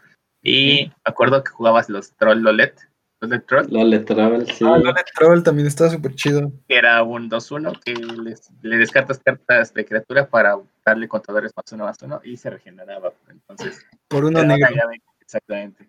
Y 0.43 0.87
me 0.87 0.95
acuerdo 1.05 1.43
que 1.45 1.51
jugabas 1.51 1.89
los 1.89 2.12
Troll 2.16 2.41
Lolet, 2.41 2.75
los 3.21 3.31
de 3.31 3.41
Troll, 3.41 3.66
Lole 3.71 3.99
Travel, 4.01 4.47
sí. 4.47 4.64
Ah, 4.66 4.79
Lolet 4.79 5.07
Troll 5.14 5.43
también 5.43 5.66
está 5.66 5.91
súper 5.91 6.14
chido. 6.14 6.51
que 6.68 6.77
era 6.77 7.03
un 7.03 7.29
2-1 7.29 7.73
que 7.85 7.93
les- 7.95 8.51
le 8.62 8.77
descartas 8.79 9.18
cartas 9.18 9.75
de 9.75 9.85
criatura 9.85 10.29
para 10.29 10.57
darle 10.85 11.09
contadores 11.09 11.53
más 11.57 11.71
uno 11.73 11.85
más 11.85 12.01
uno 12.03 12.21
y 12.25 12.37
se 12.39 12.49
regeneraba. 12.51 13.12
Entonces, 13.29 13.85
Por 14.09 14.25
uno 14.25 14.43
negro. 14.43 14.71
llave- 14.71 15.03
exactamente. 15.21 15.89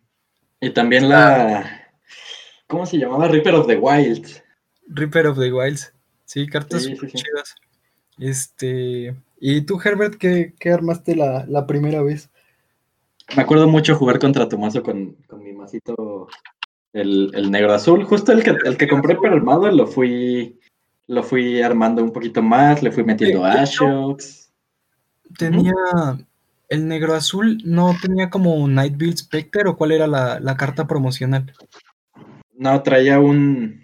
Y 0.59 0.69
también 0.71 1.07
la. 1.09 1.87
¿Cómo 2.67 2.85
se 2.85 2.97
llamaba? 2.97 3.27
Reaper 3.27 3.55
of 3.55 3.67
the 3.67 3.77
Wild. 3.77 4.27
Reaper 4.87 5.27
of 5.27 5.37
the 5.39 5.51
Wilds. 5.51 5.93
Sí, 6.31 6.47
cartas 6.47 6.83
Sí, 6.83 6.95
sí, 6.95 7.07
chidas. 7.07 7.55
Este. 8.17 9.13
¿Y 9.37 9.61
tú, 9.63 9.81
Herbert, 9.83 10.15
qué, 10.15 10.53
qué 10.57 10.71
armaste 10.71 11.13
la, 11.13 11.45
la 11.45 11.67
primera 11.67 12.01
vez? 12.01 12.29
Me 13.35 13.41
acuerdo 13.43 13.67
mucho 13.67 13.97
jugar 13.97 14.17
contra 14.17 14.47
tu 14.47 14.57
mazo 14.57 14.81
con, 14.81 15.17
con 15.27 15.43
mi 15.43 15.51
masito, 15.51 16.29
el, 16.93 17.31
el 17.33 17.51
negro 17.51 17.73
azul. 17.73 18.05
Justo 18.05 18.31
el 18.31 18.43
que, 18.43 18.51
el 18.63 18.77
que 18.77 18.87
compré 18.87 19.17
permado 19.17 19.69
lo 19.71 19.85
fui, 19.85 20.57
lo 21.07 21.21
fui 21.21 21.61
armando 21.61 22.01
un 22.01 22.13
poquito 22.13 22.41
más, 22.41 22.81
le 22.81 22.93
fui 22.93 23.03
metiendo 23.03 23.43
Ashocks. 23.43 24.53
Tenía. 25.37 25.73
El 26.69 26.87
negro 26.87 27.13
azul 27.13 27.57
no 27.65 27.93
tenía 28.01 28.29
como 28.29 28.65
Nightbill 28.69 29.17
Spectre 29.17 29.67
o 29.67 29.75
cuál 29.75 29.91
era 29.91 30.07
la, 30.07 30.39
la 30.39 30.55
carta 30.55 30.87
promocional. 30.87 31.53
No, 32.53 32.81
traía 32.83 33.19
un 33.19 33.80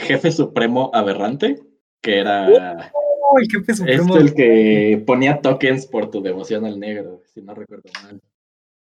jefe 0.00 0.32
supremo 0.32 0.90
aberrante, 0.92 1.60
que 2.00 2.18
era 2.18 2.90
¡Oh, 2.92 3.38
el 3.38 3.48
jefe 3.50 3.74
supremo! 3.74 4.16
este 4.16 4.18
el 4.18 4.34
que 4.34 5.02
ponía 5.06 5.40
tokens 5.40 5.86
por 5.86 6.10
tu 6.10 6.20
devoción 6.22 6.64
al 6.64 6.78
negro, 6.80 7.22
si 7.32 7.40
no 7.42 7.54
recuerdo 7.54 7.90
mal. 8.02 8.20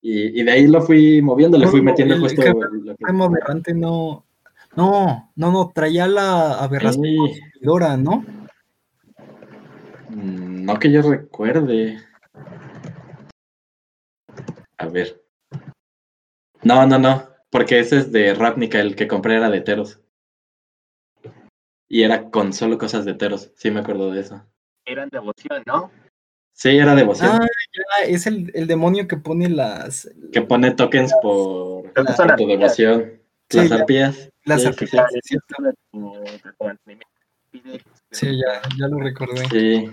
Y, 0.00 0.40
y 0.40 0.44
de 0.44 0.50
ahí 0.52 0.66
lo 0.68 0.80
fui 0.80 1.20
moviendo, 1.22 1.58
le 1.58 1.66
fui 1.66 1.80
No, 1.80 1.86
metiendo 1.86 2.14
el 2.14 2.20
justo 2.20 2.40
jefe 2.42 2.54
lo 2.54 2.70
que- 2.70 2.90
supremo 2.92 3.24
aberrante 3.24 3.74
no. 3.74 4.24
No, 4.76 5.32
no, 5.34 5.50
no, 5.50 5.72
traía 5.74 6.06
la 6.06 6.58
aberración 6.62 7.04
Sí, 7.04 7.16
consumidora, 7.16 7.96
¿no? 7.96 8.24
mm, 10.10 10.64
no 10.64 10.78
que 10.78 10.92
yo 10.92 11.02
recuerde. 11.02 11.98
A 14.76 14.86
ver. 14.86 15.20
No, 16.62 16.86
no, 16.86 16.98
no, 16.98 17.24
porque 17.50 17.80
ese 17.80 17.98
es 17.98 18.12
de 18.12 18.34
Ravnica, 18.34 18.78
el 18.80 18.94
que 18.94 19.08
compré 19.08 19.36
era 19.36 19.50
de 19.50 19.60
Teros. 19.62 20.00
Y 21.88 22.02
era 22.02 22.30
con 22.30 22.52
solo 22.52 22.76
cosas 22.78 23.04
de 23.04 23.14
Teros, 23.14 23.50
sí 23.56 23.70
me 23.70 23.80
acuerdo 23.80 24.10
de 24.10 24.20
eso. 24.20 24.44
Eran 24.84 25.08
devoción, 25.08 25.62
¿no? 25.66 25.90
Sí, 26.52 26.70
era 26.70 26.94
devoción, 26.94 27.30
Ah, 27.40 27.46
ya, 28.00 28.06
es 28.06 28.26
el, 28.26 28.50
el 28.54 28.66
demonio 28.66 29.06
que 29.06 29.16
pone 29.16 29.48
las, 29.48 30.10
que 30.32 30.42
pone 30.42 30.72
tokens 30.72 31.14
por, 31.22 31.92
Creo 31.92 32.04
que 32.04 32.10
La- 32.10 32.16
son 32.16 32.26
por 32.28 32.36
tu 32.36 32.46
devoción. 32.48 33.22
Sí, 33.48 33.58
Las 33.58 33.68
ya. 33.70 33.76
arpías. 33.76 34.30
las 34.44 34.62
Sí, 34.62 34.72
sí, 34.72 34.84
arpías, 34.96 35.06
sí. 35.12 35.20
sí, 35.22 35.38
Sí, 38.10 38.38
ya, 38.38 38.60
ya 38.78 38.88
lo 38.88 38.98
recordé. 38.98 39.44
Sí. 39.50 39.86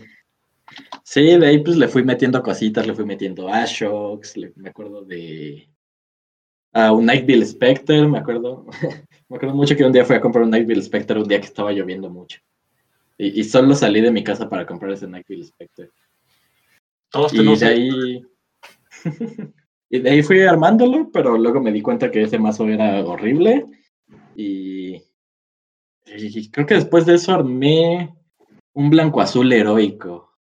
Sí, 1.03 1.37
de 1.37 1.45
ahí 1.47 1.59
pues 1.63 1.77
le 1.77 1.87
fui 1.87 2.03
metiendo 2.03 2.41
cositas, 2.41 2.87
le 2.87 2.95
fui 2.95 3.05
metiendo 3.05 3.47
Ashocks, 3.47 4.35
le- 4.37 4.51
me 4.55 4.69
acuerdo 4.69 5.03
de 5.03 5.69
a 6.73 6.91
un 6.91 7.05
Nightbill 7.05 7.45
Spectre, 7.45 8.07
me 8.07 8.17
acuerdo. 8.17 8.65
me 9.29 9.37
acuerdo 9.37 9.55
mucho 9.55 9.75
que 9.75 9.83
un 9.83 9.91
día 9.91 10.05
fui 10.05 10.15
a 10.15 10.21
comprar 10.21 10.43
un 10.43 10.51
Nightbill 10.51 10.83
Spectre 10.83 11.19
un 11.19 11.27
día 11.27 11.39
que 11.39 11.47
estaba 11.47 11.71
lloviendo 11.71 12.09
mucho. 12.09 12.39
Y, 13.17 13.39
y 13.39 13.43
solo 13.43 13.73
salí 13.73 14.01
de 14.01 14.11
mi 14.11 14.23
casa 14.23 14.49
para 14.49 14.65
comprar 14.65 14.91
ese 14.91 15.07
Nightbill 15.07 15.45
Spectre. 15.45 15.89
todos 17.09 17.33
Y 17.33 17.37
tenemos 17.37 17.59
de 17.61 17.67
ahí. 17.67 18.25
y 19.89 19.99
de 19.99 20.09
ahí 20.09 20.21
fui 20.21 20.41
armándolo, 20.41 21.09
pero 21.11 21.37
luego 21.37 21.61
me 21.61 21.71
di 21.71 21.81
cuenta 21.81 22.11
que 22.11 22.23
ese 22.23 22.37
mazo 22.37 22.67
era 22.67 23.03
horrible. 23.03 23.65
Y, 24.35 25.01
y 26.05 26.51
creo 26.51 26.65
que 26.65 26.75
después 26.75 27.05
de 27.05 27.15
eso 27.15 27.33
armé 27.33 28.13
un 28.73 28.89
blanco 28.89 29.21
azul 29.21 29.51
heroico. 29.51 30.33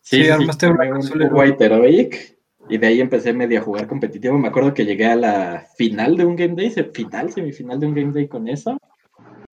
Sí, 0.00 0.28
armaste 0.28 0.66
armé 0.66 0.78
blanco 0.78 0.94
un 0.94 1.04
azul 1.04 1.22
heroico. 1.22 1.38
White 1.38 1.64
Heroic. 1.64 2.35
Y 2.68 2.78
de 2.78 2.86
ahí 2.86 3.00
empecé 3.00 3.32
medio 3.32 3.60
a 3.60 3.62
jugar 3.62 3.86
competitivo. 3.86 4.38
Me 4.38 4.48
acuerdo 4.48 4.74
que 4.74 4.84
llegué 4.84 5.06
a 5.06 5.16
la 5.16 5.66
final 5.76 6.16
de 6.16 6.24
un 6.24 6.36
Game 6.36 6.54
Day, 6.54 6.70
final, 6.92 7.30
semifinal 7.30 7.78
de 7.78 7.86
un 7.86 7.94
Game 7.94 8.12
Day 8.12 8.26
con 8.28 8.48
eso. 8.48 8.78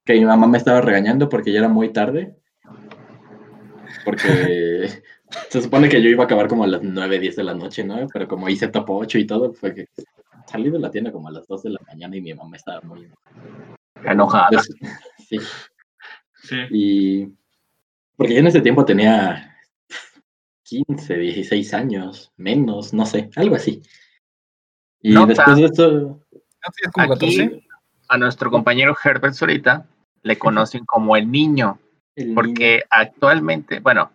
Que 0.03 0.14
mi 0.14 0.26
mamá 0.26 0.47
me 0.47 0.57
estaba 0.57 0.82
regañando 0.82 1.30
porque 1.30 1.51
ya 1.51 1.59
era 1.59 1.70
muy 1.70 1.93
tarde. 1.93 2.36
Porque 4.03 4.89
se 5.49 5.61
supone 5.61 5.89
que 5.89 6.01
yo 6.01 6.09
iba 6.09 6.24
a 6.24 6.26
acabar 6.26 6.47
como 6.47 6.64
a 6.64 6.68
las 6.68 6.82
9, 6.82 7.20
10 7.20 7.36
de 7.36 7.43
la 7.43 7.53
noche, 7.53 7.84
¿no? 7.84 8.07
Pero 8.11 8.28
como 8.28 8.49
hice 8.49 8.68
top 8.68 8.89
8 8.89 9.20
y 9.20 9.28
todo, 9.28 9.53
fue 9.53 9.74
que 9.74 9.88
salí 10.47 10.70
de 10.70 10.80
la 10.80 10.91
tienda 10.91 11.11
como 11.11 11.28
a 11.28 11.32
las 11.32 11.47
2 11.47 11.64
de 11.64 11.70
la 11.70 11.80
mañana 11.88 12.16
y 12.16 12.22
mi 12.22 12.34
mamá 12.34 12.57
estaba 12.57 12.82
muy 12.82 13.07
Enojada. 14.03 14.47
Entonces, 14.51 14.76
sí, 15.30 15.39
Sí. 16.43 16.57
y 16.72 17.28
porque 18.18 18.34
yo 18.34 18.39
en 18.41 18.47
ese 18.47 18.59
tiempo 18.59 18.84
tenía 18.84 19.53
15, 20.64 21.18
16 21.18 21.74
años, 21.74 22.32
menos, 22.38 22.93
no 22.93 23.05
sé, 23.05 23.30
algo 23.36 23.55
así. 23.55 23.82
Y 25.01 25.14
No 25.14 25.26
después 25.26 25.57
de 25.57 25.66
eso, 25.66 25.89
¿No 25.91 26.72
tienes 26.72 26.93
como 26.93 27.14
Aquí 27.14 27.38
14? 27.38 27.68
a 28.09 28.18
nuestro 28.18 28.51
compañero 28.51 28.95
Herbert 29.03 29.34
Zorita 29.34 29.86
le 30.22 30.38
conocen 30.38 30.86
como 30.86 31.18
el 31.18 31.30
niño, 31.30 31.80
el 32.16 32.34
porque 32.34 32.84
actualmente, 32.89 33.80
bueno, 33.80 34.11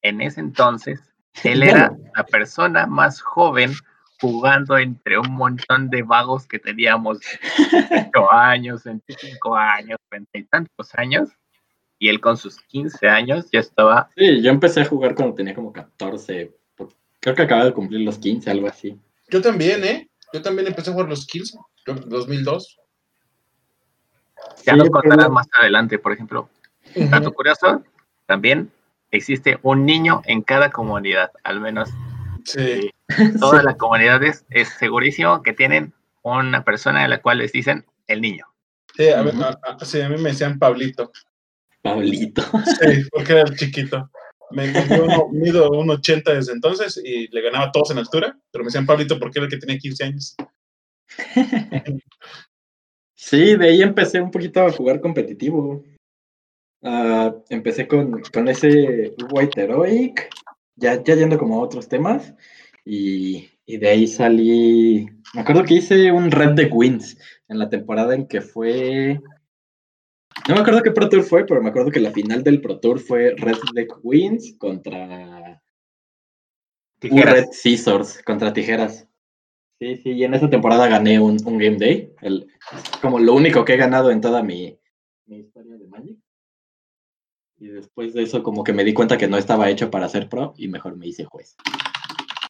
en 0.00 0.20
ese 0.20 0.40
entonces, 0.40 1.00
él 1.44 1.62
era 1.62 1.96
la 2.16 2.24
persona 2.24 2.86
más 2.86 3.20
joven 3.20 3.72
jugando 4.20 4.78
entre 4.78 5.18
un 5.18 5.32
montón 5.32 5.90
de 5.90 6.02
vagos 6.02 6.46
que 6.46 6.58
teníamos 6.58 7.18
8 8.14 8.32
años, 8.32 8.84
25 8.84 9.56
años, 9.56 9.98
20 10.10 10.38
y 10.38 10.44
tantos 10.44 10.94
años, 10.94 11.28
y 12.02 12.08
él 12.08 12.20
con 12.20 12.36
sus 12.36 12.58
15 12.62 13.06
años 13.08 13.46
ya 13.52 13.60
estaba 13.60 14.10
Sí, 14.16 14.42
yo 14.42 14.50
empecé 14.50 14.80
a 14.80 14.84
jugar 14.84 15.14
cuando 15.14 15.36
tenía 15.36 15.54
como 15.54 15.72
14, 15.72 16.52
por- 16.74 16.88
creo 17.20 17.36
que 17.36 17.42
acababa 17.42 17.66
de 17.66 17.72
cumplir 17.72 18.00
los 18.00 18.18
15, 18.18 18.50
algo 18.50 18.66
así. 18.66 18.98
Yo 19.30 19.40
también, 19.40 19.84
¿eh? 19.84 20.10
Yo 20.32 20.42
también 20.42 20.66
empecé 20.66 20.90
a 20.90 20.94
jugar 20.94 21.08
los 21.08 21.24
kills, 21.26 21.56
creo 21.84 22.00
que 22.00 22.06
2002. 22.08 22.80
Ya 24.66 24.72
Sí, 24.72 24.78
nos 24.80 24.90
contarás 24.90 25.18
pero- 25.26 25.30
más 25.30 25.46
adelante, 25.56 25.96
por 26.00 26.10
ejemplo. 26.12 26.48
Dato 26.96 27.32
curioso, 27.32 27.84
también 28.26 28.72
existe 29.12 29.60
un 29.62 29.86
niño 29.86 30.22
en 30.24 30.42
cada 30.42 30.70
comunidad, 30.72 31.30
al 31.44 31.60
menos 31.60 31.88
Sí. 32.44 32.90
todas 33.40 33.62
las 33.62 33.76
comunidades 33.76 34.44
es 34.50 34.70
segurísimo 34.70 35.40
que 35.44 35.52
tienen 35.52 35.92
una 36.22 36.64
persona 36.64 37.04
a 37.04 37.08
la 37.08 37.22
cual 37.22 37.38
les 37.38 37.52
dicen 37.52 37.84
el 38.08 38.20
niño. 38.20 38.46
Sí, 38.96 39.08
a, 39.08 39.22
ver, 39.22 39.34
Ujú. 39.36 39.44
a- 39.44 39.60
a- 39.62 39.84
sí, 39.84 40.00
a 40.00 40.08
mí 40.08 40.16
me 40.20 40.30
decían 40.30 40.58
Pablito. 40.58 41.12
Pablito. 41.82 42.42
Sí, 42.80 43.04
porque 43.10 43.32
era 43.32 43.42
el 43.42 43.56
chiquito. 43.56 44.10
Me, 44.50 44.72
mido 45.32 45.70
un 45.70 45.90
80 45.90 46.34
desde 46.34 46.52
entonces 46.52 47.00
y 47.02 47.28
le 47.28 47.40
ganaba 47.40 47.66
a 47.66 47.72
todos 47.72 47.90
en 47.90 47.98
altura, 47.98 48.38
pero 48.50 48.64
me 48.64 48.68
decían 48.68 48.86
Pablito 48.86 49.18
porque 49.18 49.38
era 49.38 49.46
el 49.46 49.50
que 49.50 49.58
tenía 49.58 49.78
15 49.78 50.04
años. 50.04 50.36
Sí, 53.14 53.56
de 53.56 53.68
ahí 53.68 53.82
empecé 53.82 54.20
un 54.20 54.32
poquito 54.32 54.66
a 54.66 54.72
jugar 54.72 55.00
competitivo. 55.00 55.84
Ah, 56.82 57.32
empecé 57.50 57.86
con, 57.86 58.20
con 58.32 58.48
ese 58.48 59.14
White 59.30 59.60
Heroic, 59.60 60.28
ya, 60.74 61.02
ya 61.02 61.14
yendo 61.14 61.38
como 61.38 61.56
a 61.56 61.62
otros 61.62 61.88
temas, 61.88 62.34
y, 62.84 63.48
y 63.64 63.76
de 63.76 63.88
ahí 63.88 64.06
salí. 64.08 65.06
Me 65.34 65.42
acuerdo 65.42 65.64
que 65.64 65.74
hice 65.74 66.10
un 66.10 66.32
Red 66.32 66.54
de 66.54 66.66
Wins 66.66 67.16
en 67.48 67.58
la 67.60 67.68
temporada 67.68 68.14
en 68.14 68.26
que 68.26 68.40
fue. 68.40 69.20
No 70.48 70.54
me 70.54 70.60
acuerdo 70.60 70.82
qué 70.82 70.90
Pro 70.90 71.08
Tour 71.08 71.22
fue, 71.22 71.46
pero 71.46 71.62
me 71.62 71.68
acuerdo 71.70 71.90
que 71.90 72.00
la 72.00 72.10
final 72.10 72.42
del 72.42 72.60
Pro 72.60 72.78
Tour 72.80 72.98
fue 72.98 73.34
Red 73.36 73.56
Deck 73.74 73.92
Wins 74.02 74.56
contra 74.58 75.62
Tijeras. 76.98 77.32
Red 77.34 77.44
Scissors, 77.52 78.22
contra 78.24 78.52
Tijeras. 78.52 79.06
Sí, 79.80 79.96
sí, 79.96 80.10
y 80.12 80.24
en 80.24 80.34
esa 80.34 80.48
temporada 80.48 80.88
gané 80.88 81.18
un, 81.20 81.38
un 81.44 81.58
Game 81.58 81.76
Day, 81.76 82.12
el, 82.20 82.46
como 83.00 83.18
lo 83.18 83.34
único 83.34 83.64
que 83.64 83.74
he 83.74 83.76
ganado 83.76 84.10
en 84.10 84.20
toda 84.20 84.42
mi, 84.42 84.78
mi 85.26 85.38
historia 85.40 85.76
de 85.76 85.86
Magic. 85.88 86.18
Y 87.58 87.66
después 87.68 88.12
de 88.14 88.22
eso 88.22 88.42
como 88.42 88.64
que 88.64 88.72
me 88.72 88.84
di 88.84 88.92
cuenta 88.94 89.16
que 89.18 89.28
no 89.28 89.36
estaba 89.36 89.70
hecho 89.70 89.90
para 89.90 90.08
ser 90.08 90.28
pro 90.28 90.54
y 90.56 90.68
mejor 90.68 90.96
me 90.96 91.06
hice 91.06 91.24
juez. 91.24 91.56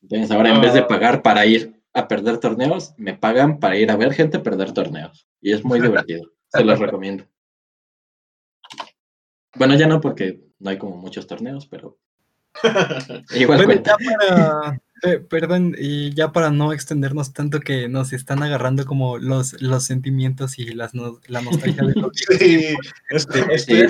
Entonces 0.03 0.31
ahora 0.31 0.55
en 0.55 0.61
vez 0.61 0.73
de 0.75 0.81
Ah. 0.81 0.87
pagar 0.89 1.23
para 1.23 1.45
ir 1.47 1.81
a 1.95 2.09
perder 2.09 2.39
torneos, 2.39 2.95
me 2.97 3.15
pagan 3.15 3.61
para 3.61 3.77
ir 3.77 3.91
a 3.91 3.97
ver 3.97 4.13
gente 4.15 4.39
perder 4.39 4.73
torneos. 4.73 5.27
Y 5.41 5.53
es 5.53 5.65
muy 5.65 5.81
divertido. 6.11 6.31
Se 6.49 6.65
los 6.65 6.79
recomiendo. 6.79 7.25
Bueno, 9.57 9.75
ya 9.77 9.87
no 9.87 10.01
porque 10.01 10.41
no 10.59 10.71
hay 10.71 10.79
como 10.79 10.97
muchos 10.97 11.27
torneos, 11.27 11.67
pero 11.67 11.99
igual 13.35 13.59
Bueno, 13.59 13.65
cuenta. 13.83 13.97
ya 13.99 14.17
para, 14.19 14.81
pe- 15.01 15.19
perdón, 15.21 15.75
y 15.79 16.15
ya 16.15 16.33
para 16.33 16.51
no 16.51 16.73
extendernos 16.73 17.33
tanto 17.33 17.61
que 17.61 17.89
nos 17.89 18.13
están 18.13 18.43
agarrando 18.43 18.85
como 18.87 19.19
los, 19.19 19.61
los 19.63 19.85
sentimientos 19.85 20.59
y 20.59 20.67
las 20.75 20.95
no- 20.95 21.21
la 21.27 21.41
nostalgia 21.43 21.85
de 21.85 21.95
los 21.95 22.13
Sí, 22.39 22.75
este, 23.11 23.55
este, 23.55 23.89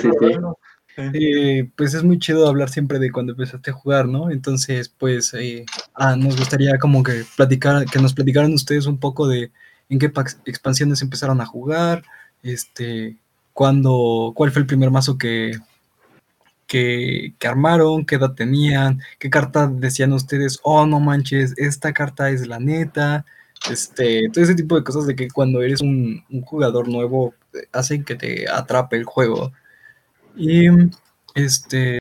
Sí. 0.95 1.01
Eh, 1.15 1.71
pues 1.75 1.95
es 1.95 2.03
muy 2.03 2.19
chido 2.19 2.47
hablar 2.47 2.69
siempre 2.69 2.99
de 2.99 3.11
cuando 3.11 3.31
empezaste 3.31 3.71
a 3.71 3.73
jugar, 3.73 4.07
¿no? 4.07 4.29
Entonces, 4.29 4.89
pues 4.89 5.33
eh, 5.33 5.65
ah, 5.95 6.15
nos 6.15 6.37
gustaría 6.37 6.77
como 6.77 7.01
que 7.01 7.23
platicar, 7.35 7.85
que 7.85 7.97
nos 7.97 8.13
platicaran 8.13 8.53
ustedes 8.53 8.85
un 8.85 8.99
poco 8.99 9.27
de 9.27 9.51
en 9.89 9.97
qué 9.97 10.11
expansiones 10.45 11.01
empezaron 11.01 11.41
a 11.41 11.47
jugar, 11.47 12.03
este, 12.43 13.17
cuándo, 13.53 14.33
cuál 14.35 14.51
fue 14.51 14.61
el 14.61 14.67
primer 14.67 14.91
mazo 14.91 15.17
que, 15.17 15.53
que, 16.67 17.35
que 17.39 17.47
armaron, 17.47 18.05
qué 18.05 18.15
edad 18.15 18.33
tenían, 18.33 18.99
qué 19.19 19.29
carta 19.29 19.67
decían 19.67 20.13
ustedes, 20.13 20.59
oh 20.63 20.85
no 20.85 20.99
manches, 20.99 21.53
esta 21.57 21.93
carta 21.93 22.29
es 22.29 22.47
la 22.47 22.59
neta, 22.59 23.25
este, 23.69 24.29
todo 24.33 24.43
ese 24.43 24.55
tipo 24.55 24.75
de 24.75 24.83
cosas 24.83 25.07
de 25.07 25.15
que 25.15 25.29
cuando 25.29 25.61
eres 25.61 25.81
un, 25.81 26.23
un 26.29 26.41
jugador 26.41 26.87
nuevo 26.89 27.33
eh, 27.53 27.67
hacen 27.71 28.03
que 28.03 28.15
te 28.15 28.49
atrape 28.49 28.97
el 28.97 29.05
juego. 29.05 29.53
Y 30.35 30.67
este, 31.35 31.99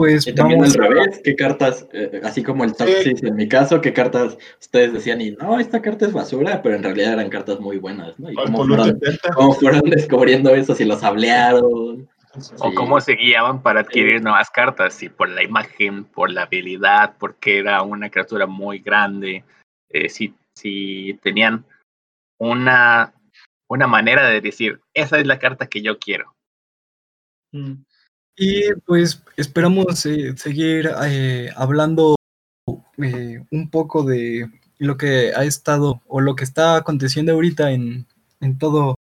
pues 0.00 0.26
Y 0.26 0.32
también 0.34 0.60
vamos 0.60 0.74
al 0.78 0.82
a- 0.84 0.88
revés, 0.88 1.20
¿qué 1.22 1.36
cartas, 1.36 1.86
eh, 1.92 2.22
así 2.24 2.42
como 2.42 2.64
el 2.64 2.74
top 2.74 2.88
Sí. 2.88 2.94
6 3.04 3.22
en 3.22 3.36
mi 3.36 3.46
caso, 3.46 3.82
qué 3.82 3.92
cartas 3.92 4.38
ustedes 4.58 4.94
decían 4.94 5.20
y 5.20 5.32
no, 5.32 5.60
esta 5.60 5.82
carta 5.82 6.06
es 6.06 6.14
basura, 6.14 6.62
pero 6.62 6.74
en 6.76 6.82
realidad 6.82 7.12
eran 7.12 7.28
cartas 7.28 7.60
muy 7.60 7.76
buenas, 7.76 8.18
¿no? 8.18 8.30
Y 8.30 8.34
cómo 8.34 8.64
fueron, 8.66 8.86
70. 8.98 9.28
cómo 9.34 9.52
fueron 9.52 9.80
descubriendo 9.90 10.54
eso, 10.54 10.74
si 10.74 10.86
los 10.86 11.02
hablearon. 11.02 12.08
O 12.60 12.74
cómo 12.74 12.98
se 13.02 13.12
guiaban 13.14 13.60
para 13.60 13.80
adquirir 13.80 14.22
nuevas 14.22 14.48
cartas, 14.48 14.94
si 14.94 15.10
por 15.10 15.28
la 15.28 15.42
imagen, 15.42 16.04
por 16.04 16.30
la 16.30 16.44
habilidad, 16.44 17.14
porque 17.18 17.58
era 17.58 17.82
una 17.82 18.08
criatura 18.08 18.46
muy 18.46 18.78
grande, 18.78 19.44
eh, 19.90 20.08
si, 20.08 20.32
si 20.54 21.18
tenían 21.22 21.62
una, 22.38 23.12
una 23.68 23.86
manera 23.86 24.26
de 24.30 24.40
decir, 24.40 24.80
esa 24.94 25.18
es 25.18 25.26
la 25.26 25.38
carta 25.38 25.66
que 25.66 25.82
yo 25.82 25.98
quiero. 25.98 26.34
Mm. 27.52 27.82
Y 28.42 28.72
pues 28.86 29.22
esperamos 29.36 30.06
eh, 30.06 30.34
seguir 30.34 30.90
eh, 31.04 31.50
hablando 31.56 32.16
eh, 32.96 33.44
un 33.50 33.68
poco 33.68 34.02
de 34.02 34.48
lo 34.78 34.96
que 34.96 35.34
ha 35.34 35.44
estado 35.44 36.00
o 36.06 36.22
lo 36.22 36.34
que 36.36 36.44
está 36.44 36.76
aconteciendo 36.76 37.32
ahorita 37.32 37.70
en, 37.70 38.06
en 38.40 38.56
todo 38.56 38.94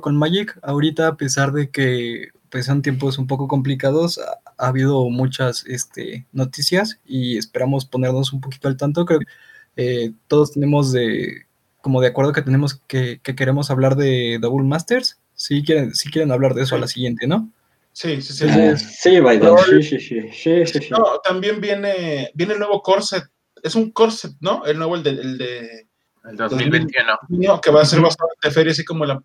con 0.00 0.16
Magic. 0.16 0.56
Ahorita, 0.62 1.08
a 1.08 1.16
pesar 1.16 1.50
de 1.50 1.70
que 1.70 2.28
pues, 2.48 2.66
son 2.66 2.82
tiempos 2.82 3.18
un 3.18 3.26
poco 3.26 3.48
complicados, 3.48 4.18
ha, 4.18 4.38
ha 4.56 4.68
habido 4.68 5.10
muchas 5.10 5.66
este, 5.66 6.26
noticias 6.30 7.00
y 7.04 7.38
esperamos 7.38 7.86
ponernos 7.86 8.32
un 8.32 8.40
poquito 8.40 8.68
al 8.68 8.76
tanto. 8.76 9.04
Creo 9.04 9.18
que 9.18 9.26
eh, 9.74 10.12
todos 10.28 10.52
tenemos 10.52 10.92
de 10.92 11.46
como 11.80 12.00
de 12.00 12.06
acuerdo 12.06 12.32
que 12.32 12.42
tenemos 12.42 12.76
que, 12.86 13.18
que 13.20 13.34
queremos 13.34 13.68
hablar 13.72 13.96
de 13.96 14.38
Double 14.40 14.68
Masters. 14.68 15.18
Si 15.34 15.64
quieren, 15.64 15.92
si 15.96 16.08
quieren 16.08 16.30
hablar 16.30 16.54
de 16.54 16.62
eso 16.62 16.76
a 16.76 16.78
la 16.78 16.86
siguiente, 16.86 17.26
¿no? 17.26 17.50
Sí, 17.92 18.22
sí, 18.22 18.32
sí. 18.32 18.46
Sí, 18.76 19.20
Biden, 19.20 19.58
sí, 19.58 19.82
sí, 19.82 19.98
sí, 20.00 20.20
sí, 20.32 20.66
sí, 20.66 20.78
sí. 20.80 20.88
No, 20.90 21.18
también 21.24 21.60
viene, 21.60 22.30
viene 22.34 22.52
el 22.54 22.58
nuevo 22.58 22.82
corset. 22.82 23.24
Es 23.62 23.74
un 23.74 23.90
corset, 23.90 24.32
¿no? 24.40 24.64
El 24.64 24.78
nuevo, 24.78 24.94
el 24.96 25.02
de, 25.02 25.10
el 25.10 25.38
de 25.38 25.86
El 26.24 26.36
2021. 26.36 27.18
junio, 27.28 27.60
que 27.60 27.70
va 27.70 27.82
a 27.82 27.84
ser 27.84 28.00
basado 28.00 28.28
en 28.34 28.40
Teferi, 28.40 28.70
así 28.70 28.84
como 28.84 29.04
el, 29.04 29.18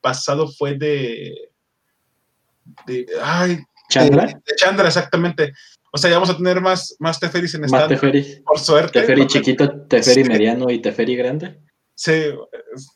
pasado 0.00 0.46
fue 0.48 0.74
de. 0.76 1.50
de 2.86 3.06
ay, 3.22 3.58
Chandra, 3.88 4.26
De, 4.26 4.32
de 4.34 4.56
Chandra, 4.56 4.86
exactamente. 4.88 5.52
O 5.92 5.98
sea, 5.98 6.10
ya 6.10 6.16
vamos 6.16 6.30
a 6.30 6.36
tener 6.36 6.60
más, 6.60 6.94
más 6.98 7.18
Teferis 7.18 7.54
en 7.54 7.62
más 7.62 7.70
stand, 7.70 7.88
Teferi. 7.88 8.42
por 8.44 8.58
suerte. 8.58 9.00
Teferi 9.00 9.22
porque- 9.22 9.32
chiquito, 9.38 9.86
Teferi 9.86 10.22
Sí. 10.24 10.28
mediano 10.28 10.70
y 10.70 10.80
Teferi 10.80 11.16
grande. 11.16 11.58
Sí, 11.94 12.12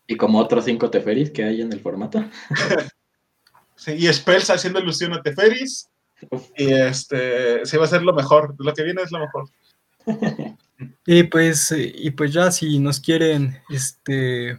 Y 0.06 0.16
como 0.16 0.38
otros 0.38 0.66
cinco 0.66 0.90
Teferis 0.90 1.30
que 1.30 1.42
hay 1.44 1.62
en 1.62 1.72
el 1.72 1.80
formato. 1.80 2.22
sí, 3.80 3.92
y 3.92 4.12
Spells 4.12 4.50
haciendo 4.50 4.78
alusión 4.78 5.12
a 5.14 5.22
Teferis. 5.22 5.88
Y 6.56 6.72
este, 6.72 7.64
sí, 7.64 7.76
va 7.76 7.84
a 7.84 7.88
ser 7.88 8.02
lo 8.02 8.12
mejor. 8.12 8.54
Lo 8.58 8.72
que 8.74 8.84
viene 8.84 9.02
es 9.02 9.10
lo 9.10 9.20
mejor. 9.20 9.48
Y 11.06 11.24
pues, 11.24 11.74
y 11.76 12.10
pues 12.12 12.32
ya 12.32 12.50
si 12.50 12.78
nos 12.78 13.00
quieren, 13.00 13.58
este, 13.68 14.58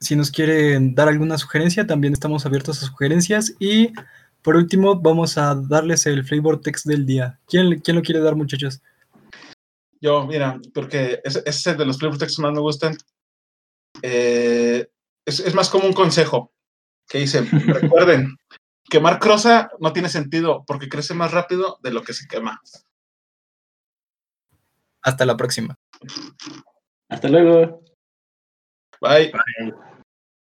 si 0.00 0.16
nos 0.16 0.30
quieren 0.30 0.94
dar 0.94 1.08
alguna 1.08 1.36
sugerencia, 1.36 1.86
también 1.86 2.14
estamos 2.14 2.46
abiertos 2.46 2.82
a 2.82 2.86
sugerencias. 2.86 3.52
Y 3.58 3.92
por 4.40 4.56
último, 4.56 4.98
vamos 4.98 5.36
a 5.36 5.54
darles 5.54 6.06
el 6.06 6.24
flavor 6.24 6.62
text 6.62 6.86
del 6.86 7.04
día. 7.04 7.38
¿Quién, 7.46 7.80
quién 7.80 7.96
lo 7.96 8.02
quiere 8.02 8.20
dar, 8.20 8.34
muchachos? 8.34 8.80
Yo, 10.00 10.26
mira, 10.26 10.58
porque 10.72 11.20
ese 11.22 11.42
ese 11.44 11.72
es 11.72 11.78
de 11.78 11.84
los 11.84 11.98
flavor 11.98 12.16
texts 12.16 12.38
más 12.38 12.52
me 12.52 12.60
gustan. 12.60 12.96
Eh, 14.00 14.88
es, 15.26 15.38
es 15.38 15.54
más 15.54 15.68
como 15.68 15.86
un 15.86 15.92
consejo 15.92 16.50
que 17.12 17.18
dice, 17.18 17.42
recuerden, 17.66 18.38
quemar 18.88 19.18
crosa 19.18 19.70
no 19.80 19.92
tiene 19.92 20.08
sentido 20.08 20.64
porque 20.66 20.88
crece 20.88 21.12
más 21.12 21.30
rápido 21.30 21.78
de 21.82 21.92
lo 21.92 22.02
que 22.02 22.14
se 22.14 22.26
quema. 22.26 22.58
Hasta 25.02 25.26
la 25.26 25.36
próxima. 25.36 25.78
Hasta 27.10 27.28
luego. 27.28 27.82
Bye. 28.98 29.30
Bye. 29.30 29.74